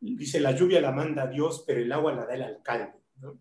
dice, 0.00 0.40
la 0.40 0.52
lluvia 0.52 0.80
la 0.80 0.92
manda 0.92 1.26
Dios, 1.26 1.64
pero 1.66 1.80
el 1.80 1.92
agua 1.92 2.12
la 2.14 2.26
da 2.26 2.34
el 2.34 2.42
alcalde, 2.42 2.92
¿no? 3.16 3.38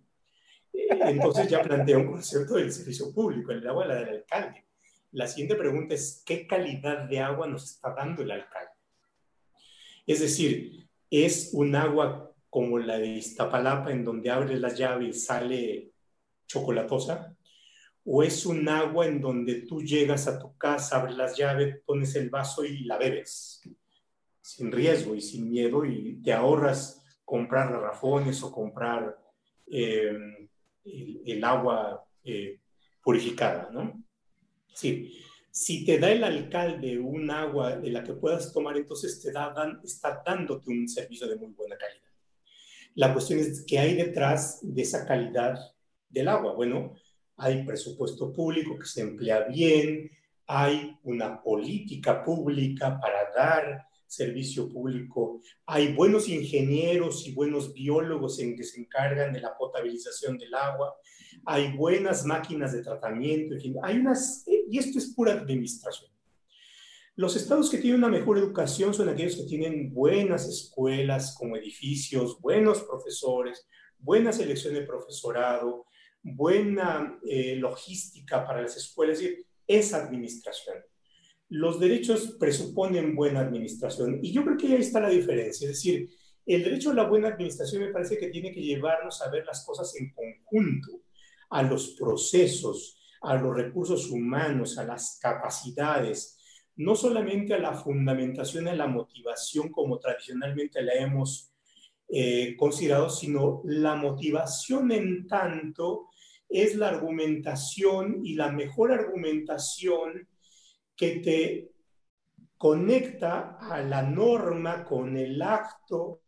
Entonces 0.74 1.48
ya 1.48 1.62
plantea 1.62 1.98
un 1.98 2.12
concepto 2.12 2.56
del 2.56 2.72
servicio 2.72 3.14
público, 3.14 3.52
el 3.52 3.68
agua 3.68 3.86
la 3.86 3.96
del 3.96 4.10
alcalde. 4.10 4.66
La 5.12 5.28
siguiente 5.28 5.56
pregunta 5.56 5.96
es, 5.96 6.22
¿qué 6.26 6.46
calidad 6.46 7.10
de 7.10 7.20
agua 7.20 7.48
nos 7.48 7.72
está 7.72 7.94
dando 7.94 8.22
el 8.22 8.32
alcalde? 8.32 8.72
Es 10.06 10.20
decir, 10.20 10.88
¿es 11.10 11.52
un 11.54 11.76
agua 11.76 12.34
como 12.50 12.80
la 12.80 12.98
de 12.98 13.08
Iztapalapa 13.08 13.92
en 13.92 14.04
donde 14.04 14.30
abres 14.30 14.60
las 14.60 14.78
llaves 14.78 15.08
y 15.08 15.20
sale 15.20 15.92
chocolatosa? 16.48 17.36
¿O 18.12 18.24
es 18.24 18.46
un 18.46 18.68
agua 18.68 19.06
en 19.06 19.22
donde 19.22 19.62
tú 19.62 19.82
llegas 19.82 20.28
a 20.28 20.40
tu 20.40 20.58
casa, 20.58 21.00
abres 21.00 21.16
las 21.16 21.38
llaves, 21.38 21.80
pones 21.86 22.16
el 22.16 22.30
vaso 22.30 22.66
y 22.66 22.86
la 22.86 22.98
bebes? 22.98 23.62
Sin 24.42 24.72
riesgo 24.72 25.14
y 25.14 25.22
sin 25.22 25.50
miedo 25.50 25.86
y 25.86 26.22
te 26.24 26.34
ahorras 26.34 27.04
comprar 27.24 27.72
garrafones 27.72 28.42
o 28.44 28.52
comprar... 28.52 29.18
Eh, 29.72 30.18
el, 31.26 31.44
agua 31.44 32.06
eh, 32.24 32.60
purificada, 33.04 33.70
¿no? 33.72 34.04
Sí. 34.74 35.18
Si 35.52 35.84
te 35.84 35.98
da 35.98 36.12
el 36.12 36.24
alcalde 36.24 37.00
un 37.00 37.30
agua 37.32 37.76
de 37.76 37.90
la 37.90 38.04
que 38.04 38.14
puedas 38.14 38.54
tomar, 38.54 38.78
entonces 38.78 39.22
te 39.22 39.32
da, 39.32 39.52
dan, 39.52 39.82
está 39.84 40.22
dándote 40.26 40.70
un 40.70 40.88
servicio 40.88 41.28
de 41.28 41.36
muy 41.36 41.52
buena 41.52 41.78
calidad. 41.78 42.08
La 42.96 43.14
cuestión 43.14 43.40
es 43.40 43.66
qué 43.68 43.80
hay 43.80 43.96
detrás 43.96 44.60
de 44.62 44.82
esa 44.82 45.06
calidad 45.06 45.58
del 46.08 46.28
agua. 46.28 46.54
Bueno, 46.54 46.94
hay 47.40 47.64
presupuesto 47.64 48.32
público 48.34 48.78
que 48.78 48.86
se 48.86 49.02
emplea 49.02 49.46
bien, 49.46 50.12
hay 50.46 50.98
una 51.04 51.42
política 51.42 52.24
pública 52.24 53.00
para 53.00 53.32
dar 53.36 53.90
servicio 54.10 54.68
público. 54.68 55.42
Hay 55.68 55.94
buenos 55.94 56.28
ingenieros 56.28 57.28
y 57.28 57.34
buenos 57.34 57.74
biólogos 57.74 58.40
en 58.40 58.56
que 58.56 58.64
se 58.64 58.82
encargan 58.82 59.32
de 59.32 59.42
la 59.42 59.56
potabilización 59.56 60.38
del 60.38 60.54
agua. 60.56 60.96
Hay 61.46 61.72
buenas 61.78 62.26
máquinas 62.26 62.74
de 62.74 62.82
tratamiento. 62.82 63.56
hay 63.84 63.98
unas, 63.98 64.44
y 64.48 64.78
esto 64.78 64.98
es 64.98 65.14
pura 65.14 65.34
administración. 65.34 66.12
Los 67.16 67.36
estados 67.36 67.70
que 67.70 67.78
tienen 67.78 68.00
una 68.00 68.10
mejor 68.10 68.38
educación 68.38 68.94
son 68.94 69.10
aquellos 69.10 69.36
que 69.36 69.44
tienen 69.44 69.94
buenas 69.94 70.48
escuelas 70.48 71.36
como 71.38 71.58
edificios, 71.58 72.40
buenos 72.42 72.82
profesores, 72.84 73.68
buena 74.00 74.32
selección 74.32 74.74
de 74.74 74.82
profesorado, 74.82 75.86
buena 76.22 77.20
eh, 77.24 77.56
logística 77.56 78.46
para 78.46 78.62
las 78.62 78.78
escuelas. 78.78 79.20
Es 79.22 79.46
esa 79.68 80.04
administración 80.04 80.78
los 81.50 81.80
derechos 81.80 82.38
presuponen 82.40 83.16
buena 83.16 83.42
administración. 83.42 84.20
Y 84.22 84.32
yo 84.32 84.44
creo 84.44 84.58
que 84.58 84.68
ahí 84.68 84.74
está 84.76 85.00
la 85.00 85.10
diferencia. 85.10 85.66
Es 85.66 85.78
decir, 85.78 86.10
el 86.46 86.64
derecho 86.64 86.92
a 86.92 86.94
la 86.96 87.08
buena 87.08 87.30
administración 87.30 87.84
me 87.84 87.92
parece 87.92 88.18
que 88.18 88.30
tiene 88.30 88.52
que 88.52 88.62
llevarnos 88.62 89.22
a 89.22 89.30
ver 89.30 89.46
las 89.46 89.66
cosas 89.66 89.94
en 90.00 90.14
conjunto, 90.14 91.02
a 91.50 91.64
los 91.64 91.96
procesos, 92.00 93.00
a 93.22 93.36
los 93.36 93.56
recursos 93.56 94.10
humanos, 94.10 94.78
a 94.78 94.84
las 94.86 95.20
capacidades. 95.22 96.36
no 96.76 96.96
solamente 96.96 97.54
a 97.54 97.60
la 97.60 97.74
fundamentación, 97.74 98.70
a 98.70 98.74
la 98.74 98.88
motivación 98.88 99.70
como 99.70 100.00
tradicionalmente 100.00 100.82
la 100.82 100.94
hemos 100.94 101.52
eh, 102.08 102.56
considerado, 102.58 103.10
sino 103.10 103.62
la 103.66 103.96
motivación 103.96 104.90
en 104.94 105.28
tanto 105.28 106.09
es 106.50 106.76
la 106.76 106.90
argumentación 106.90 108.26
y 108.26 108.34
la 108.34 108.52
mejor 108.52 108.92
argumentación 108.92 110.28
que 110.96 111.20
te 111.20 111.72
conecta 112.58 113.58
a 113.60 113.82
la 113.82 114.02
norma 114.02 114.84
con 114.84 115.16
el 115.16 115.42
acto, 115.42 116.24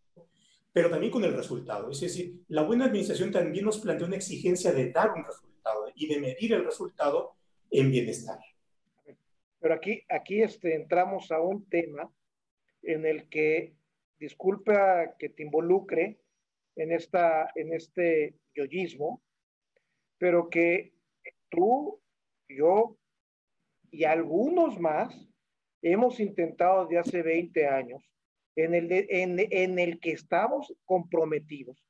pero 0.72 0.90
también 0.90 1.12
con 1.12 1.26
el 1.26 1.34
resultado. 1.34 1.92
Es 1.92 2.00
decir, 2.00 2.36
la 2.48 2.64
buena 2.64 2.86
administración 2.86 3.32
también 3.32 3.66
nos 3.66 3.80
plantea 3.80 4.08
una 4.08 4.16
exigencia 4.16 4.72
de 4.72 4.92
dar 4.92 5.12
un 5.12 5.26
resultado 5.26 5.92
y 5.96 6.08
de 6.08 6.20
medir 6.22 6.54
el 6.54 6.64
resultado 6.64 7.36
en 7.70 7.92
bienestar. 7.92 8.40
Pero 9.60 9.74
aquí, 9.74 10.04
aquí 10.10 10.42
este, 10.42 10.76
entramos 10.76 11.32
a 11.32 11.42
un 11.42 11.66
tema 11.66 12.10
en 12.82 13.06
el 13.06 13.28
que, 13.28 13.74
disculpa 14.20 15.16
que 15.18 15.30
te 15.30 15.44
involucre 15.44 16.20
en, 16.76 16.92
esta, 16.92 17.52
en 17.56 17.74
este 17.74 18.36
yoyismo, 18.56 19.22
pero 20.22 20.52
que 20.52 20.94
tú, 21.50 22.00
yo 22.48 22.96
y 23.90 24.04
algunos 24.04 24.80
más 24.80 25.12
hemos 25.82 26.20
intentado 26.20 26.86
de 26.86 27.00
hace 27.00 27.24
20 27.24 27.68
años, 27.68 28.08
en 28.56 28.76
el, 28.76 28.92
en, 28.92 29.40
en 29.40 29.80
el 29.80 30.00
que 30.00 30.12
estamos 30.12 30.76
comprometidos, 30.86 31.84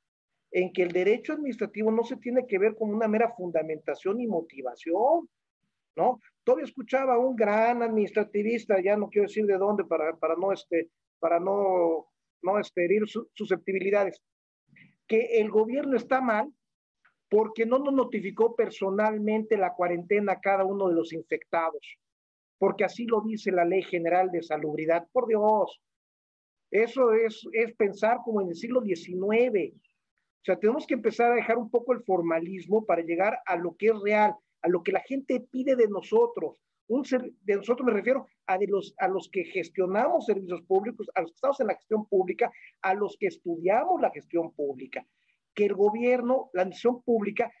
en 0.50 0.72
que 0.72 0.82
el 0.82 0.92
derecho 0.92 1.34
administrativo 1.34 1.90
no 1.90 2.04
se 2.04 2.16
tiene 2.16 2.46
que 2.46 2.58
ver 2.58 2.74
con 2.74 2.94
una 2.94 3.06
mera 3.06 3.34
fundamentación 3.36 4.18
y 4.22 4.26
motivación, 4.26 5.28
¿no? 5.94 6.18
Todavía 6.42 6.64
escuchaba 6.64 7.16
a 7.16 7.18
un 7.18 7.36
gran 7.36 7.82
administrativista, 7.82 8.80
ya 8.80 8.96
no 8.96 9.10
quiero 9.10 9.28
decir 9.28 9.44
de 9.44 9.58
dónde 9.58 9.84
para, 9.84 10.16
para 10.16 10.36
no, 10.36 10.54
este, 10.54 10.88
para 11.18 11.38
no, 11.38 12.06
no 12.40 12.58
este, 12.58 12.86
herir 12.86 13.02
susceptibilidades, 13.34 14.22
que 15.06 15.38
el 15.38 15.50
gobierno 15.50 15.98
está 15.98 16.22
mal 16.22 16.50
porque 17.32 17.64
no 17.64 17.78
nos 17.78 17.94
notificó 17.94 18.54
personalmente 18.54 19.56
la 19.56 19.72
cuarentena 19.72 20.34
a 20.34 20.40
cada 20.40 20.66
uno 20.66 20.88
de 20.88 20.94
los 20.94 21.14
infectados, 21.14 21.96
porque 22.58 22.84
así 22.84 23.06
lo 23.06 23.22
dice 23.22 23.50
la 23.50 23.64
Ley 23.64 23.82
General 23.84 24.30
de 24.30 24.42
Salubridad. 24.42 25.08
Por 25.10 25.28
Dios, 25.28 25.80
eso 26.70 27.14
es, 27.14 27.48
es 27.54 27.74
pensar 27.74 28.18
como 28.22 28.42
en 28.42 28.48
el 28.48 28.54
siglo 28.54 28.82
XIX. 28.82 29.74
O 29.74 30.44
sea, 30.44 30.58
tenemos 30.58 30.86
que 30.86 30.92
empezar 30.92 31.32
a 31.32 31.36
dejar 31.36 31.56
un 31.56 31.70
poco 31.70 31.94
el 31.94 32.02
formalismo 32.02 32.84
para 32.84 33.00
llegar 33.00 33.38
a 33.46 33.56
lo 33.56 33.76
que 33.78 33.86
es 33.86 33.98
real 34.02 34.34
a 34.60 34.68
lo 34.68 34.82
que 34.82 34.92
la 34.92 35.00
gente 35.00 35.40
pide 35.50 35.74
de 35.74 35.88
nosotros. 35.88 36.60
Un 36.88 37.02
de 37.42 37.56
nosotros 37.56 37.86
me 37.86 37.94
refiero 37.94 38.26
a, 38.46 38.58
de 38.58 38.66
los, 38.66 38.94
a 38.98 39.08
los 39.08 39.30
que 39.30 39.44
gestionamos 39.44 40.26
servicios 40.26 40.60
públicos, 40.62 41.10
a 41.14 41.22
los 41.22 41.30
que 41.30 41.36
estamos 41.36 41.60
en 41.60 41.66
la 41.68 41.76
gestión 41.76 42.06
pública, 42.06 42.52
a 42.82 42.92
los 42.92 43.16
que 43.18 43.28
estudiamos 43.28 44.02
la 44.02 44.10
gestión 44.10 44.52
pública. 44.52 45.06
Que 45.54 45.66
el 45.66 45.74
gobierno, 45.74 46.50
la 46.52 46.62
administración 46.62 47.02
pública, 47.02 47.52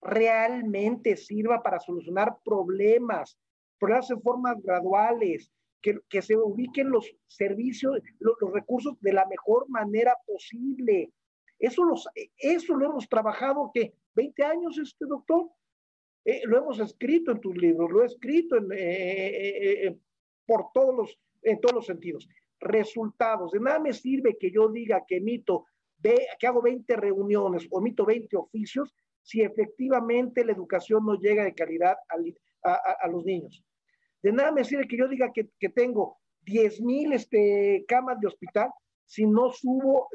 realmente 0.00 1.16
sirva 1.16 1.62
para 1.62 1.80
solucionar 1.80 2.38
problemas, 2.44 3.38
problemas 3.78 4.10
en 4.10 4.22
formas 4.22 4.62
graduales, 4.62 5.50
que, 5.82 5.98
que 6.08 6.22
se 6.22 6.36
ubiquen 6.36 6.90
los 6.90 7.10
servicios, 7.26 7.98
los, 8.18 8.36
los, 8.40 8.52
recursos 8.52 9.00
de 9.00 9.12
la 9.12 9.26
mejor 9.26 9.68
manera 9.68 10.14
posible. 10.26 11.12
Eso, 11.58 11.84
los, 11.84 12.08
eso 12.38 12.74
lo 12.74 12.86
hemos 12.86 13.08
trabajado, 13.08 13.70
¿qué? 13.72 13.94
¿20 14.14 14.44
años, 14.44 14.78
este 14.78 15.06
doctor? 15.06 15.50
Eh, 16.24 16.42
lo 16.44 16.58
hemos 16.58 16.78
escrito 16.80 17.32
en 17.32 17.40
tus 17.40 17.56
libros, 17.56 17.90
lo 17.90 18.02
he 18.02 18.06
escrito 18.06 18.56
en, 18.56 18.70
eh, 18.72 19.86
eh, 19.86 19.98
por 20.46 20.66
todos 20.72 20.94
los, 20.94 21.18
en 21.42 21.60
todos 21.60 21.74
los 21.74 21.86
sentidos. 21.86 22.28
Resultados. 22.60 23.52
De 23.52 23.60
nada 23.60 23.78
me 23.78 23.92
sirve 23.92 24.36
que 24.38 24.50
yo 24.50 24.68
diga 24.68 25.04
que 25.06 25.16
emito, 25.16 25.66
que 26.02 26.46
hago 26.46 26.62
20 26.62 26.96
reuniones 26.96 27.66
o 27.70 27.80
emito 27.80 28.04
20 28.04 28.36
oficios 28.36 28.94
si 29.22 29.42
efectivamente 29.42 30.44
la 30.44 30.52
educación 30.52 31.04
no 31.04 31.14
llega 31.14 31.44
de 31.44 31.54
calidad 31.54 31.96
a, 32.08 33.08
los 33.08 33.24
niños. 33.24 33.62
De 34.22 34.32
nada 34.32 34.52
me 34.52 34.64
sirve 34.64 34.88
que 34.88 34.96
yo 34.96 35.08
diga 35.08 35.30
que, 35.32 35.68
tengo 35.68 36.18
10 36.42 36.80
mil 36.82 37.12
este, 37.12 37.84
camas 37.86 38.18
de 38.20 38.26
hospital 38.26 38.70
si 39.04 39.26
no 39.26 39.50
subo, 39.50 40.08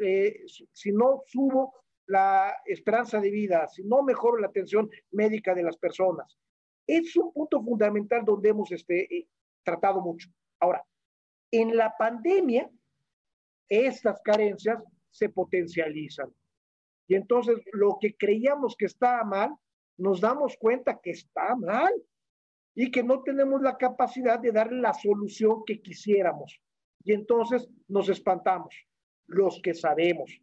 si 0.71 0.91
no 0.91 1.21
subo 1.27 1.73
la 2.07 2.55
esperanza 2.65 3.19
de 3.19 3.29
vida, 3.29 3.67
si 3.67 3.83
no 3.83 4.03
mejoro 4.03 4.38
la 4.38 4.47
atención 4.47 4.89
médica 5.11 5.53
de 5.53 5.63
las 5.63 5.77
personas. 5.77 6.38
Es 6.88 7.15
un 7.15 7.33
punto 7.33 7.61
fundamental 7.63 8.23
donde 8.23 8.49
hemos 8.49 8.71
este, 8.71 9.03
eh, 9.13 9.27
tratado 9.63 10.01
mucho. 10.01 10.29
Ahora, 10.59 10.86
en 11.51 11.75
la 11.75 11.95
pandemia, 11.97 12.69
estas 13.67 14.21
carencias 14.21 14.81
se 15.16 15.30
potencializan. 15.30 16.30
Y 17.07 17.16
entonces 17.16 17.57
lo 17.72 17.97
que 18.01 18.16
creíamos 18.18 18.76
que 18.76 18.86
estaba 18.86 19.24
mal, 19.24 19.51
nos 19.97 20.20
damos 20.20 20.57
cuenta 20.57 20.99
que 21.01 21.11
está 21.11 21.55
mal 21.55 21.93
y 22.76 22.91
que 22.91 23.01
no 23.01 23.24
tenemos 23.24 23.61
la 23.61 23.78
capacidad 23.78 24.39
de 24.39 24.51
darle 24.51 24.82
la 24.82 24.93
solución 24.93 25.63
que 25.66 25.82
quisiéramos. 25.82 26.59
Y 27.03 27.13
entonces 27.13 27.70
nos 27.88 28.09
espantamos, 28.09 28.76
los 29.28 29.61
que 29.61 29.74
sabemos, 29.74 30.41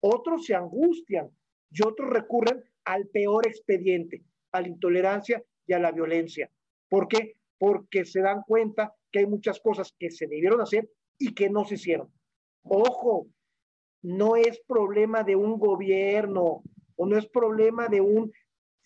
otros 0.00 0.46
se 0.46 0.54
angustian 0.54 1.28
y 1.70 1.82
otros 1.86 2.08
recurren 2.08 2.64
al 2.84 3.08
peor 3.08 3.46
expediente, 3.46 4.24
a 4.52 4.62
la 4.62 4.68
intolerancia 4.68 5.44
y 5.66 5.74
a 5.74 5.78
la 5.78 5.92
violencia. 5.92 6.50
¿Por 6.88 7.08
qué? 7.08 7.34
Porque 7.58 8.06
se 8.06 8.22
dan 8.22 8.42
cuenta 8.46 8.94
que 9.12 9.18
hay 9.18 9.26
muchas 9.26 9.60
cosas 9.60 9.92
que 9.98 10.10
se 10.10 10.26
debieron 10.26 10.62
hacer 10.62 10.88
y 11.18 11.34
que 11.34 11.50
no 11.50 11.66
se 11.66 11.74
hicieron. 11.74 12.10
Ojo, 12.62 13.26
no 14.02 14.36
es 14.36 14.60
problema 14.66 15.22
de 15.22 15.36
un 15.36 15.58
gobierno 15.58 16.62
o 16.96 17.06
no 17.06 17.16
es 17.16 17.26
problema 17.26 17.88
de 17.88 18.00
un, 18.00 18.32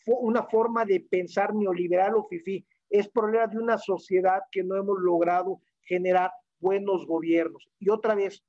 una 0.06 0.44
forma 0.44 0.84
de 0.84 1.00
pensar 1.00 1.54
neoliberal 1.54 2.14
o 2.14 2.26
fifí, 2.28 2.64
es 2.90 3.08
problema 3.08 3.46
de 3.46 3.58
una 3.58 3.78
sociedad 3.78 4.40
que 4.50 4.62
no 4.62 4.76
hemos 4.76 4.98
logrado 4.98 5.60
generar 5.82 6.30
buenos 6.60 7.06
gobiernos. 7.06 7.68
Y 7.78 7.88
otra 7.88 8.14
vez, 8.14 8.44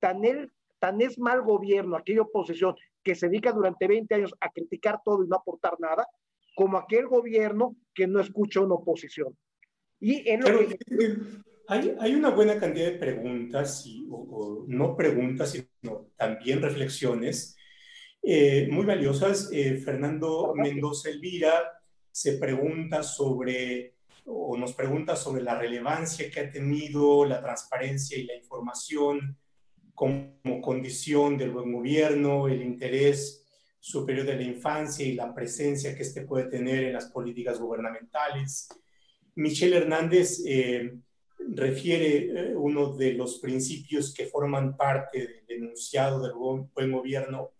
tan 0.00 0.24
el, 0.24 0.50
Tan 0.82 1.00
es 1.00 1.16
mal 1.16 1.42
gobierno 1.42 1.96
aquella 1.96 2.22
oposición 2.22 2.74
que 3.04 3.14
se 3.14 3.28
dedica 3.28 3.52
durante 3.52 3.86
20 3.86 4.12
años 4.16 4.34
a 4.40 4.50
criticar 4.50 5.00
todo 5.04 5.22
y 5.22 5.28
no 5.28 5.36
aportar 5.36 5.78
nada, 5.78 6.08
como 6.56 6.76
aquel 6.76 7.06
gobierno 7.06 7.76
que 7.94 8.08
no 8.08 8.18
escucha 8.18 8.62
una 8.62 8.74
oposición. 8.74 9.38
Y 10.00 10.28
en 10.28 10.42
hay, 11.72 11.94
hay, 11.98 12.14
una 12.14 12.30
buena 12.30 12.58
cantidad 12.58 12.86
de 12.86 12.98
preguntas, 12.98 13.86
y, 13.86 14.06
o, 14.10 14.64
no 14.68 14.94
preguntas, 14.94 15.52
sino 15.52 16.08
también 16.16 16.60
reflexiones 16.60 17.56
eh, 18.22 18.68
muy 18.70 18.84
valiosas. 18.84 19.48
Eh, 19.52 19.78
Fernando 19.78 20.52
Mendoza 20.54 21.08
Elvira 21.08 21.62
se 22.10 22.34
pregunta 22.34 23.02
sobre, 23.02 23.94
o 24.26 24.56
nos 24.56 24.74
pregunta 24.74 25.16
sobre 25.16 25.42
la 25.42 25.58
relevancia 25.58 26.30
que 26.30 26.40
ha 26.40 26.50
tenido 26.50 27.24
la 27.24 27.40
transparencia 27.40 28.18
y 28.18 28.24
la 28.24 28.36
información 28.36 29.38
como 29.94 30.60
condición 30.60 31.38
del 31.38 31.52
buen 31.52 31.72
gobierno, 31.72 32.48
el 32.48 32.62
interés 32.62 33.46
superior 33.80 34.26
de 34.26 34.36
la 34.36 34.42
infancia 34.42 35.06
y 35.06 35.14
la 35.14 35.34
presencia 35.34 35.94
que 35.94 36.02
éste 36.02 36.22
puede 36.22 36.44
tener 36.44 36.84
en 36.84 36.92
las 36.92 37.06
políticas 37.06 37.58
gubernamentales. 37.58 38.68
Michelle 39.34 39.76
Hernández 39.78 40.42
eh, 40.46 40.92
refiere 41.50 42.50
eh, 42.50 42.54
uno 42.56 42.94
de 42.94 43.14
los 43.14 43.38
principios 43.38 44.14
que 44.14 44.26
forman 44.26 44.76
parte 44.76 45.44
del 45.48 45.62
enunciado 45.62 46.22
del 46.22 46.32
buen 46.34 46.92
gobierno 46.92 47.52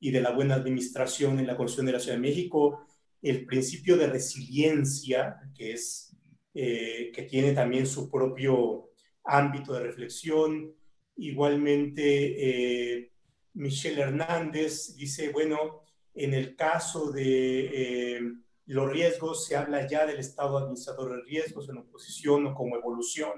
y 0.00 0.10
de 0.10 0.20
la 0.20 0.32
buena 0.32 0.54
administración 0.54 1.38
en 1.38 1.46
la 1.46 1.56
Constitución 1.56 1.86
de 1.86 1.92
la 1.92 2.00
Ciudad 2.00 2.16
de 2.16 2.28
México, 2.28 2.86
el 3.22 3.46
principio 3.46 3.96
de 3.96 4.08
resiliencia, 4.08 5.36
que, 5.56 5.72
es, 5.72 6.14
eh, 6.52 7.10
que 7.14 7.22
tiene 7.22 7.52
también 7.52 7.86
su 7.86 8.10
propio 8.10 8.90
ámbito 9.24 9.72
de 9.72 9.80
reflexión, 9.80 10.74
Igualmente, 11.16 12.96
eh, 12.96 13.12
Michelle 13.54 14.02
Hernández 14.02 14.96
dice, 14.96 15.30
bueno, 15.30 15.82
en 16.12 16.34
el 16.34 16.56
caso 16.56 17.12
de 17.12 18.20
eh, 18.66 18.72
los 18.72 18.90
riesgos, 18.90 19.46
se 19.46 19.56
habla 19.56 19.86
ya 19.86 20.06
del 20.06 20.18
estado 20.18 20.58
administrador 20.58 21.16
de 21.16 21.22
riesgos 21.22 21.68
en 21.68 21.78
oposición 21.78 22.46
o 22.46 22.54
como 22.54 22.76
evolución 22.76 23.32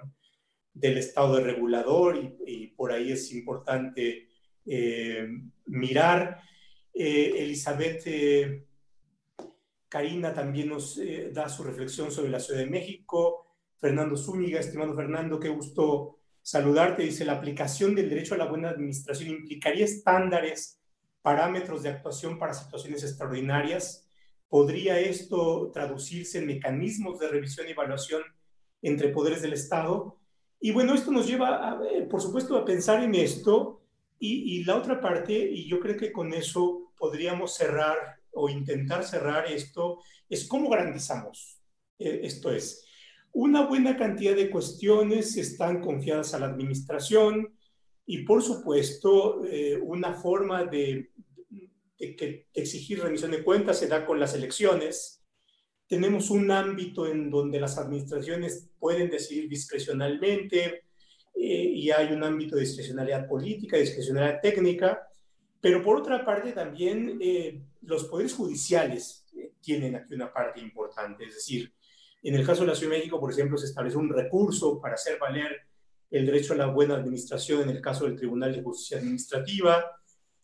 del 0.72 0.98
estado 0.98 1.36
de 1.36 1.44
regulador 1.44 2.16
y, 2.46 2.66
por 2.68 2.92
ahí 2.92 3.12
es 3.12 3.32
importante 3.32 4.28
eh, 4.66 5.26
mirar. 5.66 6.40
Elizabeth 6.92 8.04
Karina 9.88 10.32
también 10.32 10.68
nos 10.70 10.98
da 11.32 11.48
su 11.48 11.62
reflexión 11.62 12.10
sobre 12.10 12.30
la 12.30 12.40
Ciudad 12.40 12.60
de 12.60 12.70
México. 12.70 13.46
Fernando 13.80 14.16
Zúñiga, 14.16 14.60
estimado 14.60 14.94
Fernando, 14.94 15.38
qué 15.38 15.48
gusto 15.48 16.16
saludarte. 16.46 17.02
Dice, 17.02 17.24
la 17.24 17.32
aplicación 17.32 17.94
del 17.94 18.08
derecho 18.08 18.34
a 18.34 18.38
la 18.38 18.46
buena 18.46 18.70
administración 18.70 19.30
implicaría 19.30 19.84
estándares, 19.84 20.80
parámetros 21.20 21.82
de 21.82 21.88
actuación 21.88 22.38
para 22.38 22.54
situaciones 22.54 23.02
extraordinarias. 23.02 24.05
¿Podría 24.48 24.98
esto 25.00 25.70
traducirse 25.72 26.38
en 26.38 26.46
mecanismos 26.46 27.18
de 27.18 27.28
revisión 27.28 27.66
y 27.68 27.72
evaluación 27.72 28.22
entre 28.82 29.08
poderes 29.08 29.42
del 29.42 29.52
Estado. 29.52 30.16
Y 30.60 30.70
bueno, 30.72 30.94
esto 30.94 31.10
nos 31.10 31.26
lleva, 31.26 31.80
por 32.08 32.20
supuesto, 32.20 32.56
a 32.56 32.64
pensar 32.64 33.02
en 33.02 33.14
esto. 33.14 33.82
Y, 34.18 34.56
y, 34.56 34.64
la 34.64 34.76
otra 34.76 35.00
parte, 35.00 35.32
y 35.32 35.68
yo 35.68 35.78
creo 35.80 35.96
que 35.96 36.12
con 36.12 36.32
eso 36.32 36.92
podríamos 36.96 37.54
cerrar 37.54 37.96
o 38.32 38.48
intentar 38.48 39.04
cerrar 39.04 39.46
esto, 39.50 39.98
es 40.28 40.46
cómo 40.46 40.70
garantizamos. 40.70 41.60
Eh, 41.98 42.20
esto 42.22 42.50
es, 42.50 42.84
una 43.32 43.66
buena 43.66 43.96
cantidad 43.96 44.34
de 44.34 44.48
cuestiones 44.48 45.36
están 45.36 45.82
confiadas 45.82 46.32
a 46.32 46.38
la 46.38 46.46
administración 46.46 47.54
y, 48.06 48.22
por 48.22 48.42
supuesto, 48.42 49.44
eh, 49.44 49.78
una 49.82 50.14
forma 50.14 50.64
de, 50.64 51.10
que 51.96 52.46
exigir 52.54 53.02
remisión 53.02 53.30
de 53.30 53.42
cuentas 53.42 53.78
se 53.78 53.88
da 53.88 54.04
con 54.04 54.20
las 54.20 54.34
elecciones. 54.34 55.22
Tenemos 55.86 56.30
un 56.30 56.50
ámbito 56.50 57.06
en 57.06 57.30
donde 57.30 57.60
las 57.60 57.78
administraciones 57.78 58.70
pueden 58.78 59.10
decidir 59.10 59.48
discrecionalmente 59.48 60.84
eh, 61.34 61.70
y 61.74 61.90
hay 61.90 62.12
un 62.12 62.24
ámbito 62.24 62.56
de 62.56 62.62
discrecionalidad 62.62 63.28
política, 63.28 63.76
discrecionalidad 63.76 64.40
técnica, 64.40 65.08
pero 65.60 65.82
por 65.82 65.96
otra 65.96 66.24
parte 66.24 66.52
también 66.52 67.18
eh, 67.20 67.62
los 67.82 68.04
poderes 68.04 68.34
judiciales 68.34 69.24
tienen 69.60 69.96
aquí 69.96 70.14
una 70.14 70.32
parte 70.32 70.60
importante, 70.60 71.24
es 71.24 71.34
decir, 71.34 71.72
en 72.22 72.34
el 72.34 72.44
caso 72.44 72.62
de 72.62 72.68
la 72.68 72.74
Ciudad 72.74 72.92
de 72.92 72.98
México, 72.98 73.20
por 73.20 73.30
ejemplo, 73.30 73.56
se 73.56 73.66
establece 73.66 73.96
un 73.96 74.08
recurso 74.08 74.80
para 74.80 74.94
hacer 74.94 75.18
valer 75.18 75.60
el 76.10 76.26
derecho 76.26 76.54
a 76.54 76.56
la 76.56 76.66
buena 76.66 76.94
administración 76.94 77.62
en 77.62 77.70
el 77.70 77.80
caso 77.80 78.04
del 78.04 78.16
Tribunal 78.16 78.52
de 78.52 78.62
Justicia 78.62 78.98
Administrativa. 78.98 79.84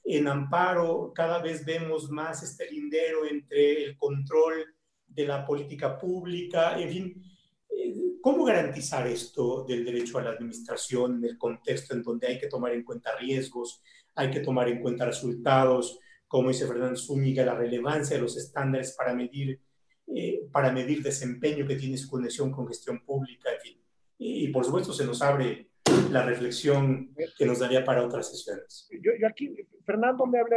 En 0.05 0.27
amparo, 0.27 1.13
cada 1.15 1.41
vez 1.41 1.65
vemos 1.65 2.11
más 2.11 2.43
este 2.43 2.71
lindero 2.71 3.25
entre 3.25 3.85
el 3.85 3.97
control 3.97 4.75
de 5.07 5.27
la 5.27 5.45
política 5.45 5.99
pública, 5.99 6.81
en 6.81 6.91
fin, 6.91 7.23
eh, 7.71 7.95
¿cómo 8.21 8.45
garantizar 8.45 9.07
esto 9.07 9.65
del 9.65 9.85
derecho 9.85 10.19
a 10.19 10.23
la 10.23 10.31
administración 10.31 11.19
en 11.19 11.31
el 11.31 11.39
contexto 11.39 11.95
en 11.95 12.03
donde 12.03 12.27
hay 12.27 12.39
que 12.39 12.49
tomar 12.49 12.73
en 12.73 12.83
cuenta 12.83 13.17
riesgos, 13.17 13.83
hay 14.15 14.31
que 14.31 14.41
tomar 14.41 14.69
en 14.69 14.81
cuenta 14.81 15.07
resultados, 15.07 15.99
como 16.27 16.49
dice 16.49 16.67
Fernando 16.67 16.97
Zúñiga, 16.97 17.45
la 17.45 17.55
relevancia 17.55 18.17
de 18.17 18.23
los 18.23 18.37
estándares 18.37 18.95
para 18.97 19.15
medir 19.15 19.61
eh, 20.15 20.49
para 20.53 20.71
medir 20.71 21.03
desempeño 21.03 21.67
que 21.67 21.77
tiene 21.77 21.97
su 21.97 22.11
conexión 22.11 22.51
con 22.51 22.69
gestión 22.69 23.03
pública, 23.05 23.51
en 23.51 23.61
fin. 23.61 23.81
Y, 24.19 24.49
por 24.49 24.65
supuesto 24.65 24.93
se 24.93 25.07
nos 25.07 25.23
abre 25.23 25.71
la 26.11 26.25
reflexión 26.25 27.15
que 27.37 27.47
nos 27.47 27.59
daría 27.59 27.85
para 27.85 28.05
otras 28.05 28.31
sesiones. 28.31 28.89
Yo, 29.01 29.13
aquí, 29.27 29.55
Fernando 29.85 30.27
me 30.27 30.39
habla 30.39 30.57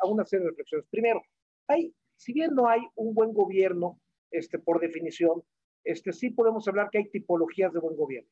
a, 0.00 0.06
una 0.06 0.24
serie 0.24 0.44
de 0.44 0.50
reflexiones. 0.50 0.86
Primero, 0.90 1.22
hay, 1.66 1.94
si 2.16 2.32
bien 2.32 2.54
no 2.54 2.68
hay 2.68 2.80
un 2.94 3.14
buen 3.14 3.32
gobierno, 3.32 4.00
este, 4.30 4.58
por 4.58 4.80
definición, 4.80 5.42
este, 5.84 6.12
sí 6.12 6.30
podemos 6.30 6.66
hablar 6.68 6.88
que 6.90 6.98
hay 6.98 7.10
tipologías 7.10 7.72
de 7.72 7.80
buen 7.80 7.96
gobierno. 7.96 8.30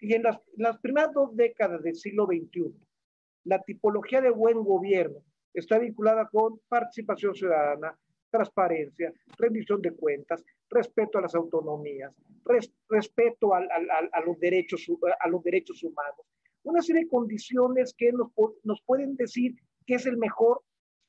Y 0.00 0.14
en 0.14 0.22
las, 0.22 0.38
las 0.56 0.78
primeras 0.78 1.12
dos 1.12 1.34
décadas 1.34 1.82
del 1.82 1.96
siglo 1.96 2.26
XXI, 2.26 2.74
la 3.44 3.62
tipología 3.62 4.20
de 4.20 4.30
buen 4.30 4.62
gobierno 4.62 5.22
está 5.54 5.78
vinculada 5.78 6.28
con 6.28 6.60
participación 6.68 7.34
ciudadana, 7.34 7.98
transparencia, 8.30 9.12
rendición 9.38 9.80
de 9.80 9.92
cuentas, 9.92 10.44
respeto 10.70 11.18
a 11.18 11.22
las 11.22 11.34
autonomías, 11.34 12.14
respeto 12.88 13.54
a, 13.54 13.60
los 14.24 14.38
derechos, 14.38 14.86
a 15.20 15.28
los 15.28 15.42
derechos 15.42 15.82
humanos. 15.82 16.26
Una 16.62 16.82
serie 16.82 17.02
de 17.02 17.08
condiciones 17.08 17.94
que 17.96 18.12
nos, 18.12 18.28
nos 18.64 18.82
pueden 18.82 19.16
decir 19.16 19.54
que 19.86 19.94
es 19.94 20.06
el 20.06 20.16
mejor 20.16 20.62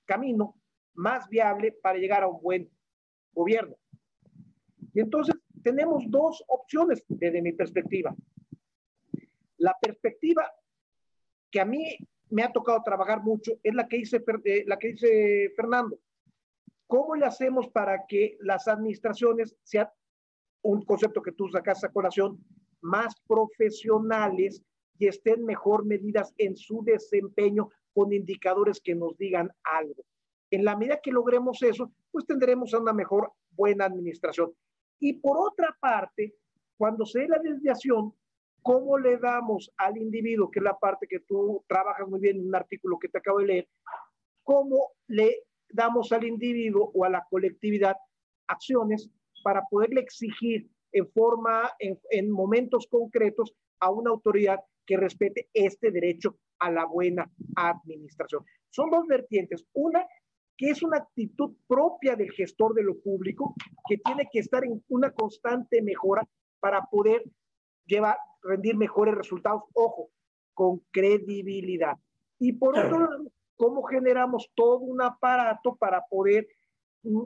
camino 0.06 0.56
más 0.94 1.28
viable 1.30 1.72
para 1.72 1.98
llegar 1.98 2.24
a 2.24 2.28
un 2.28 2.42
buen 2.42 2.70
gobierno. 3.34 3.76
Y 4.94 5.02
entonces 5.02 5.36
tenemos 5.64 6.04
dos 6.08 6.44
opciones 6.48 7.04
desde 7.08 7.42
mi 7.42 7.54
perspectiva. 7.54 8.16
La 9.58 9.76
perspectiva 9.80 10.52
que 11.52 11.60
a 11.60 11.66
mí 11.66 11.98
me 12.30 12.44
ha 12.44 12.52
tocado 12.52 12.82
trabajar 12.84 13.22
mucho 13.22 13.54
es 13.64 13.74
la 13.74 13.88
que 13.88 13.98
dice, 13.98 14.24
eh, 14.46 14.64
la 14.68 14.78
que 14.78 14.90
dice 14.90 15.52
Fernando. 15.56 16.00
¿Cómo 16.90 17.16
le 17.16 17.28
hacemos 17.28 17.68
para 17.68 18.08
que 18.08 18.36
las 18.40 18.68
administraciones 18.68 19.56
sean, 19.62 19.88
un 20.64 20.84
concepto 20.84 21.22
que 21.22 21.34
tú 21.34 21.48
sacas 21.48 21.84
a 21.84 21.92
colación, 21.92 22.44
más 22.82 23.14
profesionales 23.28 24.64
y 24.98 25.06
estén 25.06 25.46
mejor 25.46 25.86
medidas 25.86 26.34
en 26.40 26.58
su 26.58 26.84
desempeño 26.84 27.70
con 27.94 28.12
indicadores 28.12 28.82
que 28.82 28.96
nos 28.96 29.16
digan 29.20 29.52
algo? 29.64 30.04
En 30.50 30.66
la 30.66 30.76
medida 30.76 31.00
que 31.00 31.12
logremos 31.12 31.62
eso, 31.62 31.92
pues 32.10 32.26
tendremos 32.26 32.74
una 32.74 32.92
mejor 32.92 33.34
buena 33.52 33.86
administración. 33.86 34.52
Y 35.00 35.14
por 35.14 35.38
otra 35.38 35.78
parte, 35.80 36.34
cuando 36.76 37.06
se 37.06 37.20
dé 37.20 37.28
la 37.28 37.38
desviación, 37.38 38.16
¿cómo 38.64 38.98
le 38.98 39.18
damos 39.18 39.72
al 39.78 39.96
individuo, 39.96 40.50
que 40.50 40.58
es 40.58 40.64
la 40.64 40.80
parte 40.80 41.06
que 41.08 41.20
tú 41.20 41.64
trabajas 41.68 42.08
muy 42.08 42.20
bien 42.20 42.38
en 42.38 42.48
un 42.48 42.56
artículo 42.56 42.98
que 42.98 43.10
te 43.10 43.20
acabo 43.20 43.38
de 43.38 43.46
leer, 43.46 43.70
cómo 44.44 44.94
le 45.06 45.44
damos 45.72 46.12
al 46.12 46.26
individuo 46.26 46.92
o 46.94 47.06
a 47.06 47.10
la 47.10 47.26
colectividad 47.30 47.96
acciones 48.48 49.10
para 49.44 49.64
poderle 49.70 50.02
exigir 50.02 50.70
en 50.92 51.10
forma, 51.12 51.72
en, 51.80 52.32
momentos 52.32 52.88
concretos 52.88 53.54
a 53.80 53.92
una 53.92 54.10
autoridad 54.10 54.60
que 54.86 54.98
respete 54.98 55.50
este 55.54 55.92
derecho 55.92 56.38
a 56.60 56.72
la 56.72 56.86
buena 56.86 57.32
administración. 57.56 58.44
Son 58.70 58.90
dos 58.90 59.06
vertientes. 59.08 59.66
Una, 59.74 60.06
que 60.58 60.72
es 60.72 60.84
una 60.84 60.98
actitud 60.98 61.56
propia 61.68 62.16
del 62.16 62.32
gestor 62.32 62.74
de 62.74 62.84
lo 62.84 63.00
público, 63.00 63.54
que 63.88 63.98
tiene 63.98 64.28
que 64.32 64.40
estar 64.40 64.66
en 64.66 64.84
una 64.90 65.12
constante 65.12 65.82
mejora 65.82 66.28
para 66.60 66.86
poder 66.86 67.24
llevar, 67.86 68.18
rendir 68.42 68.76
mejores 68.76 69.16
resultados, 69.16 69.64
ojo, 69.74 70.10
con 70.54 70.80
credibilidad. 70.92 71.98
Y 72.40 72.54
por 72.54 72.78
otro 72.78 73.00
lado, 73.00 73.32
cómo 73.60 73.84
generamos 73.84 74.50
todo 74.56 74.78
un 74.78 75.02
aparato 75.02 75.76
para 75.76 76.02
poder 76.10 76.48
mm, 77.04 77.24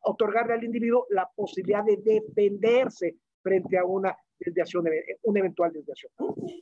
otorgarle 0.00 0.54
al 0.54 0.64
individuo 0.64 1.06
la 1.10 1.28
posibilidad 1.36 1.84
de 1.84 1.98
defenderse 1.98 3.16
frente 3.42 3.76
a 3.76 3.84
una 3.84 4.16
desviación, 4.40 4.86
una 5.22 5.38
eventual 5.38 5.72
desviación. 5.74 6.10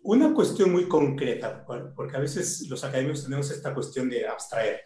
Una 0.02 0.34
cuestión 0.34 0.72
muy 0.72 0.88
concreta, 0.88 1.64
porque 1.94 2.16
a 2.16 2.20
veces 2.20 2.66
los 2.68 2.82
académicos 2.82 3.22
tenemos 3.22 3.50
esta 3.52 3.72
cuestión 3.72 4.10
de 4.10 4.26
abstraer, 4.26 4.80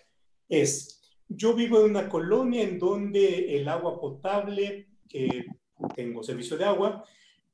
es, 0.46 1.18
yo 1.26 1.54
vivo 1.54 1.80
en 1.80 1.90
una 1.90 2.08
colonia 2.08 2.62
en 2.62 2.78
donde 2.78 3.56
el 3.56 3.66
agua 3.66 3.98
potable, 3.98 4.90
que 5.08 5.46
tengo 5.94 6.22
servicio 6.22 6.58
de 6.58 6.64
agua, 6.64 7.02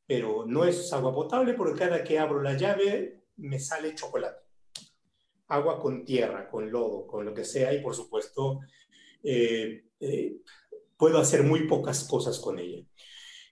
pero 0.07 0.45
no 0.45 0.65
es 0.65 0.93
agua 0.93 1.15
potable 1.15 1.55
porque 1.55 1.79
cada 1.79 2.03
que 2.03 2.19
abro 2.19 2.43
la 2.43 2.55
llave 2.55 3.27
me 3.37 3.61
sale 3.61 3.95
chocolate 3.95 4.44
agua 5.55 5.79
con 5.81 6.05
tierra, 6.05 6.49
con 6.49 6.71
lodo, 6.71 7.07
con 7.07 7.25
lo 7.25 7.35
que 7.35 7.45
sea, 7.45 7.73
y 7.73 7.81
por 7.81 7.95
supuesto 7.95 8.61
eh, 9.23 9.85
eh, 10.01 10.37
puedo 10.97 11.19
hacer 11.19 11.43
muy 11.43 11.67
pocas 11.67 12.05
cosas 12.05 12.39
con 12.39 12.59
ella. 12.59 12.85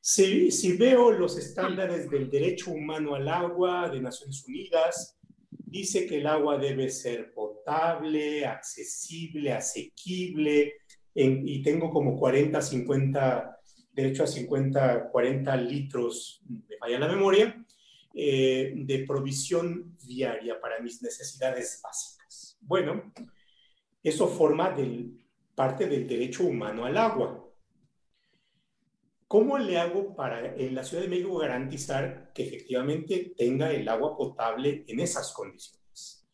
Si, 0.00 0.50
si, 0.50 0.76
veo 0.76 1.12
los 1.12 1.38
estándares 1.38 2.10
del 2.10 2.28
derecho 2.28 2.72
humano 2.72 3.14
al 3.14 3.28
agua 3.28 3.88
de 3.88 4.00
Naciones 4.00 4.44
Unidas, 4.46 5.16
dice 5.48 6.06
que 6.06 6.18
el 6.18 6.26
agua 6.26 6.58
debe 6.58 6.90
ser 6.90 7.32
potable, 7.32 8.44
accesible, 8.44 9.52
asequible, 9.52 10.74
y 11.14 11.62
tengo 11.62 11.90
como 11.90 12.18
40, 12.18 12.60
50, 12.60 13.60
derecho 13.92 14.24
a 14.24 14.26
50, 14.26 15.10
40 15.10 15.56
litros, 15.56 16.42
me 16.48 16.76
falla 16.78 16.98
la 16.98 17.08
memoria, 17.08 17.64
eh, 18.14 18.72
de 18.76 19.04
provisión 19.06 19.96
diaria 19.98 20.60
para 20.60 20.80
mis 20.80 21.02
necesidades 21.02 21.80
básicas. 21.82 22.58
Bueno, 22.60 23.12
eso 24.02 24.28
forma 24.28 24.74
parte 25.54 25.86
del 25.86 26.06
derecho 26.06 26.44
humano 26.44 26.84
al 26.84 26.96
agua. 26.96 27.48
¿Cómo 29.26 29.56
le 29.56 29.78
hago 29.78 30.14
para 30.14 30.54
en 30.56 30.74
la 30.74 30.84
Ciudad 30.84 31.04
de 31.04 31.08
México 31.08 31.38
garantizar 31.38 32.32
que 32.34 32.42
efectivamente 32.42 33.32
tenga 33.34 33.72
el 33.72 33.88
agua 33.88 34.14
potable 34.14 34.84
en 34.86 35.00
esas 35.00 35.32
condiciones? 35.32 36.28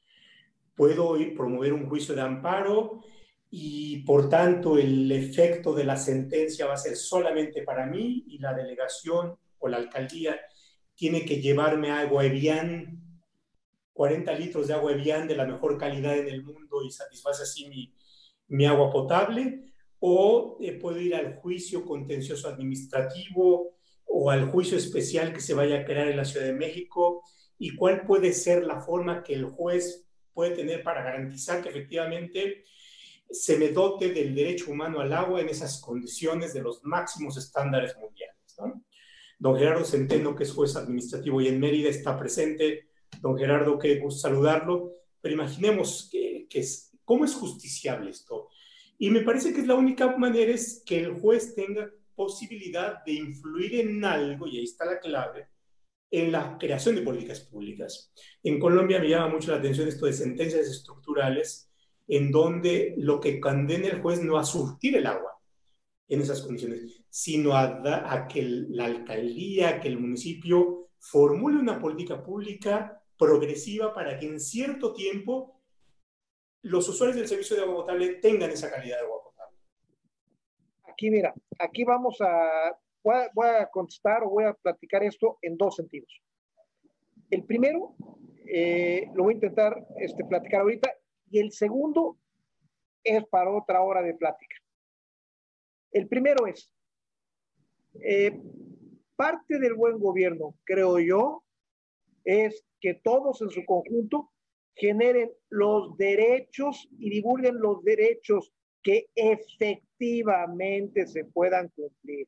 Puedo 0.74 1.16
ir, 1.16 1.36
promover 1.36 1.72
un 1.74 1.88
juicio 1.88 2.14
de 2.14 2.22
amparo 2.22 3.04
y 3.50 3.98
por 4.02 4.28
tanto 4.28 4.78
el 4.78 5.10
efecto 5.12 5.72
de 5.74 5.84
la 5.84 5.96
sentencia 5.96 6.66
va 6.66 6.74
a 6.74 6.78
ser 6.78 6.96
solamente 6.96 7.62
para 7.62 7.86
mí 7.86 8.24
y 8.26 8.38
la 8.38 8.52
delegación 8.52 9.36
o 9.60 9.68
la 9.68 9.76
alcaldía 9.76 10.38
tiene 10.98 11.24
que 11.24 11.40
llevarme 11.40 11.92
agua 11.92 12.26
Evian, 12.26 13.22
40 13.92 14.32
litros 14.34 14.66
de 14.66 14.74
agua 14.74 14.90
Evian 14.90 15.28
de 15.28 15.36
la 15.36 15.46
mejor 15.46 15.78
calidad 15.78 16.18
en 16.18 16.26
el 16.26 16.42
mundo 16.42 16.82
y 16.84 16.90
satisface 16.90 17.44
así 17.44 17.94
mi, 18.48 18.66
agua 18.66 18.90
potable, 18.90 19.72
o 20.00 20.58
eh, 20.60 20.72
puedo 20.72 21.00
ir 21.00 21.14
al 21.14 21.36
juicio 21.36 21.84
contencioso 21.84 22.48
administrativo 22.48 23.76
o 24.06 24.30
al 24.32 24.50
juicio 24.50 24.76
especial 24.76 25.32
que 25.32 25.40
se 25.40 25.54
vaya 25.54 25.78
a 25.78 25.84
crear 25.84 26.08
en 26.08 26.16
la 26.16 26.24
Ciudad 26.24 26.46
de 26.46 26.52
México 26.52 27.22
y 27.58 27.76
cuál 27.76 28.04
puede 28.04 28.32
ser 28.32 28.64
la 28.64 28.80
forma 28.80 29.22
que 29.22 29.34
el 29.34 29.44
juez 29.44 30.04
puede 30.32 30.56
tener 30.56 30.82
para 30.82 31.04
garantizar 31.04 31.62
que 31.62 31.68
efectivamente 31.68 32.64
se 33.30 33.56
me 33.56 33.68
dote 33.68 34.12
del 34.12 34.34
derecho 34.34 34.72
humano 34.72 34.98
al 34.98 35.12
agua 35.12 35.40
en 35.42 35.48
esas 35.48 35.80
condiciones 35.80 36.52
de 36.54 36.62
los 36.62 36.82
máximos 36.82 37.36
estándares 37.36 37.96
mundiales. 37.96 38.56
¿no? 38.58 38.82
Don 39.38 39.56
Gerardo 39.56 39.84
Centeno, 39.84 40.34
que 40.34 40.44
es 40.44 40.52
juez 40.52 40.74
administrativo 40.76 41.40
y 41.40 41.48
en 41.48 41.60
Mérida, 41.60 41.88
está 41.88 42.18
presente. 42.18 42.88
Don 43.20 43.38
Gerardo, 43.38 43.78
qué 43.78 44.02
saludarlo. 44.10 44.94
Pero 45.20 45.34
imaginemos 45.34 46.08
que, 46.10 46.48
cómo 47.04 47.24
es 47.24 47.34
justiciable 47.34 48.10
esto. 48.10 48.48
Y 48.98 49.10
me 49.10 49.20
parece 49.20 49.52
que 49.52 49.60
es 49.60 49.66
la 49.66 49.76
única 49.76 50.16
manera 50.16 50.52
es 50.52 50.82
que 50.84 50.98
el 50.98 51.20
juez 51.20 51.54
tenga 51.54 51.88
posibilidad 52.16 53.04
de 53.04 53.12
influir 53.12 53.76
en 53.76 54.04
algo, 54.04 54.48
y 54.48 54.58
ahí 54.58 54.64
está 54.64 54.84
la 54.84 54.98
clave, 54.98 55.46
en 56.10 56.32
la 56.32 56.58
creación 56.58 56.96
de 56.96 57.02
políticas 57.02 57.40
públicas. 57.40 58.12
En 58.42 58.58
Colombia 58.58 58.98
me 58.98 59.08
llama 59.08 59.28
mucho 59.28 59.52
la 59.52 59.58
atención 59.58 59.86
esto 59.86 60.06
de 60.06 60.12
sentencias 60.12 60.66
estructurales, 60.66 61.70
en 62.08 62.32
donde 62.32 62.94
lo 62.98 63.20
que 63.20 63.38
condena 63.38 63.86
el 63.86 64.02
juez 64.02 64.20
no 64.20 64.36
a 64.36 64.44
surtir 64.44 64.96
el 64.96 65.06
agua 65.06 65.38
en 66.08 66.20
esas 66.20 66.40
condiciones, 66.42 66.97
sino 67.10 67.56
a, 67.56 68.26
que 68.28 68.42
la 68.42 68.84
alcaldía, 68.86 69.80
que 69.80 69.88
el 69.88 69.98
municipio 69.98 70.88
formule 70.98 71.58
una 71.58 71.78
política 71.78 72.22
pública 72.22 73.02
progresiva 73.16 73.92
para 73.92 74.18
que 74.18 74.26
en 74.26 74.40
cierto 74.40 74.92
tiempo 74.92 75.60
los 76.62 76.88
usuarios 76.88 77.16
del 77.16 77.28
servicio 77.28 77.56
de 77.56 77.62
agua 77.62 77.76
potable 77.76 78.14
tengan 78.16 78.50
esa 78.50 78.70
calidad 78.70 78.98
de 78.98 79.04
agua 79.04 79.22
potable. 79.22 79.56
Aquí, 80.84 81.10
mira, 81.10 81.34
aquí 81.58 81.84
vamos 81.84 82.20
a 82.20 82.78
voy 83.02 83.46
a, 83.46 83.68
contestar 83.70 84.22
o 84.24 84.30
voy 84.30 84.44
a 84.44 84.54
platicar 84.54 85.02
esto 85.02 85.38
en 85.42 85.56
dos 85.56 85.76
sentidos. 85.76 86.20
El 87.30 87.44
primero, 87.44 87.94
eh, 88.46 89.10
lo 89.14 89.24
voy 89.24 89.34
a 89.34 89.36
intentar 89.36 89.86
este, 89.98 90.24
platicar 90.24 90.62
ahorita, 90.62 90.90
y 91.30 91.40
el 91.40 91.52
segundo 91.52 92.16
es 93.04 93.24
para 93.26 93.50
otra 93.50 93.82
hora 93.82 94.02
de 94.02 94.14
plática. 94.14 94.56
El 95.92 96.08
primero 96.08 96.46
es, 96.46 96.70
eh, 98.02 98.40
parte 99.16 99.58
del 99.58 99.74
buen 99.74 99.98
gobierno, 99.98 100.54
creo 100.64 100.98
yo, 100.98 101.44
es 102.24 102.64
que 102.80 102.94
todos 102.94 103.40
en 103.42 103.50
su 103.50 103.64
conjunto 103.64 104.30
generen 104.74 105.32
los 105.48 105.96
derechos 105.96 106.88
y 106.98 107.10
divulguen 107.10 107.58
los 107.60 107.82
derechos 107.82 108.52
que 108.82 109.06
efectivamente 109.14 111.06
se 111.06 111.24
puedan 111.24 111.68
cumplir 111.70 112.26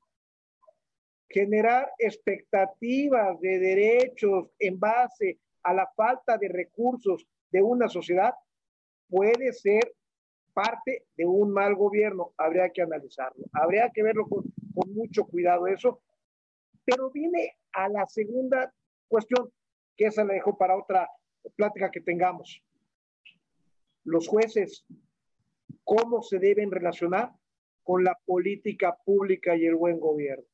generar 1.30 1.92
expectativas 1.98 3.40
de 3.40 3.58
derechos 3.58 4.48
en 4.58 4.78
base 4.78 5.38
a 5.62 5.72
la 5.72 5.88
falta 5.96 6.36
de 6.36 6.48
recursos 6.48 7.24
de 7.50 7.62
una 7.62 7.88
sociedad 7.88 8.34
puede 9.08 9.52
ser 9.52 9.94
parte 10.52 11.04
de 11.16 11.26
un 11.26 11.52
mal 11.52 11.76
gobierno. 11.76 12.32
Habría 12.36 12.70
que 12.70 12.82
analizarlo, 12.82 13.44
habría 13.52 13.90
que 13.94 14.02
verlo 14.02 14.26
con, 14.26 14.44
mucho 14.74 15.24
cuidado 15.24 15.66
eso. 15.66 16.00
Pero 16.84 17.10
viene 17.10 17.56
a 17.72 17.88
la 17.88 18.06
segunda 18.06 18.72
cuestión, 19.08 19.50
que 19.96 20.06
esa 20.06 20.24
la 20.24 20.34
dejo 20.34 20.56
para 20.56 20.76
otra 20.76 21.08
plática 21.56 21.90
que 21.90 22.00
tengamos. 22.00 22.62
Los 24.04 24.28
jueces, 24.28 24.84
¿cómo 25.84 26.22
se 26.22 26.38
deben 26.38 26.70
relacionar 26.70 27.32
con 27.82 28.04
la 28.04 28.18
política 28.24 28.96
pública 29.04 29.56
y 29.56 29.66
el 29.66 29.74
buen 29.74 30.00
gobierno? 30.00 30.44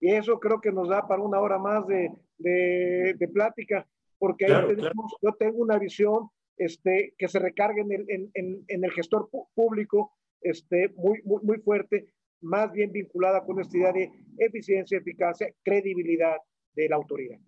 Y 0.00 0.12
eso 0.12 0.38
creo 0.38 0.60
que 0.60 0.72
nos 0.72 0.88
da 0.88 1.08
para 1.08 1.22
una 1.22 1.40
hora 1.40 1.58
más 1.58 1.86
de, 1.86 2.12
de, 2.38 3.28
plática, 3.32 3.86
porque 4.18 4.46
ahí 4.46 4.76
tenemos, 4.76 5.16
yo 5.20 5.32
tengo 5.34 5.58
una 5.58 5.78
visión 5.78 6.30
este, 6.56 7.14
que 7.18 7.28
se 7.28 7.38
recargue 7.38 7.80
en 7.80 7.92
el, 7.92 8.30
en, 8.34 8.64
en, 8.66 8.84
el 8.84 8.92
gestor 8.92 9.28
público 9.54 10.12
este, 10.40 10.88
muy, 10.90 11.20
muy, 11.22 11.42
muy 11.42 11.58
fuerte, 11.58 12.12
más 12.40 12.72
bien 12.72 12.92
vinculada 12.92 13.44
con 13.44 13.60
esta 13.60 13.76
idea 13.76 13.92
de 13.92 14.10
eficiencia, 14.38 14.98
eficacia, 14.98 15.52
credibilidad 15.62 16.36
de 16.74 16.88
la 16.88 16.96
autoridad. 16.96 17.38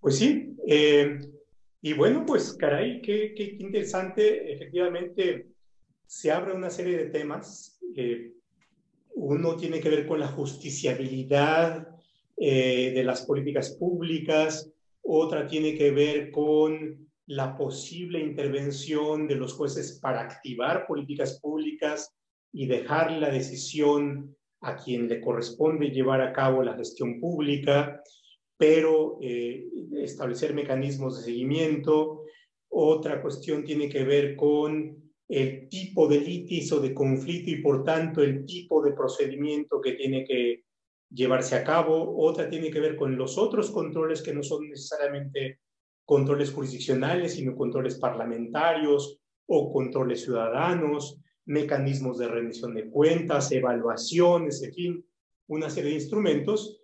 Pues 0.00 0.16
sí, 0.18 0.56
eh, 0.66 1.18
y 1.82 1.92
bueno, 1.92 2.24
pues 2.26 2.54
caray, 2.54 3.00
qué, 3.02 3.34
qué, 3.34 3.56
interesante, 3.58 4.52
efectivamente 4.52 5.48
se 6.06 6.30
abre 6.30 6.54
una 6.54 6.70
serie 6.70 6.96
de 6.96 7.10
temas. 7.10 7.80
Uno 9.14 9.56
tiene 9.56 9.80
que 9.80 9.90
ver 9.90 10.06
con 10.06 10.20
la 10.20 10.28
justiciabilidad 10.28 11.88
eh, 12.36 12.92
de 12.94 13.04
las 13.04 13.26
políticas 13.26 13.76
públicas, 13.76 14.72
otra 15.02 15.46
tiene 15.46 15.76
que 15.76 15.90
ver 15.90 16.30
con 16.30 17.10
la 17.26 17.56
posible 17.56 18.18
intervención 18.20 19.28
de 19.28 19.36
los 19.36 19.52
jueces 19.52 20.00
para 20.00 20.22
activar 20.22 20.86
políticas 20.86 21.38
públicas 21.40 22.16
y 22.52 22.66
dejar 22.66 23.12
la 23.12 23.30
decisión 23.30 24.36
a 24.62 24.76
quien 24.76 25.08
le 25.08 25.20
corresponde 25.20 25.90
llevar 25.90 26.20
a 26.20 26.32
cabo 26.32 26.62
la 26.62 26.74
gestión 26.74 27.20
pública, 27.20 28.02
pero 28.56 29.18
eh, 29.22 29.66
establecer 30.02 30.52
mecanismos 30.52 31.16
de 31.16 31.24
seguimiento. 31.24 32.24
Otra 32.68 33.22
cuestión 33.22 33.64
tiene 33.64 33.88
que 33.88 34.04
ver 34.04 34.36
con 34.36 35.00
el 35.28 35.68
tipo 35.68 36.08
de 36.08 36.20
litis 36.20 36.72
o 36.72 36.80
de 36.80 36.92
conflicto 36.92 37.50
y 37.50 37.62
por 37.62 37.84
tanto 37.84 38.22
el 38.22 38.44
tipo 38.44 38.82
de 38.82 38.92
procedimiento 38.92 39.80
que 39.80 39.92
tiene 39.92 40.24
que 40.24 40.64
llevarse 41.08 41.56
a 41.56 41.64
cabo. 41.64 42.16
Otra 42.18 42.50
tiene 42.50 42.70
que 42.70 42.80
ver 42.80 42.96
con 42.96 43.16
los 43.16 43.38
otros 43.38 43.70
controles 43.70 44.22
que 44.22 44.34
no 44.34 44.42
son 44.42 44.68
necesariamente 44.68 45.60
controles 46.04 46.50
jurisdiccionales, 46.50 47.34
sino 47.34 47.54
controles 47.54 47.98
parlamentarios 47.98 49.20
o 49.46 49.72
controles 49.72 50.22
ciudadanos, 50.22 51.20
mecanismos 51.50 52.18
de 52.18 52.28
rendición 52.28 52.74
de 52.74 52.88
cuentas, 52.88 53.50
evaluaciones, 53.50 54.62
en 54.62 54.72
fin, 54.72 55.06
una 55.48 55.68
serie 55.68 55.90
de 55.90 55.96
instrumentos. 55.96 56.80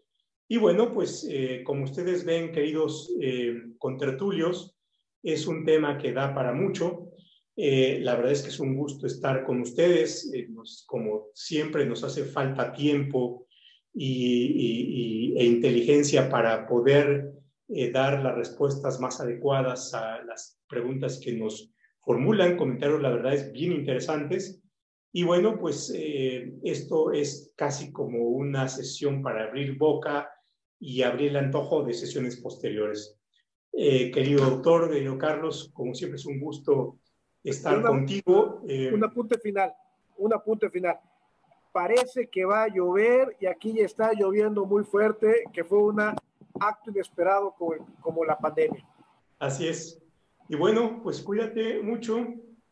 Y 0.49 0.57
bueno, 0.57 0.93
pues 0.93 1.27
eh, 1.31 1.63
como 1.65 1.85
ustedes 1.85 2.25
ven, 2.25 2.51
queridos 2.51 3.13
eh, 3.21 3.63
contertulios, 3.79 4.77
es 5.23 5.47
un 5.47 5.65
tema 5.65 5.99
que 5.99 6.13
da 6.13 6.35
para 6.35 6.53
mucho. 6.53 7.11
Eh, 7.57 8.01
la 8.03 8.17
verdad 8.17 8.33
es 8.33 8.43
que 8.43 8.49
es 8.49 8.59
un 8.59 8.77
gusto 8.77 9.07
estar 9.07 9.45
con 9.45 9.61
ustedes. 9.61 10.33
Eh, 10.35 10.49
como 10.85 11.29
siempre, 11.33 11.87
nos 11.87 12.03
hace 12.03 12.25
falta 12.25 12.73
tiempo 12.73 13.47
y, 13.95 15.33
e 15.39 15.45
inteligencia 15.45 16.29
para 16.29 16.67
poder 16.67 17.33
dar 17.93 18.23
las 18.23 18.37
respuestas 18.37 19.01
más 19.01 19.21
adecuadas 19.21 19.93
a 19.95 20.23
las 20.23 20.61
preguntas 20.69 21.19
que 21.19 21.33
nos 21.33 21.73
formulan. 22.07 22.57
Comentarios, 22.57 23.03
la 23.03 23.11
verdad, 23.11 23.35
es 23.35 23.53
bien 23.53 23.73
interesantes. 23.73 24.63
Y 25.13 25.25
bueno, 25.25 25.59
pues 25.59 25.93
esto 26.63 27.13
es 27.13 27.53
casi 27.57 27.91
como 27.91 28.29
una 28.29 28.69
sesión 28.69 29.23
para 29.23 29.45
abrir 29.45 29.77
boca 29.77 30.31
y 30.79 31.03
abrir 31.03 31.31
el 31.31 31.37
antojo 31.37 31.83
de 31.85 31.95
sesiones 31.95 32.37
posteriores. 32.37 33.19
querido 33.73 34.45
doctor, 34.45 34.91
querido 34.91 35.17
Carlos, 35.17 35.71
como 35.73 35.95
siempre 35.95 36.17
es 36.17 36.27
un 36.27 36.39
gusto 36.39 36.99
estar 37.51 37.83
contigo. 37.83 38.63
Eh, 38.69 38.93
un 38.93 39.05
apunte 39.05 39.39
final, 39.39 39.73
un 40.19 40.35
apunte 40.35 40.69
final. 40.71 40.99
Parece 41.73 42.29
que 42.29 42.45
va 42.45 42.65
a 42.65 42.69
llover 42.69 43.37
y 43.41 43.47
aquí 43.47 43.75
ya 43.75 43.85
está 43.85 44.13
lloviendo 44.13 44.65
muy 44.65 44.85
fuerte, 44.85 45.45
que 45.53 45.63
fue 45.63 45.79
un 45.79 46.01
acto 46.01 46.91
inesperado 46.91 47.55
como, 47.57 47.75
como 48.01 48.25
la 48.25 48.39
pandemia. 48.39 48.85
Así 49.39 49.69
es. 49.69 50.03
Y 50.49 50.57
bueno, 50.57 51.01
pues 51.03 51.21
cuídate 51.23 51.83
mucho, 51.83 52.25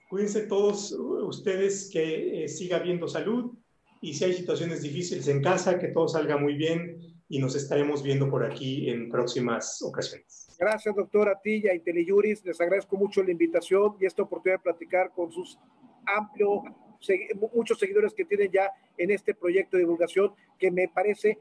cuídense 0.09 0.47
todos 0.47 0.93
ustedes, 0.93 1.91
que 1.93 2.45
eh, 2.45 2.49
siga 2.49 2.77
habiendo 2.77 3.09
salud 3.09 3.53
y 4.01 4.15
si 4.15 4.25
hay 4.25 4.35
situaciones 4.35 4.83
difíciles 4.83 5.27
en 5.29 5.43
casa, 5.43 5.79
que 5.79 5.89
todo 5.89 6.07
salga 6.07 6.37
muy 6.37 6.55
bien 6.55 7.01
y 7.29 7.39
nos 7.39 7.57
estaremos 7.57 8.03
viendo 8.03 8.31
por 8.31 8.45
aquí 8.45 8.91
en 8.91 9.11
próximas 9.11 9.83
ocasiones. 9.83 10.55
Gracias, 10.59 10.95
doctor, 10.95 11.29
a 11.29 11.41
ti 11.41 11.63
y 11.65 11.69
a 11.69 11.75
IntelliJuris. 11.75 12.45
Les 12.45 12.61
agradezco 12.61 12.97
mucho 12.97 13.23
la 13.23 13.33
invitación 13.33 13.97
y 13.99 14.07
esta 14.07 14.23
oportunidad 14.23 14.59
de 14.59 14.63
platicar 14.63 15.11
con 15.11 15.33
sus 15.33 15.59
amplios, 16.07 16.63
muchos 17.53 17.79
seguidores 17.79 18.15
que 18.15 18.25
tienen 18.25 18.53
ya 18.53 18.71
en 18.97 19.11
este 19.11 19.35
proyecto 19.35 19.77
de 19.77 19.83
divulgación 19.83 20.33
que 20.59 20.71
me 20.71 20.87
parece 20.89 21.39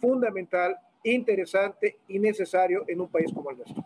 fundamental, 0.00 0.76
interesante 1.02 1.98
y 2.08 2.18
necesario 2.18 2.84
en 2.88 3.00
un 3.00 3.08
país 3.10 3.30
como 3.32 3.50
el 3.50 3.58
nuestro. 3.58 3.84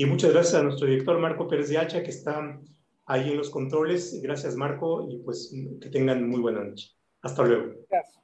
Y 0.00 0.06
muchas 0.06 0.32
gracias 0.32 0.54
a 0.54 0.62
nuestro 0.62 0.86
director 0.86 1.18
Marco 1.18 1.46
Pérez 1.46 1.68
de 1.68 1.76
Hacha, 1.76 2.02
que 2.02 2.08
está 2.08 2.58
ahí 3.04 3.32
en 3.32 3.36
los 3.36 3.50
controles. 3.50 4.18
Gracias, 4.22 4.56
Marco, 4.56 5.06
y 5.10 5.18
pues 5.18 5.54
que 5.78 5.90
tengan 5.90 6.26
muy 6.26 6.40
buena 6.40 6.64
noche. 6.64 6.92
Hasta 7.20 7.42
luego. 7.42 7.74
Gracias. 7.90 8.19